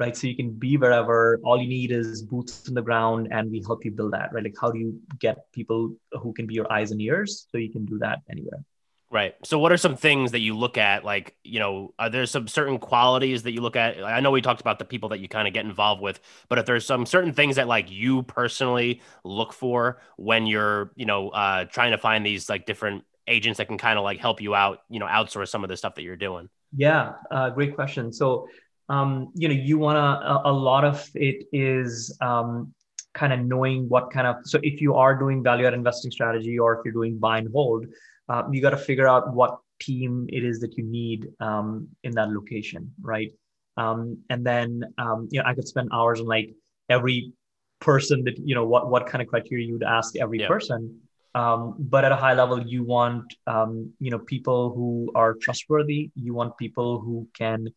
right? 0.00 0.16
So 0.16 0.26
you 0.26 0.34
can 0.34 0.50
be 0.50 0.78
wherever. 0.78 1.38
All 1.44 1.60
you 1.60 1.68
need 1.68 1.92
is 1.92 2.22
boots 2.22 2.66
on 2.68 2.74
the 2.74 2.82
ground, 2.82 3.28
and 3.30 3.50
we 3.50 3.60
help 3.60 3.84
you 3.84 3.92
build 3.92 4.14
that, 4.14 4.32
right? 4.32 4.42
Like, 4.42 4.54
how 4.60 4.70
do 4.70 4.78
you 4.78 4.98
get 5.18 5.36
people 5.52 5.94
who 6.12 6.32
can 6.32 6.46
be 6.46 6.54
your 6.54 6.72
eyes 6.72 6.90
and 6.90 7.00
ears 7.00 7.46
so 7.52 7.58
you 7.58 7.70
can 7.70 7.84
do 7.84 7.98
that 7.98 8.20
anywhere? 8.30 8.64
Right. 9.12 9.34
So, 9.44 9.58
what 9.58 9.72
are 9.72 9.76
some 9.76 9.96
things 9.96 10.30
that 10.30 10.38
you 10.38 10.56
look 10.56 10.78
at? 10.78 11.04
Like, 11.04 11.34
you 11.42 11.58
know, 11.58 11.92
are 11.98 12.08
there 12.08 12.26
some 12.26 12.46
certain 12.46 12.78
qualities 12.78 13.42
that 13.42 13.50
you 13.50 13.60
look 13.60 13.74
at? 13.74 14.02
I 14.04 14.20
know 14.20 14.30
we 14.30 14.40
talked 14.40 14.60
about 14.60 14.78
the 14.78 14.84
people 14.84 15.08
that 15.08 15.18
you 15.18 15.26
kind 15.26 15.48
of 15.48 15.54
get 15.54 15.64
involved 15.64 16.00
with, 16.00 16.20
but 16.48 16.58
if 16.58 16.66
there's 16.66 16.86
some 16.86 17.04
certain 17.04 17.32
things 17.32 17.56
that 17.56 17.66
like 17.66 17.90
you 17.90 18.22
personally 18.22 19.02
look 19.24 19.52
for 19.52 20.00
when 20.16 20.46
you're, 20.46 20.92
you 20.94 21.06
know, 21.06 21.30
uh, 21.30 21.64
trying 21.64 21.90
to 21.90 21.98
find 21.98 22.24
these 22.24 22.48
like 22.48 22.66
different 22.66 23.04
agents 23.26 23.58
that 23.58 23.66
can 23.66 23.78
kind 23.78 23.98
of 23.98 24.04
like 24.04 24.20
help 24.20 24.40
you 24.40 24.54
out, 24.54 24.82
you 24.88 25.00
know, 25.00 25.06
outsource 25.06 25.48
some 25.48 25.64
of 25.64 25.70
the 25.70 25.76
stuff 25.76 25.96
that 25.96 26.02
you're 26.02 26.14
doing. 26.14 26.48
Yeah, 26.76 27.14
uh, 27.32 27.50
great 27.50 27.74
question. 27.74 28.12
So, 28.12 28.48
um, 28.88 29.32
you 29.34 29.48
know, 29.48 29.54
you 29.54 29.78
want 29.78 29.96
to, 29.96 30.00
a, 30.00 30.52
a, 30.52 30.52
lot 30.52 30.84
of 30.84 31.08
it 31.14 31.46
is 31.52 32.16
um, 32.20 32.72
kind 33.14 33.32
of 33.32 33.40
knowing 33.40 33.88
what 33.88 34.12
kind 34.12 34.26
of, 34.26 34.36
so 34.44 34.60
if 34.62 34.80
you 34.80 34.94
are 34.94 35.16
doing 35.16 35.42
value 35.42 35.66
add 35.66 35.74
investing 35.74 36.12
strategy 36.12 36.58
or 36.58 36.78
if 36.78 36.84
you're 36.84 36.92
doing 36.92 37.18
buy 37.18 37.38
and 37.38 37.48
hold, 37.52 37.86
uh, 38.30 38.42
you 38.50 38.60
got 38.62 38.70
to 38.70 38.82
figure 38.90 39.08
out 39.08 39.34
what 39.34 39.58
team 39.80 40.26
it 40.30 40.44
is 40.44 40.60
that 40.60 40.72
you 40.78 40.84
need 40.84 41.28
um, 41.40 41.88
in 42.04 42.12
that 42.12 42.30
location, 42.30 42.82
right? 43.00 43.32
Um, 43.76 44.18
and 44.30 44.40
then, 44.50 44.68
um, 44.98 45.28
you 45.30 45.38
know, 45.40 45.46
I 45.46 45.54
could 45.54 45.68
spend 45.68 45.88
hours 45.92 46.20
on 46.20 46.26
like 46.26 46.54
every 46.88 47.32
person 47.80 48.24
that, 48.24 48.36
you 48.38 48.54
know, 48.54 48.66
what, 48.66 48.90
what 48.90 49.06
kind 49.06 49.20
of 49.22 49.28
criteria 49.28 49.66
you 49.66 49.74
would 49.74 49.82
ask 49.98 50.16
every 50.16 50.40
yeah. 50.40 50.48
person. 50.48 51.00
Um, 51.34 51.76
but 51.78 52.04
at 52.04 52.12
a 52.12 52.16
high 52.16 52.34
level, 52.34 52.58
you 52.74 52.84
want, 52.84 53.26
you 53.46 54.10
know, 54.10 54.18
people 54.18 54.74
who 54.74 55.12
are 55.14 55.34
trustworthy. 55.34 56.10
You 56.14 56.34
want 56.34 56.58
people 56.58 57.00
who 57.00 57.28
can, 57.34 57.68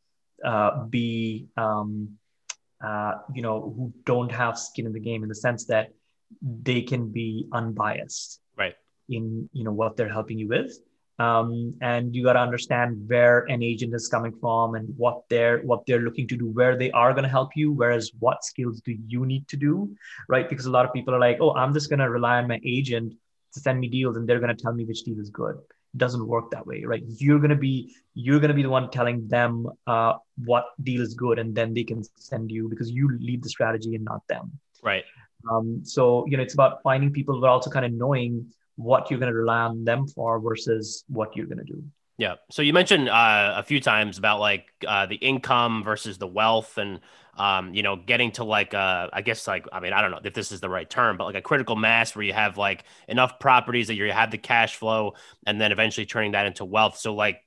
uh, 0.43 0.83
be 0.85 1.47
um, 1.55 2.17
uh, 2.83 3.13
you 3.33 3.41
know 3.41 3.73
who 3.75 3.93
don't 4.05 4.31
have 4.31 4.59
skin 4.59 4.85
in 4.85 4.93
the 4.93 4.99
game 4.99 5.23
in 5.23 5.29
the 5.29 5.35
sense 5.35 5.65
that 5.65 5.93
they 6.41 6.81
can 6.81 7.11
be 7.11 7.47
unbiased 7.53 8.41
in 9.09 9.49
you 9.53 9.63
know 9.63 9.71
what 9.71 9.97
they're 9.97 10.11
helping 10.11 10.39
you 10.39 10.47
with. 10.47 10.79
Um, 11.19 11.75
and 11.79 12.15
you 12.15 12.23
got 12.23 12.33
to 12.33 12.39
understand 12.39 13.07
where 13.07 13.41
an 13.41 13.61
agent 13.61 13.93
is 13.93 14.07
coming 14.07 14.33
from 14.41 14.73
and 14.73 14.91
what 14.97 15.21
they're 15.29 15.59
what 15.59 15.85
they're 15.85 16.01
looking 16.01 16.27
to 16.29 16.35
do 16.35 16.47
where 16.47 16.75
they 16.75 16.89
are 16.91 17.13
going 17.13 17.23
to 17.23 17.29
help 17.29 17.55
you 17.55 17.71
whereas 17.71 18.11
what 18.17 18.43
skills 18.43 18.81
do 18.81 18.97
you 19.07 19.23
need 19.25 19.47
to 19.49 19.55
do 19.55 19.95
right? 20.27 20.49
Because 20.49 20.65
a 20.65 20.71
lot 20.71 20.85
of 20.85 20.93
people 20.93 21.13
are 21.13 21.19
like 21.19 21.37
oh 21.39 21.53
i'm 21.53 21.73
just 21.73 21.89
going 21.89 21.99
to 21.99 22.09
rely 22.09 22.37
on 22.37 22.47
my 22.47 22.59
agent 22.65 23.13
to 23.53 23.59
send 23.59 23.79
me 23.79 23.87
deals 23.89 24.17
and 24.17 24.27
they're 24.27 24.39
going 24.39 24.55
to 24.55 24.61
tell 24.61 24.73
me 24.73 24.85
which 24.85 25.03
deal 25.03 25.19
is 25.19 25.29
good. 25.29 25.55
Doesn't 25.95 26.27
work 26.27 26.49
that 26.49 26.65
way 26.65 26.83
right? 26.83 27.03
You're 27.05 27.37
going 27.37 27.51
to 27.51 27.55
be 27.55 27.95
you're 28.15 28.39
going 28.39 28.49
to 28.49 28.55
be 28.55 28.63
the 28.63 28.69
one 28.69 28.89
telling 28.89 29.27
them 29.27 29.67
uh, 29.85 30.13
what 30.43 30.65
deal 30.81 31.01
is 31.01 31.13
good 31.13 31.37
and 31.37 31.53
then 31.53 31.75
they 31.75 31.83
can 31.83 32.01
send 32.17 32.51
you 32.51 32.67
because 32.69 32.89
you 32.89 33.15
lead 33.19 33.43
the 33.43 33.49
strategy 33.49 33.93
and 33.93 34.03
not 34.03 34.27
them. 34.27 34.51
Right. 34.81 35.03
Um, 35.47 35.81
so 35.83 36.25
you 36.27 36.37
know 36.37 36.41
it's 36.41 36.55
about 36.55 36.81
finding 36.81 37.13
people 37.13 37.39
but 37.39 37.49
also 37.51 37.69
kind 37.69 37.85
of 37.85 37.93
knowing 37.93 38.51
what 38.75 39.09
you're 39.09 39.19
going 39.19 39.31
to 39.31 39.38
rely 39.38 39.62
on 39.62 39.83
them 39.83 40.07
for 40.07 40.39
versus 40.39 41.03
what 41.07 41.36
you're 41.36 41.45
going 41.45 41.57
to 41.57 41.63
do 41.63 41.83
yeah 42.17 42.36
so 42.51 42.62
you 42.62 42.73
mentioned 42.73 43.09
uh, 43.09 43.53
a 43.57 43.63
few 43.63 43.79
times 43.79 44.17
about 44.17 44.39
like 44.39 44.67
uh, 44.88 45.05
the 45.05 45.15
income 45.15 45.83
versus 45.83 46.17
the 46.17 46.27
wealth 46.27 46.77
and 46.77 46.99
um, 47.36 47.73
you 47.73 47.81
know, 47.81 47.95
getting 47.95 48.31
to 48.33 48.43
like, 48.43 48.73
uh, 48.73 49.09
I 49.12 49.21
guess 49.21 49.47
like, 49.47 49.65
I 49.71 49.79
mean, 49.79 49.93
I 49.93 50.01
don't 50.01 50.12
know 50.12 50.19
if 50.23 50.33
this 50.33 50.51
is 50.51 50.59
the 50.59 50.69
right 50.69 50.89
term, 50.89 51.17
but 51.17 51.25
like 51.25 51.36
a 51.36 51.41
critical 51.41 51.75
mass 51.75 52.15
where 52.15 52.23
you 52.23 52.33
have 52.33 52.57
like 52.57 52.83
enough 53.07 53.39
properties 53.39 53.88
that 53.88 53.95
you 53.95 54.12
have 54.12 54.31
the 54.31 54.38
cash 54.38 54.75
flow 54.75 55.13
and 55.45 55.59
then 55.59 55.71
eventually 55.71 56.05
turning 56.05 56.33
that 56.33 56.45
into 56.45 56.63
wealth. 56.63 56.97
So 56.97 57.15
like, 57.15 57.43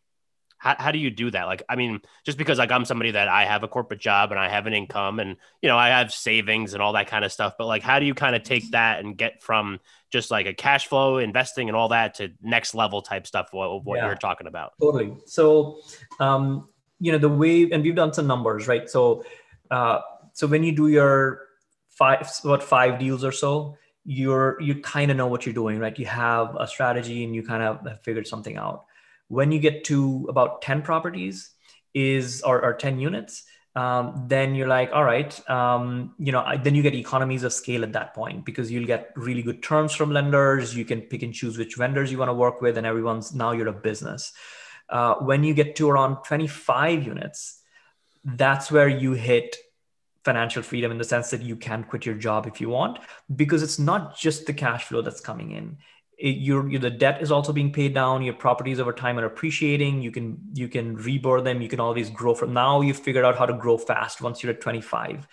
how, 0.59 0.75
how 0.79 0.90
do 0.90 0.99
you 0.99 1.11
do 1.11 1.31
that? 1.31 1.45
Like, 1.45 1.62
I 1.69 1.77
mean, 1.77 2.01
just 2.25 2.38
because 2.38 2.59
like 2.59 2.73
I'm 2.73 2.85
somebody 2.85 3.11
that 3.12 3.29
I 3.29 3.45
have 3.45 3.62
a 3.62 3.69
corporate 3.69 4.01
job 4.01 4.31
and 4.31 4.40
I 4.40 4.49
have 4.49 4.66
an 4.66 4.73
income 4.73 5.21
and, 5.21 5.37
you 5.61 5.69
know, 5.69 5.77
I 5.77 5.88
have 5.88 6.12
savings 6.12 6.73
and 6.73 6.83
all 6.83 6.95
that 6.95 7.09
kind 7.09 7.25
of 7.25 7.33
stuff, 7.33 7.55
but 7.59 7.66
like, 7.66 7.83
how 7.83 7.99
do 7.99 8.07
you 8.07 8.14
kind 8.14 8.35
of 8.35 8.42
take 8.42 8.71
that 8.71 9.01
and 9.01 9.16
get 9.16 9.42
from 9.42 9.81
just 10.11 10.31
like 10.31 10.47
a 10.47 10.55
cash 10.55 10.87
flow 10.87 11.19
investing 11.19 11.69
and 11.69 11.77
all 11.77 11.88
that 11.88 12.14
to 12.14 12.33
next 12.42 12.75
level 12.75 13.03
type 13.03 13.27
stuff, 13.27 13.49
what, 13.53 13.85
what 13.85 13.97
yeah, 13.97 14.07
you're 14.07 14.16
talking 14.16 14.47
about? 14.47 14.73
Totally. 14.81 15.16
So, 15.27 15.81
um, 16.21 16.69
you 17.01 17.12
know, 17.12 17.19
the 17.19 17.29
way, 17.29 17.71
and 17.71 17.83
we've 17.83 17.95
done 17.95 18.12
some 18.12 18.27
numbers, 18.27 18.66
right? 18.66 18.88
So, 18.88 19.25
uh, 19.71 20.01
so 20.33 20.47
when 20.47 20.62
you 20.62 20.75
do 20.75 20.88
your 20.88 21.42
five, 21.90 22.31
what 22.42 22.62
five 22.62 22.99
deals 22.99 23.25
or 23.25 23.33
so, 23.33 23.77
you're, 24.05 24.61
you 24.61 24.77
kind 24.77 25.11
of 25.11 25.16
know 25.16 25.27
what 25.27 25.45
you're 25.45 25.55
doing, 25.55 25.79
right? 25.79 25.99
You 25.99 26.07
have 26.07 26.57
a 26.59 26.66
strategy 26.66 27.25
and 27.25 27.35
you 27.35 27.42
kind 27.42 27.62
of 27.62 27.87
have 27.87 28.03
figured 28.03 28.27
something 28.27 28.57
out 28.57 28.85
when 29.29 29.53
you 29.53 29.59
get 29.59 29.85
to 29.85 30.27
about 30.29 30.62
10 30.62 30.83
properties 30.83 31.51
is 31.95 32.43
or, 32.43 32.62
or 32.62 32.75
10 32.75 32.99
units, 32.99 33.45
um, 33.75 34.25
then 34.27 34.55
you're 34.55 34.69
like, 34.69 34.91
all 34.93 35.05
right, 35.05 35.51
um, 35.51 36.15
you 36.19 36.33
know, 36.33 36.45
then 36.62 36.75
you 36.75 36.83
get 36.83 36.95
economies 36.95 37.43
of 37.43 37.53
scale 37.53 37.83
at 37.83 37.93
that 37.93 38.15
point 38.15 38.45
because 38.47 38.71
you'll 38.71 38.87
get 38.87 39.12
really 39.17 39.43
good 39.43 39.62
terms 39.62 39.95
from 39.95 40.12
lenders. 40.12 40.75
You 40.75 40.87
can 40.87 41.03
pick 41.03 41.23
and 41.23 41.35
choose 41.35 41.59
which 41.59 41.77
vendors 41.77 42.11
you 42.11 42.17
want 42.17 42.31
to 42.31 42.35
work 42.35 42.62
with, 42.62 42.79
and 42.79 42.87
everyone's 42.87 43.35
now 43.35 43.53
you're 43.53 43.69
a 43.69 43.75
business. 43.75 44.33
Uh, 44.89 45.17
when 45.17 45.45
you 45.45 45.53
get 45.53 45.77
to 45.77 45.91
around 45.91 46.23
25 46.25 47.07
units, 47.07 47.61
that's 48.25 48.73
where 48.73 48.89
you 48.89 49.12
hit 49.12 49.57
financial 50.25 50.62
freedom 50.62 50.91
in 50.91 50.99
the 50.99 51.05
sense 51.05 51.31
that 51.31 51.43
you 51.43 51.55
can 51.55 51.85
quit 51.85 52.05
your 52.05 52.15
job 52.15 52.47
if 52.47 52.61
you 52.61 52.69
want 52.69 52.99
because 53.37 53.62
it's 53.62 53.79
not 53.79 54.19
just 54.19 54.45
the 54.47 54.53
cash 54.53 54.85
flow 54.85 55.01
that's 55.01 55.21
coming 55.21 55.53
in 55.53 55.77
it, 56.19 56.39
your, 56.39 56.69
your 56.71 56.81
the 56.81 56.91
debt 56.91 57.21
is 57.21 57.31
also 57.31 57.53
being 57.53 57.73
paid 57.73 57.93
down 57.93 58.23
your 58.23 58.35
properties 58.35 58.81
over 58.81 58.93
time 58.93 59.19
are 59.19 59.27
appreciating 59.27 60.01
you 60.01 60.11
can 60.11 60.39
you 60.55 60.67
can 60.67 60.97
reborn 60.97 61.45
them 61.45 61.61
you 61.61 61.69
can 61.69 61.81
always 61.81 62.09
grow 62.09 62.35
from 62.35 62.55
now 62.55 62.81
you've 62.81 62.99
figured 62.99 63.25
out 63.25 63.37
how 63.37 63.45
to 63.45 63.53
grow 63.53 63.77
fast 63.77 64.23
once 64.23 64.43
you're 64.43 64.53
at 64.53 64.61
25 64.61 65.27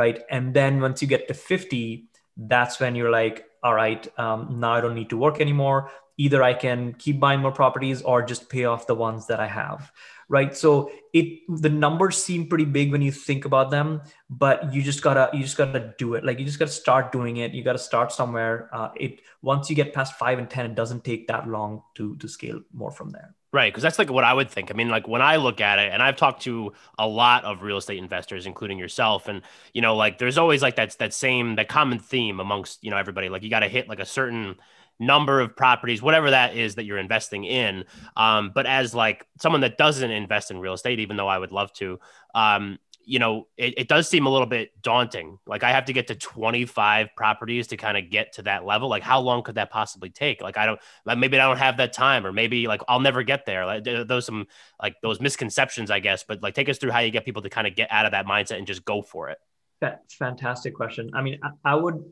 right? 0.00 0.22
And 0.30 0.54
then 0.54 0.80
once 0.80 1.02
you 1.02 1.08
get 1.08 1.28
to 1.28 1.34
50 1.34 2.06
that's 2.36 2.80
when 2.80 2.94
you're 2.94 3.10
like 3.10 3.44
all 3.62 3.74
right 3.74 4.06
um, 4.18 4.58
now 4.60 4.72
i 4.72 4.80
don't 4.80 4.94
need 4.94 5.10
to 5.10 5.16
work 5.16 5.40
anymore. 5.40 5.90
Either 6.18 6.42
i 6.42 6.52
can 6.52 6.94
keep 6.94 7.18
buying 7.18 7.40
more 7.40 7.52
properties 7.52 8.02
or 8.02 8.22
just 8.22 8.48
pay 8.50 8.64
off 8.64 8.86
the 8.86 8.94
ones 8.94 9.26
that 9.26 9.40
i 9.40 9.46
have 9.46 9.90
right? 10.30 10.56
So 10.56 10.92
it 11.12 11.40
the 11.48 11.68
numbers 11.68 12.16
seem 12.16 12.46
pretty 12.46 12.64
big 12.64 12.92
when 12.92 13.02
you 13.02 13.10
think 13.10 13.44
about 13.44 13.70
them 13.70 14.00
but 14.30 14.72
you 14.72 14.80
just 14.80 15.02
gotta 15.02 15.28
you 15.36 15.42
just 15.42 15.56
gotta 15.56 15.92
do 15.98 16.14
it. 16.14 16.24
Like 16.24 16.38
you 16.38 16.46
just 16.46 16.58
gotta 16.58 16.70
start 16.70 17.10
doing 17.10 17.38
it. 17.38 17.52
You 17.52 17.64
gotta 17.64 17.80
start 17.80 18.12
somewhere. 18.12 18.70
Uh, 18.72 18.90
it 18.94 19.20
once 19.42 19.68
you 19.68 19.74
get 19.74 19.92
past 19.92 20.14
five 20.14 20.38
and 20.38 20.48
ten 20.48 20.66
it 20.66 20.74
doesn't 20.76 21.04
take 21.04 21.26
that 21.26 21.48
long 21.48 21.82
to 21.96 22.16
to 22.16 22.28
scale 22.28 22.62
more 22.72 22.92
from 22.92 23.10
there 23.10 23.34
Right, 23.52 23.72
because 23.72 23.82
that's 23.82 23.98
like 23.98 24.12
what 24.12 24.22
I 24.22 24.32
would 24.32 24.48
think. 24.48 24.70
I 24.70 24.74
mean, 24.74 24.90
like 24.90 25.08
when 25.08 25.22
I 25.22 25.34
look 25.34 25.60
at 25.60 25.80
it, 25.80 25.92
and 25.92 26.00
I've 26.00 26.14
talked 26.14 26.42
to 26.42 26.72
a 26.96 27.08
lot 27.08 27.44
of 27.44 27.62
real 27.62 27.78
estate 27.78 27.98
investors, 27.98 28.46
including 28.46 28.78
yourself, 28.78 29.26
and 29.26 29.42
you 29.74 29.82
know, 29.82 29.96
like 29.96 30.18
there's 30.18 30.38
always 30.38 30.62
like 30.62 30.76
that 30.76 30.96
that 30.98 31.12
same 31.12 31.56
that 31.56 31.68
common 31.68 31.98
theme 31.98 32.38
amongst 32.38 32.84
you 32.84 32.90
know 32.92 32.96
everybody. 32.96 33.28
Like 33.28 33.42
you 33.42 33.50
got 33.50 33.60
to 33.60 33.68
hit 33.68 33.88
like 33.88 33.98
a 33.98 34.06
certain 34.06 34.54
number 35.00 35.40
of 35.40 35.56
properties, 35.56 36.00
whatever 36.00 36.30
that 36.30 36.54
is 36.54 36.76
that 36.76 36.84
you're 36.84 36.98
investing 36.98 37.42
in. 37.42 37.84
Um, 38.16 38.52
but 38.54 38.66
as 38.66 38.94
like 38.94 39.26
someone 39.40 39.62
that 39.62 39.76
doesn't 39.76 40.10
invest 40.12 40.52
in 40.52 40.60
real 40.60 40.74
estate, 40.74 41.00
even 41.00 41.16
though 41.16 41.26
I 41.28 41.38
would 41.38 41.50
love 41.50 41.72
to, 41.74 41.98
um, 42.36 42.78
you 43.10 43.18
know, 43.18 43.48
it, 43.56 43.74
it, 43.76 43.88
does 43.88 44.08
seem 44.08 44.26
a 44.26 44.30
little 44.30 44.46
bit 44.46 44.70
daunting. 44.82 45.36
Like 45.44 45.64
I 45.64 45.72
have 45.72 45.86
to 45.86 45.92
get 45.92 46.06
to 46.06 46.14
25 46.14 47.08
properties 47.16 47.66
to 47.66 47.76
kind 47.76 47.98
of 47.98 48.08
get 48.08 48.34
to 48.34 48.42
that 48.42 48.64
level. 48.64 48.88
Like 48.88 49.02
how 49.02 49.18
long 49.18 49.42
could 49.42 49.56
that 49.56 49.68
possibly 49.68 50.10
take? 50.10 50.40
Like 50.40 50.56
I 50.56 50.64
don't, 50.64 50.78
like 51.04 51.18
maybe 51.18 51.36
I 51.36 51.44
don't 51.44 51.56
have 51.56 51.78
that 51.78 51.92
time, 51.92 52.24
or 52.24 52.32
maybe 52.32 52.68
like 52.68 52.82
I'll 52.86 53.00
never 53.00 53.24
get 53.24 53.46
there. 53.46 53.66
Like 53.66 53.82
those 53.82 54.26
some 54.26 54.46
like 54.80 54.94
those 55.02 55.20
misconceptions, 55.20 55.90
I 55.90 55.98
guess. 55.98 56.22
But 56.22 56.40
like 56.40 56.54
take 56.54 56.68
us 56.68 56.78
through 56.78 56.92
how 56.92 57.00
you 57.00 57.10
get 57.10 57.24
people 57.24 57.42
to 57.42 57.50
kind 57.50 57.66
of 57.66 57.74
get 57.74 57.90
out 57.90 58.06
of 58.06 58.12
that 58.12 58.26
mindset 58.26 58.58
and 58.58 58.66
just 58.66 58.84
go 58.84 59.02
for 59.02 59.28
it. 59.30 59.38
That's 59.80 60.14
fantastic 60.14 60.76
question. 60.76 61.10
I 61.12 61.22
mean, 61.22 61.40
I, 61.42 61.72
I 61.72 61.74
would, 61.74 62.04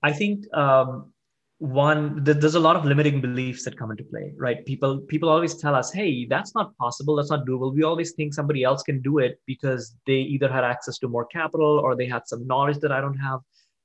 I 0.00 0.12
think 0.12 0.44
um, 0.54 1.12
one 1.58 2.22
there's 2.22 2.54
a 2.54 2.60
lot 2.60 2.76
of 2.76 2.84
limiting 2.84 3.18
beliefs 3.20 3.64
that 3.64 3.78
come 3.78 3.90
into 3.90 4.04
play 4.04 4.32
right? 4.36 4.64
People 4.66 4.98
people 4.98 5.28
always 5.28 5.54
tell 5.54 5.74
us 5.74 5.90
hey 5.92 6.26
that's 6.26 6.54
not 6.54 6.76
possible 6.76 7.16
that's 7.16 7.30
not 7.30 7.46
doable. 7.46 7.74
We 7.74 7.82
always 7.82 8.12
think 8.12 8.34
somebody 8.34 8.62
else 8.62 8.82
can 8.82 9.00
do 9.00 9.18
it 9.18 9.40
because 9.46 9.96
they 10.06 10.20
either 10.34 10.48
had 10.52 10.64
access 10.64 10.98
to 10.98 11.08
more 11.08 11.24
capital 11.26 11.78
or 11.78 11.96
they 11.96 12.06
had 12.06 12.28
some 12.28 12.46
knowledge 12.46 12.78
that 12.80 12.92
i 12.92 13.00
don't 13.00 13.18
have. 13.18 13.40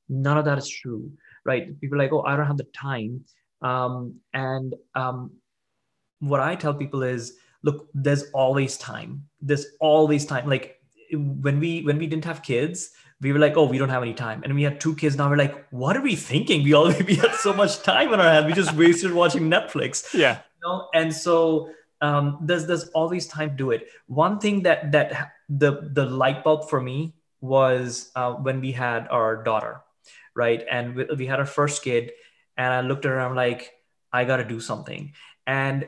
None 0.09 0.37
of 0.37 0.45
that 0.45 0.57
is 0.57 0.67
true 0.67 1.11
right? 1.45 1.79
People 1.79 1.97
like 1.97 2.11
oh 2.11 2.23
i 2.23 2.35
don't 2.35 2.47
have 2.47 2.57
the 2.57 2.67
time. 2.75 3.23
Um, 3.61 4.15
and 4.33 4.75
um, 4.95 5.31
what 6.19 6.39
i 6.39 6.55
tell 6.55 6.73
people 6.73 7.03
is 7.03 7.37
look 7.63 7.87
there's 7.93 8.25
always 8.33 8.77
time. 8.77 9.23
There's 9.39 9.65
always 9.79 10.25
time. 10.25 10.49
Like 10.49 10.77
when 11.13 11.59
we 11.59 11.83
when 11.83 11.97
we 11.97 12.07
didn't 12.07 12.25
have 12.25 12.43
kids 12.43 12.89
we 13.21 13.31
were 13.31 13.39
like, 13.39 13.55
oh, 13.55 13.65
we 13.65 13.77
don't 13.77 13.89
have 13.89 14.01
any 14.01 14.13
time. 14.13 14.41
And 14.43 14.55
we 14.55 14.63
had 14.63 14.81
two 14.81 14.95
kids. 14.95 15.15
Now 15.15 15.29
we're 15.29 15.37
like, 15.37 15.67
what 15.69 15.95
are 15.95 16.01
we 16.01 16.15
thinking? 16.15 16.63
We 16.63 16.73
all 16.73 16.87
we 17.07 17.15
had 17.15 17.35
so 17.35 17.53
much 17.53 17.81
time 17.83 18.11
on 18.13 18.19
our 18.19 18.29
hands. 18.29 18.47
We 18.47 18.53
just 18.53 18.73
wasted 18.73 19.13
watching 19.13 19.49
Netflix. 19.49 20.13
Yeah. 20.13 20.39
You 20.39 20.67
know? 20.67 20.89
And 20.93 21.13
so 21.13 21.69
um, 22.01 22.39
there's 22.41 22.65
there's 22.65 22.89
always 22.89 23.27
time 23.27 23.51
to 23.51 23.55
do 23.55 23.71
it. 23.71 23.87
One 24.07 24.39
thing 24.39 24.63
that 24.63 24.91
that 24.91 25.33
the 25.47 25.89
the 25.93 26.05
light 26.05 26.43
bulb 26.43 26.69
for 26.69 26.81
me 26.81 27.13
was 27.41 28.11
uh, 28.15 28.33
when 28.33 28.59
we 28.59 28.71
had 28.71 29.07
our 29.09 29.43
daughter, 29.43 29.81
right? 30.35 30.63
And 30.69 30.95
we, 30.95 31.05
we 31.17 31.25
had 31.27 31.39
our 31.39 31.45
first 31.45 31.83
kid, 31.83 32.11
and 32.57 32.73
I 32.73 32.81
looked 32.81 33.05
at 33.05 33.09
her. 33.09 33.19
I'm 33.19 33.35
like, 33.35 33.71
I 34.11 34.25
got 34.25 34.37
to 34.37 34.43
do 34.43 34.59
something. 34.59 35.13
And 35.45 35.87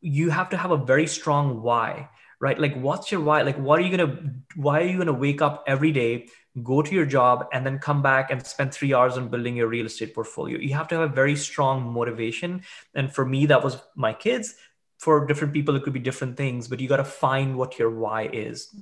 you 0.00 0.30
have 0.30 0.50
to 0.50 0.56
have 0.56 0.72
a 0.72 0.76
very 0.76 1.06
strong 1.06 1.62
why 1.62 2.08
right 2.40 2.58
like 2.58 2.74
what's 2.74 3.12
your 3.12 3.20
why 3.20 3.42
like 3.42 3.56
what 3.56 3.78
are 3.78 3.82
you 3.82 3.96
gonna 3.96 4.18
why 4.56 4.80
are 4.80 4.84
you 4.84 4.98
gonna 4.98 5.12
wake 5.12 5.40
up 5.40 5.62
every 5.68 5.92
day 5.92 6.26
go 6.62 6.82
to 6.82 6.94
your 6.94 7.06
job 7.06 7.46
and 7.52 7.64
then 7.64 7.78
come 7.78 8.02
back 8.02 8.30
and 8.30 8.44
spend 8.46 8.72
three 8.74 8.92
hours 8.92 9.16
on 9.16 9.28
building 9.28 9.56
your 9.56 9.68
real 9.68 9.86
estate 9.86 10.14
portfolio. 10.14 10.58
You 10.58 10.74
have 10.74 10.88
to 10.88 10.96
have 10.96 11.10
a 11.10 11.14
very 11.14 11.36
strong 11.36 11.90
motivation. 11.90 12.62
And 12.94 13.12
for 13.12 13.24
me 13.24 13.46
that 13.46 13.64
was 13.64 13.78
my 13.94 14.12
kids. 14.12 14.54
For 14.98 15.26
different 15.26 15.54
people 15.54 15.74
it 15.74 15.82
could 15.82 15.94
be 15.94 16.00
different 16.00 16.36
things 16.36 16.68
but 16.68 16.80
you 16.80 16.88
got 16.88 16.98
to 16.98 17.04
find 17.04 17.56
what 17.56 17.78
your 17.78 17.90
why 17.90 18.28
is. 18.32 18.74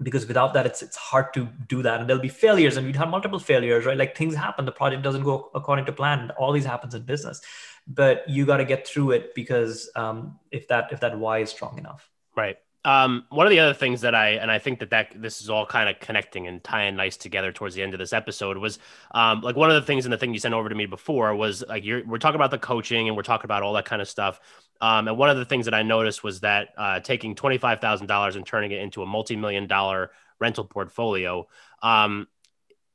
Because 0.00 0.26
without 0.26 0.54
that 0.54 0.66
it's 0.66 0.82
it's 0.82 0.96
hard 0.96 1.34
to 1.34 1.48
do 1.68 1.82
that. 1.82 2.00
And 2.00 2.08
there'll 2.08 2.22
be 2.22 2.28
failures 2.28 2.76
and 2.76 2.86
we'd 2.86 2.96
have 2.96 3.08
multiple 3.08 3.40
failures 3.40 3.86
right? 3.86 3.98
Like 3.98 4.16
things 4.16 4.36
happen. 4.36 4.64
The 4.64 4.72
project 4.72 5.02
doesn't 5.02 5.24
go 5.24 5.50
according 5.54 5.86
to 5.86 5.92
plan. 5.92 6.30
All 6.38 6.52
these 6.52 6.64
happens 6.64 6.94
in 6.94 7.02
business. 7.02 7.40
But 7.88 8.28
you 8.28 8.46
got 8.46 8.58
to 8.58 8.64
get 8.64 8.86
through 8.86 9.12
it 9.12 9.34
because 9.34 9.90
um, 9.96 10.38
if 10.52 10.68
that 10.68 10.92
if 10.92 11.00
that 11.00 11.18
why 11.18 11.38
is 11.38 11.50
strong 11.50 11.76
enough. 11.76 12.08
Right 12.36 12.58
um, 12.84 13.24
one 13.28 13.46
of 13.46 13.50
the 13.50 13.58
other 13.58 13.74
things 13.74 14.00
that 14.00 14.14
I 14.14 14.30
and 14.30 14.50
I 14.50 14.58
think 14.58 14.78
that 14.78 14.90
that 14.90 15.12
this 15.14 15.42
is 15.42 15.50
all 15.50 15.66
kind 15.66 15.88
of 15.88 16.00
connecting 16.00 16.46
and 16.46 16.64
tying 16.64 16.96
nice 16.96 17.16
together 17.16 17.52
towards 17.52 17.74
the 17.74 17.82
end 17.82 17.92
of 17.92 17.98
this 17.98 18.12
episode 18.12 18.56
was 18.56 18.78
um, 19.10 19.42
like 19.42 19.54
one 19.54 19.70
of 19.70 19.74
the 19.74 19.86
things 19.86 20.06
and 20.06 20.12
the 20.12 20.16
thing 20.16 20.32
you 20.32 20.40
sent 20.40 20.54
over 20.54 20.68
to 20.68 20.74
me 20.74 20.86
before 20.86 21.34
was 21.34 21.62
like 21.68 21.84
you're 21.84 22.04
we're 22.06 22.18
talking 22.18 22.36
about 22.36 22.50
the 22.50 22.58
coaching 22.58 23.08
and 23.08 23.16
we're 23.16 23.22
talking 23.22 23.44
about 23.44 23.62
all 23.62 23.74
that 23.74 23.84
kind 23.84 24.00
of 24.00 24.08
stuff. 24.08 24.40
Um, 24.80 25.08
and 25.08 25.18
one 25.18 25.28
of 25.28 25.36
the 25.36 25.44
things 25.44 25.66
that 25.66 25.74
I 25.74 25.82
noticed 25.82 26.24
was 26.24 26.40
that 26.40 26.68
uh, 26.78 27.00
taking 27.00 27.34
twenty 27.34 27.58
five 27.58 27.80
thousand 27.80 28.06
dollars 28.06 28.36
and 28.36 28.46
turning 28.46 28.72
it 28.72 28.80
into 28.80 29.02
a 29.02 29.06
multi 29.06 29.36
million 29.36 29.66
dollar 29.66 30.10
rental 30.38 30.64
portfolio. 30.64 31.46
Um, 31.82 32.28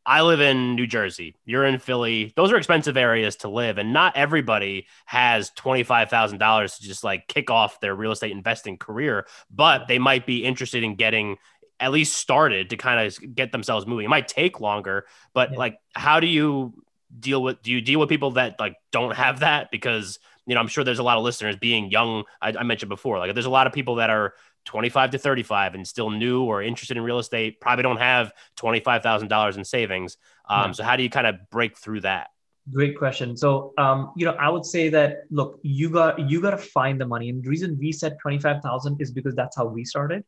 I 0.05 0.21
live 0.21 0.39
in 0.39 0.75
New 0.75 0.85
Jersey. 0.85 1.35
You're 1.45 1.65
in 1.65 1.79
Philly. 1.79 2.31
Those 2.35 2.51
are 2.51 2.57
expensive 2.57 2.95
areas 2.95 3.37
to 3.37 3.49
live, 3.49 3.77
and 3.77 3.91
not 3.91 4.15
everybody 4.15 4.87
has 5.05 5.49
twenty 5.51 5.83
five 5.83 6.09
thousand 6.09 6.37
dollars 6.37 6.77
to 6.77 6.83
just 6.83 7.03
like 7.03 7.27
kick 7.27 7.49
off 7.49 7.79
their 7.79 7.95
real 7.95 8.11
estate 8.11 8.31
investing 8.31 8.77
career. 8.77 9.25
But 9.49 9.87
they 9.87 9.99
might 9.99 10.25
be 10.25 10.43
interested 10.43 10.83
in 10.83 10.95
getting 10.95 11.37
at 11.79 11.91
least 11.91 12.17
started 12.17 12.69
to 12.69 12.77
kind 12.77 13.05
of 13.05 13.35
get 13.35 13.51
themselves 13.51 13.85
moving. 13.85 14.05
It 14.05 14.09
might 14.09 14.27
take 14.27 14.61
longer, 14.61 15.05
but 15.33 15.51
yeah. 15.51 15.57
like, 15.57 15.79
how 15.93 16.19
do 16.19 16.27
you 16.27 16.73
deal 17.19 17.41
with? 17.41 17.61
Do 17.63 17.71
you 17.71 17.81
deal 17.81 17.99
with 17.99 18.09
people 18.09 18.31
that 18.31 18.59
like 18.59 18.75
don't 18.91 19.15
have 19.15 19.39
that? 19.39 19.71
Because 19.71 20.19
you 20.45 20.53
know, 20.53 20.61
I'm 20.61 20.67
sure 20.67 20.83
there's 20.83 20.99
a 20.99 21.03
lot 21.03 21.17
of 21.17 21.23
listeners 21.23 21.55
being 21.55 21.89
young. 21.89 22.23
I, 22.41 22.53
I 22.59 22.63
mentioned 22.63 22.89
before, 22.89 23.17
like, 23.17 23.33
there's 23.33 23.47
a 23.47 23.49
lot 23.51 23.67
of 23.67 23.73
people 23.73 23.95
that 23.95 24.09
are 24.09 24.35
25 24.65 25.11
to 25.11 25.17
35 25.17 25.75
and 25.75 25.87
still 25.87 26.09
new 26.09 26.43
or 26.43 26.61
interested 26.61 26.97
in 26.97 27.03
real 27.03 27.19
estate 27.19 27.61
probably 27.61 27.83
don't 27.83 27.97
have 27.97 28.33
$25,000 28.57 29.57
in 29.57 29.63
savings. 29.63 30.17
Um, 30.49 30.73
So 30.73 30.83
how 30.83 30.95
do 30.95 31.03
you 31.03 31.09
kind 31.09 31.27
of 31.27 31.35
break 31.49 31.77
through 31.77 32.01
that? 32.01 32.29
Great 32.71 32.97
question. 32.97 33.37
So, 33.37 33.73
um, 33.77 34.11
you 34.17 34.25
know, 34.25 34.33
I 34.33 34.49
would 34.49 34.65
say 34.65 34.89
that 34.89 35.25
look, 35.29 35.59
you 35.61 35.87
got 35.89 36.19
you 36.19 36.41
got 36.41 36.51
to 36.51 36.57
find 36.57 36.99
the 36.99 37.05
money, 37.05 37.29
and 37.29 37.43
the 37.43 37.47
reason 37.47 37.77
we 37.79 37.91
said 37.91 38.17
twenty 38.19 38.39
five 38.39 38.63
thousand 38.63 38.99
is 38.99 39.11
because 39.11 39.35
that's 39.35 39.55
how 39.55 39.65
we 39.65 39.85
started. 39.85 40.23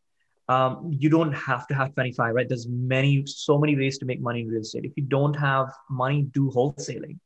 Um, 0.47 0.95
you 0.95 1.09
don't 1.09 1.33
have 1.33 1.65
to 1.69 1.73
have 1.73 1.95
twenty 1.95 2.11
five, 2.11 2.35
right? 2.35 2.47
There's 2.47 2.67
many, 2.67 3.23
so 3.25 3.57
many 3.57 3.75
ways 3.75 3.97
to 3.97 4.05
make 4.05 4.21
money 4.21 4.41
in 4.41 4.49
real 4.49 4.61
estate. 4.61 4.85
If 4.85 4.91
you 4.95 5.03
don't 5.03 5.33
have 5.33 5.69
money, 5.89 6.27
do 6.31 6.51
wholesaling, 6.51 7.17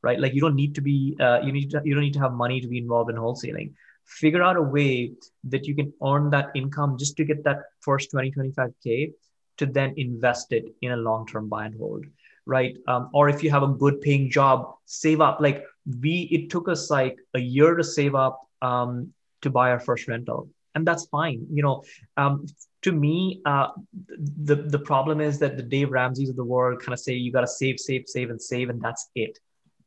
right? 0.00 0.20
Like 0.20 0.32
you 0.32 0.40
don't 0.40 0.54
need 0.54 0.76
to 0.76 0.80
be, 0.80 1.16
uh, 1.18 1.40
you 1.42 1.50
need 1.50 1.72
to, 1.72 1.82
you 1.84 1.94
don't 1.94 2.04
need 2.04 2.14
to 2.14 2.20
have 2.20 2.32
money 2.32 2.60
to 2.60 2.68
be 2.68 2.78
involved 2.78 3.10
in 3.10 3.16
wholesaling 3.16 3.72
figure 4.04 4.42
out 4.42 4.56
a 4.56 4.62
way 4.62 5.12
that 5.44 5.66
you 5.66 5.74
can 5.74 5.92
earn 6.04 6.30
that 6.30 6.50
income 6.54 6.96
just 6.98 7.16
to 7.16 7.24
get 7.24 7.42
that 7.44 7.58
first 7.80 8.10
20 8.10 8.32
25k 8.32 9.12
to 9.58 9.66
then 9.66 9.94
invest 9.96 10.52
it 10.52 10.64
in 10.82 10.92
a 10.92 10.96
long-term 10.96 11.48
buy 11.48 11.66
and 11.66 11.76
hold 11.78 12.04
right 12.46 12.76
um, 12.88 13.08
or 13.12 13.28
if 13.28 13.42
you 13.42 13.50
have 13.50 13.62
a 13.62 13.68
good 13.68 14.00
paying 14.00 14.30
job 14.30 14.74
save 14.86 15.20
up 15.20 15.40
like 15.40 15.64
we 16.00 16.28
it 16.32 16.50
took 16.50 16.68
us 16.68 16.90
like 16.90 17.16
a 17.34 17.40
year 17.40 17.74
to 17.74 17.84
save 17.84 18.14
up 18.14 18.40
um, 18.62 19.12
to 19.40 19.50
buy 19.50 19.70
our 19.70 19.80
first 19.80 20.08
rental 20.08 20.48
and 20.74 20.86
that's 20.86 21.06
fine. 21.06 21.46
You 21.52 21.62
know, 21.62 21.84
um, 22.16 22.46
to 22.82 22.92
me, 22.92 23.40
uh, 23.44 23.68
the 24.08 24.56
the 24.56 24.78
problem 24.78 25.20
is 25.20 25.38
that 25.38 25.56
the 25.56 25.62
Dave 25.62 25.90
Ramsey's 25.90 26.30
of 26.30 26.36
the 26.36 26.44
world 26.44 26.80
kind 26.80 26.92
of 26.92 27.00
say 27.00 27.14
you 27.14 27.32
got 27.32 27.42
to 27.42 27.46
save, 27.46 27.78
save, 27.78 28.04
save, 28.06 28.30
and 28.30 28.40
save, 28.40 28.70
and 28.70 28.80
that's 28.80 29.10
it. 29.14 29.38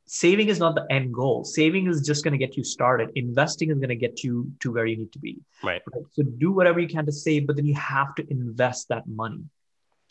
Saving 0.08 0.50
is 0.50 0.60
not 0.60 0.76
the 0.76 0.86
end 0.92 1.14
goal. 1.14 1.44
Saving 1.44 1.88
is 1.88 2.06
just 2.06 2.24
going 2.24 2.34
to 2.34 2.38
get 2.38 2.56
you 2.56 2.64
started. 2.64 3.10
Investing 3.16 3.72
is 3.72 3.78
going 3.78 3.90
to 3.90 3.96
get 3.96 4.24
you 4.24 4.52
to 4.60 4.72
where 4.72 4.86
you 4.86 4.98
need 4.98 5.12
to 5.14 5.20
be. 5.20 5.40
Right. 5.64 5.82
So 6.14 6.24
do 6.24 6.52
whatever 6.52 6.80
you 6.80 6.88
can 6.88 7.06
to 7.08 7.12
save, 7.12 7.48
but 7.48 7.56
then 7.56 7.66
you 7.66 7.74
have 7.74 8.14
to 8.16 8.26
invest 8.30 8.90
that 8.90 9.08
money. 9.08 9.44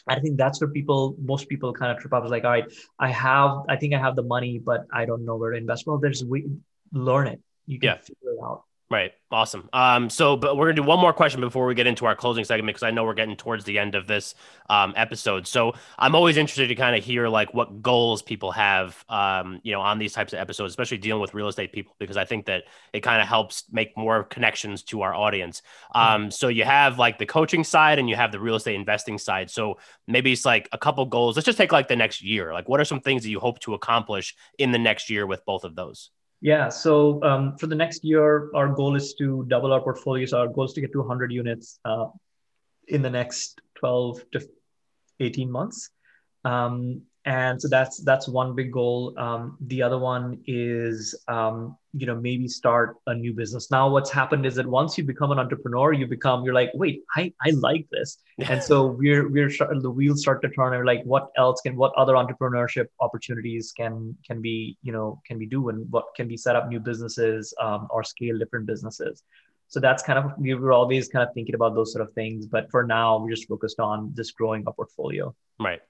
I 0.07 0.21
think 0.21 0.37
that's 0.37 0.61
where 0.61 0.69
people, 0.69 1.17
most 1.19 1.49
people 1.49 1.73
kind 1.73 1.93
of 1.93 1.99
trip 1.99 2.13
up. 2.13 2.25
Is 2.25 2.31
like, 2.31 2.45
all 2.45 2.51
right, 2.51 2.71
I 2.99 3.11
have, 3.11 3.63
I 3.69 3.77
think 3.77 3.95
I 3.95 3.99
have 3.99 4.17
the 4.17 4.23
money, 4.23 4.59
but 4.59 4.85
I 4.93 5.05
don't 5.05 5.25
know 5.25 5.37
where 5.37 5.53
to 5.53 5.57
invest. 5.57 5.87
Well, 5.87 5.99
there's 5.99 6.25
we 6.25 6.47
learn 6.93 7.29
it. 7.29 7.41
You 7.67 7.79
can 7.79 7.87
yeah. 7.87 7.97
figure 7.97 8.33
it 8.33 8.43
out. 8.43 8.65
Right. 8.91 9.13
Awesome. 9.31 9.69
Um, 9.73 10.11
so, 10.11 10.37
but 10.37 10.57
we're 10.57 10.67
gonna 10.67 10.77
do 10.77 10.83
one 10.83 11.01
more 11.01 11.13
question 11.13 11.41
before 11.41 11.67
we 11.67 11.75
get 11.75 11.87
into 11.87 12.05
our 12.05 12.15
closing 12.15 12.45
segment 12.45 12.77
because 12.77 12.83
I 12.83 12.91
know 12.91 13.03
we're 13.03 13.15
getting 13.15 13.35
towards 13.35 13.65
the 13.65 13.79
end 13.79 13.95
of 13.95 14.07
this 14.07 14.35
um, 14.69 14.93
episode. 14.95 15.47
So, 15.47 15.73
I'm 15.99 16.15
always 16.15 16.37
interested 16.37 16.69
to 16.69 16.75
kind 16.75 16.95
of 16.95 17.03
hear 17.03 17.27
like 17.29 17.55
what 17.55 17.83
goals 17.83 18.21
people 18.21 18.53
have, 18.53 19.03
um, 19.09 19.61
you 19.65 19.73
know, 19.73 19.81
on 19.81 19.99
these 19.99 20.13
types 20.13 20.35
of 20.35 20.39
episodes, 20.39 20.71
especially 20.71 20.99
dealing 20.99 21.23
with 21.23 21.33
real 21.33 21.49
estate 21.49 21.73
people, 21.73 21.97
because 21.99 22.19
I 22.19 22.27
think 22.27 22.45
that 22.47 22.65
it 22.93 23.01
kind 23.01 23.23
of 23.23 23.27
helps 23.27 23.65
make 23.73 23.97
more 23.97 24.23
connections 24.23 24.83
to 24.85 25.01
our 25.01 25.15
audience. 25.15 25.63
Um, 25.95 26.31
so 26.31 26.49
you 26.49 26.65
have 26.65 26.99
like 26.99 27.19
the 27.19 27.27
coaching 27.27 27.65
side 27.65 27.99
and 27.99 28.09
you 28.09 28.17
have 28.17 28.33
the 28.33 28.41
real 28.41 28.55
estate 28.57 28.77
investing 28.77 29.17
side. 29.19 29.51
So 29.51 29.79
maybe 30.07 30.31
it's 30.31 30.45
like 30.45 30.69
a 30.73 30.79
couple 30.79 31.05
goals. 31.07 31.37
Let's 31.37 31.47
just 31.47 31.59
take 31.59 31.73
like 31.73 31.89
the 31.89 31.97
next 31.97 32.23
year. 32.23 32.53
Like, 32.53 32.69
what 32.69 32.81
are 32.81 32.85
some 32.85 33.01
things 33.01 33.23
that 33.23 33.31
you 33.31 33.41
hope 33.41 33.61
to 33.61 33.75
accomplish 33.75 34.37
in 34.59 34.73
the 34.73 34.79
next 34.79 35.09
year 35.09 35.27
with 35.27 35.45
both 35.47 35.65
of 35.65 35.75
those? 35.75 36.11
Yeah. 36.45 36.69
So 36.69 37.23
um, 37.23 37.57
for 37.57 37.67
the 37.67 37.75
next 37.75 38.05
year, 38.05 38.51
our 38.55 38.69
goal 38.69 38.97
is 38.97 39.15
to 39.15 39.47
double 39.49 39.73
our 39.73 39.81
portfolio. 39.81 40.27
So 40.27 40.41
our 40.41 40.49
goal 40.49 40.67
is 40.67 40.75
to 40.75 40.83
get 40.83 40.93
to 40.93 40.99
100 40.99 41.33
units 41.33 41.81
uh, 41.87 42.09
in 42.87 43.01
the 43.01 43.09
next 43.09 43.63
12 43.77 44.31
to 44.33 44.47
18 45.21 45.51
months. 45.51 45.89
Um, 46.45 47.01
and 47.27 47.61
so 47.61 47.69
that's 47.69 48.03
that's 48.05 48.29
one 48.29 48.55
big 48.55 48.71
goal. 48.71 49.15
Um, 49.17 49.57
the 49.63 49.83
other 49.83 49.99
one 49.99 50.41
is 50.47 51.15
um, 51.27 51.77
you 51.95 52.07
know 52.07 52.15
maybe 52.15 52.49
start 52.49 52.97
a 53.07 53.15
new 53.15 53.33
business. 53.33 53.71
Now 53.71 53.89
what's 53.89 54.11
happened 54.11 54.45
is 54.45 54.57
that 54.57 54.67
once 54.67 54.99
you 54.99 55.05
become 55.05 55.31
an 55.31 55.39
entrepreneur 55.39 55.93
you 55.93 56.07
become 56.07 56.45
you're 56.45 56.55
like 56.55 56.71
wait 56.75 57.03
i 57.17 57.33
i 57.43 57.51
like 57.51 57.87
this. 57.91 58.19
And 58.39 58.63
so 58.63 58.87
we're 58.87 59.29
we're 59.31 59.49
the 59.81 59.91
wheels 59.91 60.21
start 60.21 60.43
to 60.43 60.51
turn. 60.51 60.75
And 60.75 60.85
like 60.85 61.03
what 61.05 61.31
else 61.39 61.63
can 61.63 61.77
what 61.77 61.95
other 61.97 62.13
entrepreneurship 62.13 62.87
opportunities 63.01 63.73
can 63.75 64.17
can 64.27 64.43
be 64.43 64.77
you 64.83 64.93
know 64.93 65.23
can 65.27 65.39
be 65.39 65.47
do? 65.47 65.71
And 65.71 65.91
what 65.91 66.05
can 66.15 66.29
be 66.29 66.37
set 66.37 66.57
up 66.57 66.69
new 66.69 66.81
businesses 66.81 67.55
um, 67.59 67.89
or 67.91 68.05
scale 68.05 68.39
different 68.39 68.67
businesses? 68.67 69.23
So 69.69 69.81
that's 69.81 70.03
kind 70.03 70.19
of 70.19 70.33
we 70.37 70.53
were 70.53 70.73
always 70.73 71.09
kind 71.09 71.27
of 71.27 71.33
thinking 71.33 71.55
about 71.55 71.75
those 71.75 71.91
sort 71.91 72.07
of 72.07 72.13
things. 72.13 72.45
But 72.47 72.71
for 72.71 72.85
now 72.85 73.19
we're 73.19 73.31
just 73.31 73.49
focused 73.49 73.81
on 73.81 74.13
just 74.15 74.37
growing 74.37 74.65
a 74.67 74.73
portfolio. 74.73 75.35
Right 75.59 75.81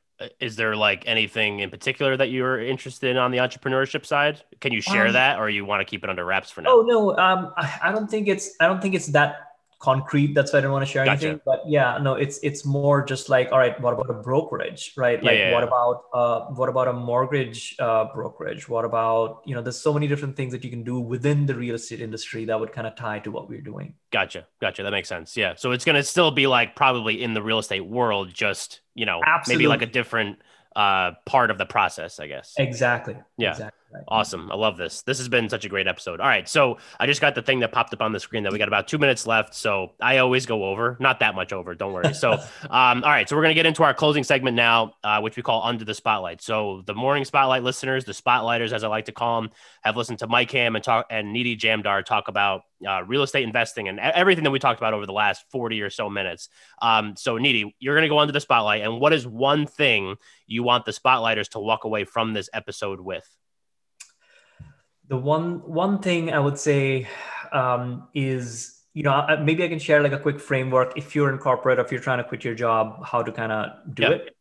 is 0.40 0.56
there 0.56 0.76
like 0.76 1.02
anything 1.06 1.60
in 1.60 1.70
particular 1.70 2.16
that 2.16 2.30
you're 2.30 2.60
interested 2.60 3.10
in 3.10 3.16
on 3.16 3.30
the 3.30 3.38
entrepreneurship 3.38 4.06
side? 4.06 4.42
Can 4.60 4.72
you 4.72 4.80
share 4.80 5.08
um, 5.08 5.12
that, 5.14 5.38
or 5.38 5.50
you 5.50 5.64
want 5.64 5.80
to 5.80 5.84
keep 5.84 6.04
it 6.04 6.10
under 6.10 6.24
wraps 6.24 6.50
for 6.50 6.62
now? 6.62 6.70
Oh 6.70 6.82
no, 6.82 7.16
um, 7.16 7.52
I 7.56 7.90
don't 7.90 8.08
think 8.08 8.28
it's 8.28 8.54
I 8.60 8.66
don't 8.66 8.80
think 8.80 8.94
it's 8.94 9.08
that 9.08 9.43
concrete. 9.84 10.34
That's 10.34 10.52
why 10.52 10.58
I 10.58 10.62
didn't 10.62 10.72
want 10.72 10.86
to 10.86 10.90
share 10.90 11.04
gotcha. 11.04 11.26
anything. 11.26 11.40
But 11.44 11.62
yeah, 11.66 11.98
no, 12.00 12.14
it's 12.14 12.38
it's 12.42 12.64
more 12.64 13.04
just 13.04 13.28
like, 13.28 13.52
all 13.52 13.58
right, 13.58 13.78
what 13.80 13.92
about 13.92 14.08
a 14.08 14.14
brokerage, 14.14 14.92
right? 14.96 15.22
Like, 15.22 15.38
yeah, 15.38 15.48
yeah, 15.48 15.52
what 15.52 15.60
yeah. 15.60 15.66
about 15.66 16.04
uh, 16.14 16.40
what 16.58 16.68
about 16.68 16.88
a 16.88 16.92
mortgage 16.92 17.76
uh, 17.78 18.06
brokerage? 18.14 18.68
What 18.68 18.84
about 18.84 19.42
you 19.44 19.54
know, 19.54 19.62
there's 19.62 19.80
so 19.80 19.92
many 19.92 20.06
different 20.08 20.36
things 20.36 20.52
that 20.52 20.64
you 20.64 20.70
can 20.70 20.82
do 20.82 20.98
within 20.98 21.44
the 21.44 21.54
real 21.54 21.74
estate 21.74 22.00
industry 22.00 22.46
that 22.46 22.58
would 22.58 22.72
kind 22.72 22.86
of 22.86 22.96
tie 22.96 23.18
to 23.20 23.30
what 23.30 23.48
we're 23.48 23.60
doing. 23.60 23.94
Gotcha, 24.10 24.46
gotcha. 24.60 24.82
That 24.82 24.92
makes 24.92 25.08
sense. 25.08 25.36
Yeah, 25.36 25.54
so 25.56 25.72
it's 25.72 25.84
gonna 25.84 26.02
still 26.02 26.30
be 26.30 26.46
like 26.46 26.74
probably 26.74 27.22
in 27.22 27.34
the 27.34 27.42
real 27.42 27.58
estate 27.58 27.84
world, 27.84 28.32
just 28.32 28.80
you 28.94 29.04
know, 29.04 29.20
Absolutely. 29.26 29.64
maybe 29.64 29.68
like 29.68 29.82
a 29.82 29.92
different 29.92 30.38
uh, 30.76 31.12
part 31.24 31.50
of 31.50 31.58
the 31.58 31.66
process, 31.66 32.18
I 32.18 32.26
guess. 32.26 32.54
Exactly. 32.58 33.16
Yeah. 33.36 33.50
Exactly. 33.50 33.78
Awesome. 34.08 34.50
I 34.50 34.56
love 34.56 34.76
this. 34.76 35.02
This 35.02 35.18
has 35.18 35.28
been 35.28 35.48
such 35.48 35.64
a 35.64 35.68
great 35.68 35.86
episode. 35.86 36.20
All 36.20 36.26
right. 36.26 36.48
So 36.48 36.78
I 36.98 37.06
just 37.06 37.20
got 37.20 37.34
the 37.34 37.42
thing 37.42 37.60
that 37.60 37.72
popped 37.72 37.92
up 37.94 38.02
on 38.02 38.12
the 38.12 38.20
screen 38.20 38.42
that 38.44 38.52
we 38.52 38.58
got 38.58 38.68
about 38.68 38.88
two 38.88 38.98
minutes 38.98 39.26
left. 39.26 39.54
So 39.54 39.92
I 40.00 40.18
always 40.18 40.46
go 40.46 40.64
over, 40.64 40.96
not 41.00 41.20
that 41.20 41.34
much 41.34 41.52
over. 41.52 41.74
Don't 41.74 41.92
worry. 41.92 42.14
So, 42.14 42.32
um, 42.62 43.04
all 43.04 43.10
right. 43.10 43.28
So 43.28 43.36
we're 43.36 43.42
going 43.42 43.54
to 43.54 43.58
get 43.58 43.66
into 43.66 43.82
our 43.82 43.94
closing 43.94 44.24
segment 44.24 44.56
now, 44.56 44.94
uh, 45.04 45.20
which 45.20 45.36
we 45.36 45.42
call 45.42 45.62
Under 45.62 45.84
the 45.84 45.94
Spotlight. 45.94 46.42
So 46.42 46.82
the 46.86 46.94
morning 46.94 47.24
spotlight 47.24 47.62
listeners, 47.62 48.04
the 48.04 48.12
spotlighters, 48.12 48.72
as 48.72 48.84
I 48.84 48.88
like 48.88 49.06
to 49.06 49.12
call 49.12 49.42
them, 49.42 49.50
have 49.82 49.96
listened 49.96 50.18
to 50.20 50.26
Mike 50.26 50.50
Ham 50.52 50.76
and 50.76 50.84
talk 50.84 51.06
and 51.10 51.32
Niti 51.32 51.56
Jamdar 51.56 52.04
talk 52.04 52.28
about 52.28 52.62
uh, 52.86 53.02
real 53.04 53.22
estate 53.22 53.44
investing 53.44 53.88
and 53.88 53.98
everything 53.98 54.44
that 54.44 54.50
we 54.50 54.58
talked 54.58 54.80
about 54.80 54.94
over 54.94 55.06
the 55.06 55.12
last 55.12 55.44
40 55.50 55.80
or 55.82 55.90
so 55.90 56.10
minutes. 56.10 56.48
Um, 56.82 57.14
so 57.16 57.38
Niti, 57.38 57.74
you're 57.78 57.94
going 57.94 58.02
to 58.02 58.08
go 58.08 58.18
under 58.18 58.32
the 58.32 58.40
spotlight. 58.40 58.82
And 58.82 59.00
what 59.00 59.12
is 59.12 59.26
one 59.26 59.66
thing 59.66 60.16
you 60.46 60.62
want 60.62 60.84
the 60.84 60.92
spotlighters 60.92 61.48
to 61.50 61.58
walk 61.60 61.84
away 61.84 62.04
from 62.04 62.32
this 62.32 62.48
episode 62.52 63.00
with? 63.00 63.28
The 65.08 65.16
one 65.16 65.62
one 65.68 66.00
thing 66.00 66.32
I 66.32 66.38
would 66.38 66.58
say 66.58 67.08
um, 67.52 68.08
is 68.14 68.80
you 68.94 69.02
know 69.02 69.38
maybe 69.42 69.64
I 69.64 69.68
can 69.68 69.78
share 69.78 70.02
like 70.02 70.12
a 70.12 70.18
quick 70.18 70.40
framework 70.40 70.96
if 70.96 71.14
you're 71.14 71.30
in 71.30 71.38
corporate 71.38 71.78
or 71.78 71.84
if 71.84 71.92
you're 71.92 72.00
trying 72.00 72.18
to 72.18 72.24
quit 72.24 72.44
your 72.44 72.54
job, 72.54 73.04
how 73.04 73.22
to 73.22 73.32
kind 73.32 73.52
of 73.52 73.94
do 73.94 74.02
yep. 74.02 74.12
it. 74.12 74.36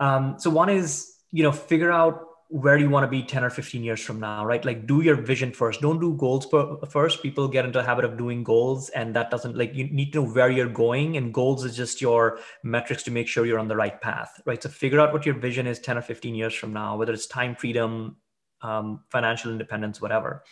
Um, 0.00 0.36
so 0.38 0.50
one 0.50 0.68
is 0.68 1.14
you 1.30 1.42
know 1.42 1.52
figure 1.52 1.90
out 1.90 2.28
where 2.52 2.76
you 2.76 2.90
want 2.90 3.02
to 3.02 3.08
be 3.08 3.22
10 3.22 3.44
or 3.44 3.48
15 3.48 3.82
years 3.82 3.98
from 3.98 4.20
now 4.20 4.44
right 4.44 4.62
like 4.66 4.86
do 4.86 5.00
your 5.00 5.16
vision 5.16 5.52
first 5.52 5.80
don't 5.80 6.00
do 6.00 6.14
goals 6.18 6.46
first 6.90 7.22
people 7.22 7.48
get 7.48 7.64
into 7.64 7.78
the 7.78 7.84
habit 7.84 8.04
of 8.04 8.18
doing 8.18 8.44
goals 8.44 8.90
and 8.90 9.16
that 9.16 9.30
doesn't 9.30 9.56
like 9.56 9.74
you 9.74 9.84
need 9.84 10.12
to 10.12 10.20
know 10.20 10.30
where 10.30 10.50
you're 10.50 10.68
going 10.68 11.16
and 11.16 11.32
goals 11.32 11.64
is 11.64 11.74
just 11.74 12.02
your 12.02 12.38
metrics 12.62 13.02
to 13.02 13.10
make 13.10 13.26
sure 13.26 13.46
you're 13.46 13.58
on 13.58 13.68
the 13.68 13.74
right 13.74 14.02
path 14.02 14.38
right 14.44 14.62
so 14.62 14.68
figure 14.68 15.00
out 15.00 15.14
what 15.14 15.24
your 15.24 15.34
vision 15.34 15.66
is 15.66 15.78
10 15.78 15.96
or 15.96 16.02
15 16.02 16.34
years 16.34 16.52
from 16.52 16.74
now 16.74 16.94
whether 16.94 17.14
it's 17.14 17.26
time 17.26 17.56
freedom 17.56 18.16
um, 18.62 19.02
financial 19.10 19.50
independence, 19.50 20.00
whatever. 20.00 20.44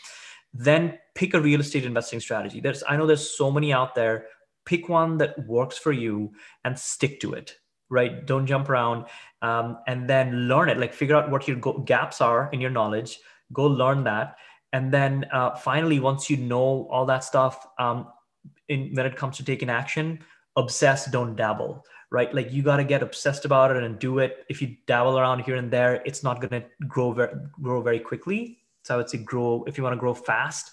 Then 0.53 0.99
pick 1.15 1.35
a 1.35 1.41
real 1.41 1.61
estate 1.61 1.85
investing 1.85 2.21
strategy. 2.21 2.61
There's, 2.61 2.83
I 2.89 2.97
know 2.97 3.07
there's 3.07 3.37
so 3.37 3.51
many 3.51 3.73
out 3.73 3.95
there. 3.95 4.27
Pick 4.65 4.89
one 4.89 5.19
that 5.19 5.47
works 5.47 5.79
for 5.79 5.93
you 5.93 6.33
and 6.65 6.79
stick 6.79 7.21
to 7.21 7.35
it. 7.35 7.57
Right? 7.89 8.25
Don't 8.25 8.47
jump 8.47 8.69
around, 8.69 9.07
um, 9.43 9.79
and 9.89 10.09
then 10.09 10.47
learn 10.47 10.69
it. 10.69 10.79
Like 10.79 10.95
figure 10.95 11.17
out 11.17 11.29
what 11.29 11.49
your 11.49 11.57
go- 11.57 11.79
gaps 11.79 12.21
are 12.21 12.49
in 12.53 12.61
your 12.61 12.71
knowledge. 12.71 13.19
Go 13.53 13.67
learn 13.67 14.05
that, 14.05 14.37
and 14.73 14.93
then 14.93 15.27
uh, 15.33 15.57
finally, 15.57 15.99
once 15.99 16.31
you 16.31 16.37
know 16.37 16.87
all 16.89 17.05
that 17.07 17.25
stuff, 17.25 17.67
um, 17.81 18.07
in 18.69 18.95
when 18.95 19.07
it 19.07 19.17
comes 19.17 19.39
to 19.39 19.45
taking 19.45 19.69
action, 19.69 20.21
obsess, 20.55 21.07
don't 21.07 21.35
dabble 21.35 21.85
right? 22.11 22.35
Like 22.35 22.53
you 22.53 22.63
got 22.63 22.79
to 22.79 22.85
get 22.85 23.03
obsessed 23.03 23.45
about 23.45 23.75
it 23.75 23.83
and 23.83 23.99
do 23.99 24.19
it. 24.19 24.45
If 24.49 24.61
you 24.61 24.77
dabble 24.87 25.19
around 25.19 25.41
here 25.41 25.57
and 25.57 25.71
there, 25.71 26.03
it's 26.05 26.23
not 26.23 26.41
going 26.41 26.63
to 26.63 26.69
grow 26.87 27.13
very, 27.13 27.33
grow 27.63 27.81
very 27.83 28.01
quickly. 28.01 28.59
So 28.85 28.95
I 28.95 28.97
would 28.97 29.11
say 29.11 29.19
grow 29.19 29.65
if 29.67 29.79
you 29.79 29.85
want 29.85 29.95
to 29.95 30.01
grow 30.01 30.15
fast, 30.15 30.73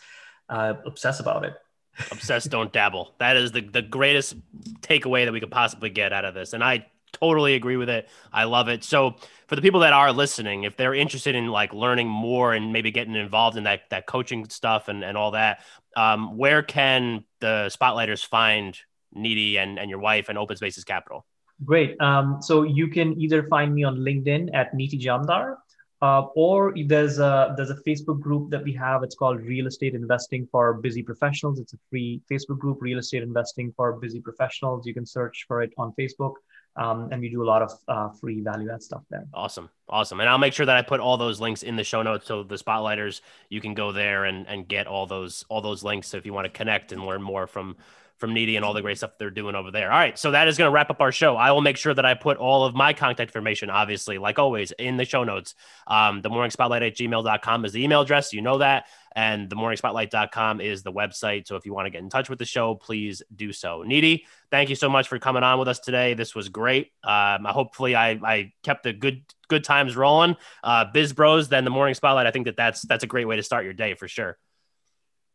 uh, 0.49 0.75
obsess 0.85 1.19
about 1.19 1.45
it. 1.45 1.53
obsess, 2.11 2.45
don't 2.45 2.71
dabble. 2.71 3.15
That 3.19 3.37
is 3.37 3.51
the 3.51 3.61
the 3.61 3.81
greatest 3.81 4.35
takeaway 4.81 5.25
that 5.25 5.31
we 5.31 5.39
could 5.39 5.51
possibly 5.51 5.89
get 5.89 6.13
out 6.13 6.25
of 6.25 6.33
this, 6.33 6.53
and 6.53 6.63
I 6.63 6.87
totally 7.13 7.55
agree 7.55 7.77
with 7.77 7.89
it. 7.89 8.07
I 8.31 8.43
love 8.43 8.67
it. 8.67 8.83
So 8.83 9.15
for 9.47 9.55
the 9.55 9.61
people 9.61 9.79
that 9.79 9.93
are 9.93 10.11
listening, 10.11 10.63
if 10.63 10.77
they're 10.77 10.93
interested 10.93 11.35
in 11.35 11.47
like 11.47 11.73
learning 11.73 12.07
more 12.07 12.53
and 12.53 12.71
maybe 12.71 12.91
getting 12.91 13.15
involved 13.15 13.57
in 13.57 13.63
that 13.63 13.89
that 13.89 14.05
coaching 14.05 14.47
stuff 14.49 14.87
and 14.87 15.03
and 15.03 15.17
all 15.17 15.31
that, 15.31 15.61
um, 15.95 16.37
where 16.37 16.61
can 16.61 17.23
the 17.39 17.69
spotlighters 17.69 18.25
find 18.25 18.77
Niti 19.13 19.57
and, 19.57 19.79
and 19.79 19.89
your 19.89 19.99
wife 19.99 20.29
and 20.29 20.37
Open 20.37 20.57
Spaces 20.57 20.83
Capital? 20.83 21.25
Great. 21.65 21.99
Um, 21.99 22.37
so 22.41 22.63
you 22.63 22.87
can 22.87 23.19
either 23.19 23.43
find 23.47 23.73
me 23.73 23.83
on 23.83 23.97
LinkedIn 23.97 24.49
at 24.53 24.73
Niti 24.73 24.99
Jamdar, 24.99 25.55
uh, 26.01 26.21
or 26.35 26.73
there's 26.85 27.17
a 27.17 27.55
there's 27.57 27.71
a 27.71 27.81
Facebook 27.87 28.19
group 28.19 28.51
that 28.51 28.63
we 28.63 28.73
have. 28.73 29.01
It's 29.01 29.15
called 29.15 29.41
Real 29.41 29.65
Estate 29.65 29.95
Investing 29.95 30.47
for 30.51 30.75
Busy 30.75 31.01
Professionals. 31.01 31.59
It's 31.59 31.73
a 31.73 31.77
free 31.89 32.21
Facebook 32.31 32.59
group, 32.59 32.77
Real 32.81 32.99
Estate 32.99 33.23
Investing 33.23 33.73
for 33.75 33.93
Busy 33.93 34.19
Professionals. 34.19 34.85
You 34.85 34.93
can 34.93 35.05
search 35.05 35.45
for 35.47 35.63
it 35.63 35.73
on 35.77 35.93
Facebook. 35.99 36.33
Um, 36.75 37.09
and 37.11 37.19
we 37.19 37.29
do 37.29 37.41
a 37.41 37.47
lot 37.47 37.63
of 37.63 37.71
uh, 37.87 38.09
free 38.09 38.39
value 38.41 38.69
add 38.71 38.83
stuff 38.83 39.01
there. 39.09 39.25
Awesome, 39.33 39.71
awesome, 39.89 40.19
and 40.19 40.29
I'll 40.29 40.37
make 40.37 40.53
sure 40.53 40.67
that 40.67 40.77
I 40.77 40.83
put 40.83 40.99
all 40.99 41.17
those 41.17 41.39
links 41.39 41.63
in 41.63 41.75
the 41.75 41.83
show 41.83 42.03
notes 42.03 42.27
so 42.27 42.43
the 42.43 42.55
spotlighters 42.55 43.21
you 43.49 43.61
can 43.61 43.73
go 43.73 43.91
there 43.91 44.25
and 44.25 44.47
and 44.47 44.67
get 44.67 44.85
all 44.85 45.07
those 45.07 45.43
all 45.49 45.61
those 45.61 45.83
links 45.83 46.09
So 46.09 46.17
if 46.17 46.25
you 46.27 46.33
want 46.33 46.45
to 46.45 46.51
connect 46.51 46.91
and 46.91 47.03
learn 47.03 47.23
more 47.23 47.47
from 47.47 47.77
from 48.17 48.33
Niti 48.33 48.55
and 48.55 48.65
all 48.65 48.73
the 48.73 48.81
great 48.81 48.97
stuff 48.97 49.11
they're 49.19 49.29
doing 49.29 49.55
over 49.55 49.71
there. 49.71 49.91
All 49.91 49.97
right. 49.97 50.17
So 50.17 50.31
that 50.31 50.47
is 50.47 50.57
going 50.57 50.67
to 50.67 50.71
wrap 50.71 50.89
up 50.89 51.01
our 51.01 51.11
show. 51.11 51.35
I 51.35 51.51
will 51.51 51.61
make 51.61 51.77
sure 51.77 51.93
that 51.93 52.05
I 52.05 52.15
put 52.15 52.37
all 52.37 52.65
of 52.65 52.73
my 52.73 52.93
contact 52.93 53.29
information, 53.29 53.69
obviously, 53.69 54.17
like 54.17 54.39
always, 54.39 54.71
in 54.71 54.97
the 54.97 55.05
show 55.05 55.23
notes. 55.23 55.53
Um, 55.85 56.21
the 56.21 56.29
morning 56.29 56.51
spotlight 56.51 56.83
at 56.83 56.95
gmail.com 56.95 57.65
is 57.65 57.73
the 57.73 57.83
email 57.83 58.01
address. 58.01 58.33
You 58.33 58.41
know 58.41 58.57
that. 58.57 58.85
And 59.15 59.49
the 59.49 59.55
morning 59.55 59.77
spotlight.com 59.77 60.61
is 60.61 60.83
the 60.83 60.91
website. 60.91 61.47
So 61.47 61.55
if 61.55 61.65
you 61.65 61.73
want 61.73 61.85
to 61.85 61.89
get 61.89 62.01
in 62.01 62.09
touch 62.09 62.29
with 62.29 62.39
the 62.39 62.45
show, 62.45 62.75
please 62.75 63.21
do 63.35 63.51
so. 63.51 63.83
Niti, 63.83 64.25
thank 64.51 64.69
you 64.69 64.75
so 64.75 64.89
much 64.89 65.07
for 65.07 65.17
coming 65.19 65.43
on 65.43 65.59
with 65.59 65.67
us 65.67 65.79
today. 65.79 66.13
This 66.13 66.35
was 66.35 66.49
great. 66.49 66.91
Um, 67.03 67.45
hopefully 67.45 67.95
I, 67.95 68.11
I 68.23 68.53
kept 68.63 68.83
the 68.83 68.93
good, 68.93 69.23
good 69.47 69.63
times 69.63 69.95
rolling. 69.95 70.35
Uh, 70.63 70.85
Biz 70.93 71.13
Bros, 71.13 71.49
then 71.49 71.65
the 71.65 71.71
morning 71.71 71.95
spotlight. 71.95 72.27
I 72.27 72.31
think 72.31 72.45
that 72.45 72.57
that's, 72.57 72.81
that's 72.83 73.03
a 73.03 73.07
great 73.07 73.25
way 73.25 73.37
to 73.37 73.43
start 73.43 73.63
your 73.63 73.73
day 73.73 73.95
for 73.95 74.07
sure. 74.07 74.37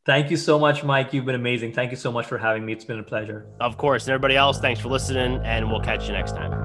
Thank 0.04 0.30
you 0.30 0.36
so 0.36 0.58
much, 0.58 0.82
Mike. 0.82 1.12
You've 1.12 1.24
been 1.24 1.36
amazing. 1.36 1.72
Thank 1.72 1.92
you 1.92 1.96
so 1.96 2.10
much 2.10 2.26
for 2.26 2.36
having 2.36 2.66
me. 2.66 2.72
It's 2.72 2.84
been 2.84 2.98
a 2.98 3.04
pleasure. 3.04 3.46
Of 3.60 3.76
course. 3.76 4.04
And 4.06 4.12
everybody 4.12 4.36
else, 4.36 4.58
thanks 4.58 4.80
for 4.80 4.88
listening, 4.88 5.40
and 5.44 5.70
we'll 5.70 5.80
catch 5.80 6.08
you 6.08 6.12
next 6.12 6.32
time. 6.32 6.61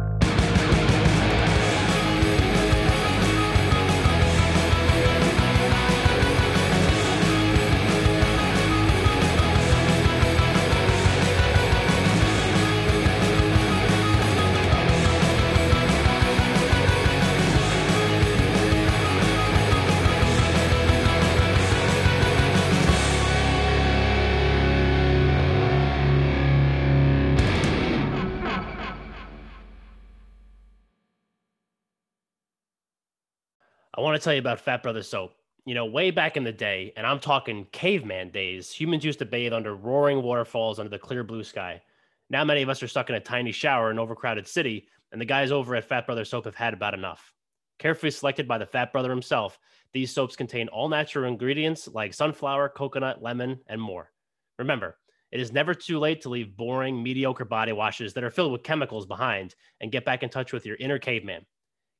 To 34.18 34.24
tell 34.24 34.34
you 34.34 34.39
about 34.39 34.59
Fat 34.59 34.84
Brother 34.84 35.03
soap. 35.03 35.34
You 35.65 35.76
know, 35.76 35.86
way 35.86 36.11
back 36.11 36.38
in 36.38 36.43
the 36.43 36.51
day, 36.51 36.93
and 36.95 37.05
I'm 37.05 37.20
talking 37.20 37.68
caveman 37.72 38.32
days, 38.32 38.72
humans 38.72 39.03
used 39.03 39.20
to 39.20 39.26
bathe 39.26 39.53
under 39.53 39.76
roaring 39.76 40.24
waterfalls 40.24 40.80
under 40.80 40.89
the 40.89 40.97
clear 40.97 41.24
blue 41.24 41.43
sky. 41.43 41.82
Now, 42.30 42.43
many 42.43 42.61
of 42.61 42.70
us 42.70 42.82
are 42.82 42.88
stuck 42.88 43.09
in 43.09 43.15
a 43.15 43.20
tiny 43.20 43.51
shower 43.51 43.91
in 43.91 43.97
an 43.97 43.99
overcrowded 43.99 44.47
city, 44.47 44.88
and 45.11 45.22
the 45.22 45.26
guys 45.26 45.51
over 45.51 45.76
at 45.76 45.86
Fat 45.86 46.05
Brother 46.05 46.26
Soap 46.26 46.45
have 46.45 46.55
had 46.55 46.74
about 46.74 46.93
enough. 46.93 47.34
Carefully 47.80 48.11
selected 48.11 48.47
by 48.47 48.57
the 48.57 48.65
Fat 48.65 48.91
Brother 48.91 49.09
himself, 49.09 49.59
these 49.93 50.11
soaps 50.11 50.36
contain 50.36 50.68
all 50.70 50.89
natural 50.89 51.26
ingredients 51.26 51.88
like 51.88 52.13
sunflower, 52.13 52.70
coconut, 52.70 53.22
lemon, 53.22 53.59
and 53.68 53.82
more. 53.82 54.11
Remember, 54.57 54.97
it 55.32 55.39
is 55.39 55.51
never 55.51 55.74
too 55.74 55.99
late 55.99 56.22
to 56.22 56.30
leave 56.30 56.57
boring, 56.57 57.03
mediocre 57.03 57.45
body 57.45 57.74
washes 57.74 58.13
that 58.13 58.24
are 58.24 58.32
filled 58.32 58.51
with 58.51 58.63
chemicals 58.63 59.05
behind 59.05 59.55
and 59.82 59.91
get 59.91 60.05
back 60.05 60.24
in 60.24 60.30
touch 60.30 60.53
with 60.53 60.65
your 60.65 60.78
inner 60.78 60.97
caveman. 60.97 61.45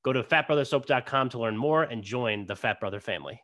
Go 0.08 0.14
to 0.14 0.24
fatbrothersoap.com 0.24 1.28
to 1.32 1.38
learn 1.38 1.58
more 1.58 1.84
and 1.84 2.01
join 2.01 2.45
the 2.45 2.55
Fat 2.55 2.80
Brother 2.80 3.01
family. 3.01 3.43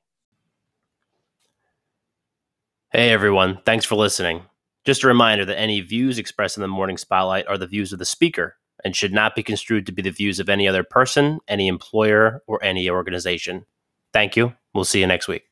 Hey 2.93 3.09
everyone, 3.09 3.59
thanks 3.65 3.83
for 3.83 3.95
listening. 3.95 4.43
Just 4.85 5.03
a 5.03 5.07
reminder 5.07 5.43
that 5.43 5.59
any 5.59 5.81
views 5.81 6.17
expressed 6.17 6.55
in 6.55 6.61
the 6.61 6.69
morning 6.69 6.97
spotlight 6.97 7.47
are 7.47 7.57
the 7.57 7.67
views 7.67 7.91
of 7.91 7.99
the 7.99 8.05
speaker 8.05 8.55
and 8.85 8.95
should 8.95 9.11
not 9.11 9.35
be 9.35 9.43
construed 9.43 9.85
to 9.87 9.91
be 9.91 10.01
the 10.01 10.09
views 10.09 10.39
of 10.39 10.47
any 10.47 10.65
other 10.65 10.85
person, 10.85 11.41
any 11.49 11.67
employer, 11.67 12.41
or 12.47 12.63
any 12.63 12.89
organization. 12.89 13.65
Thank 14.13 14.37
you. 14.37 14.53
We'll 14.73 14.85
see 14.85 15.01
you 15.01 15.07
next 15.07 15.27
week. 15.27 15.43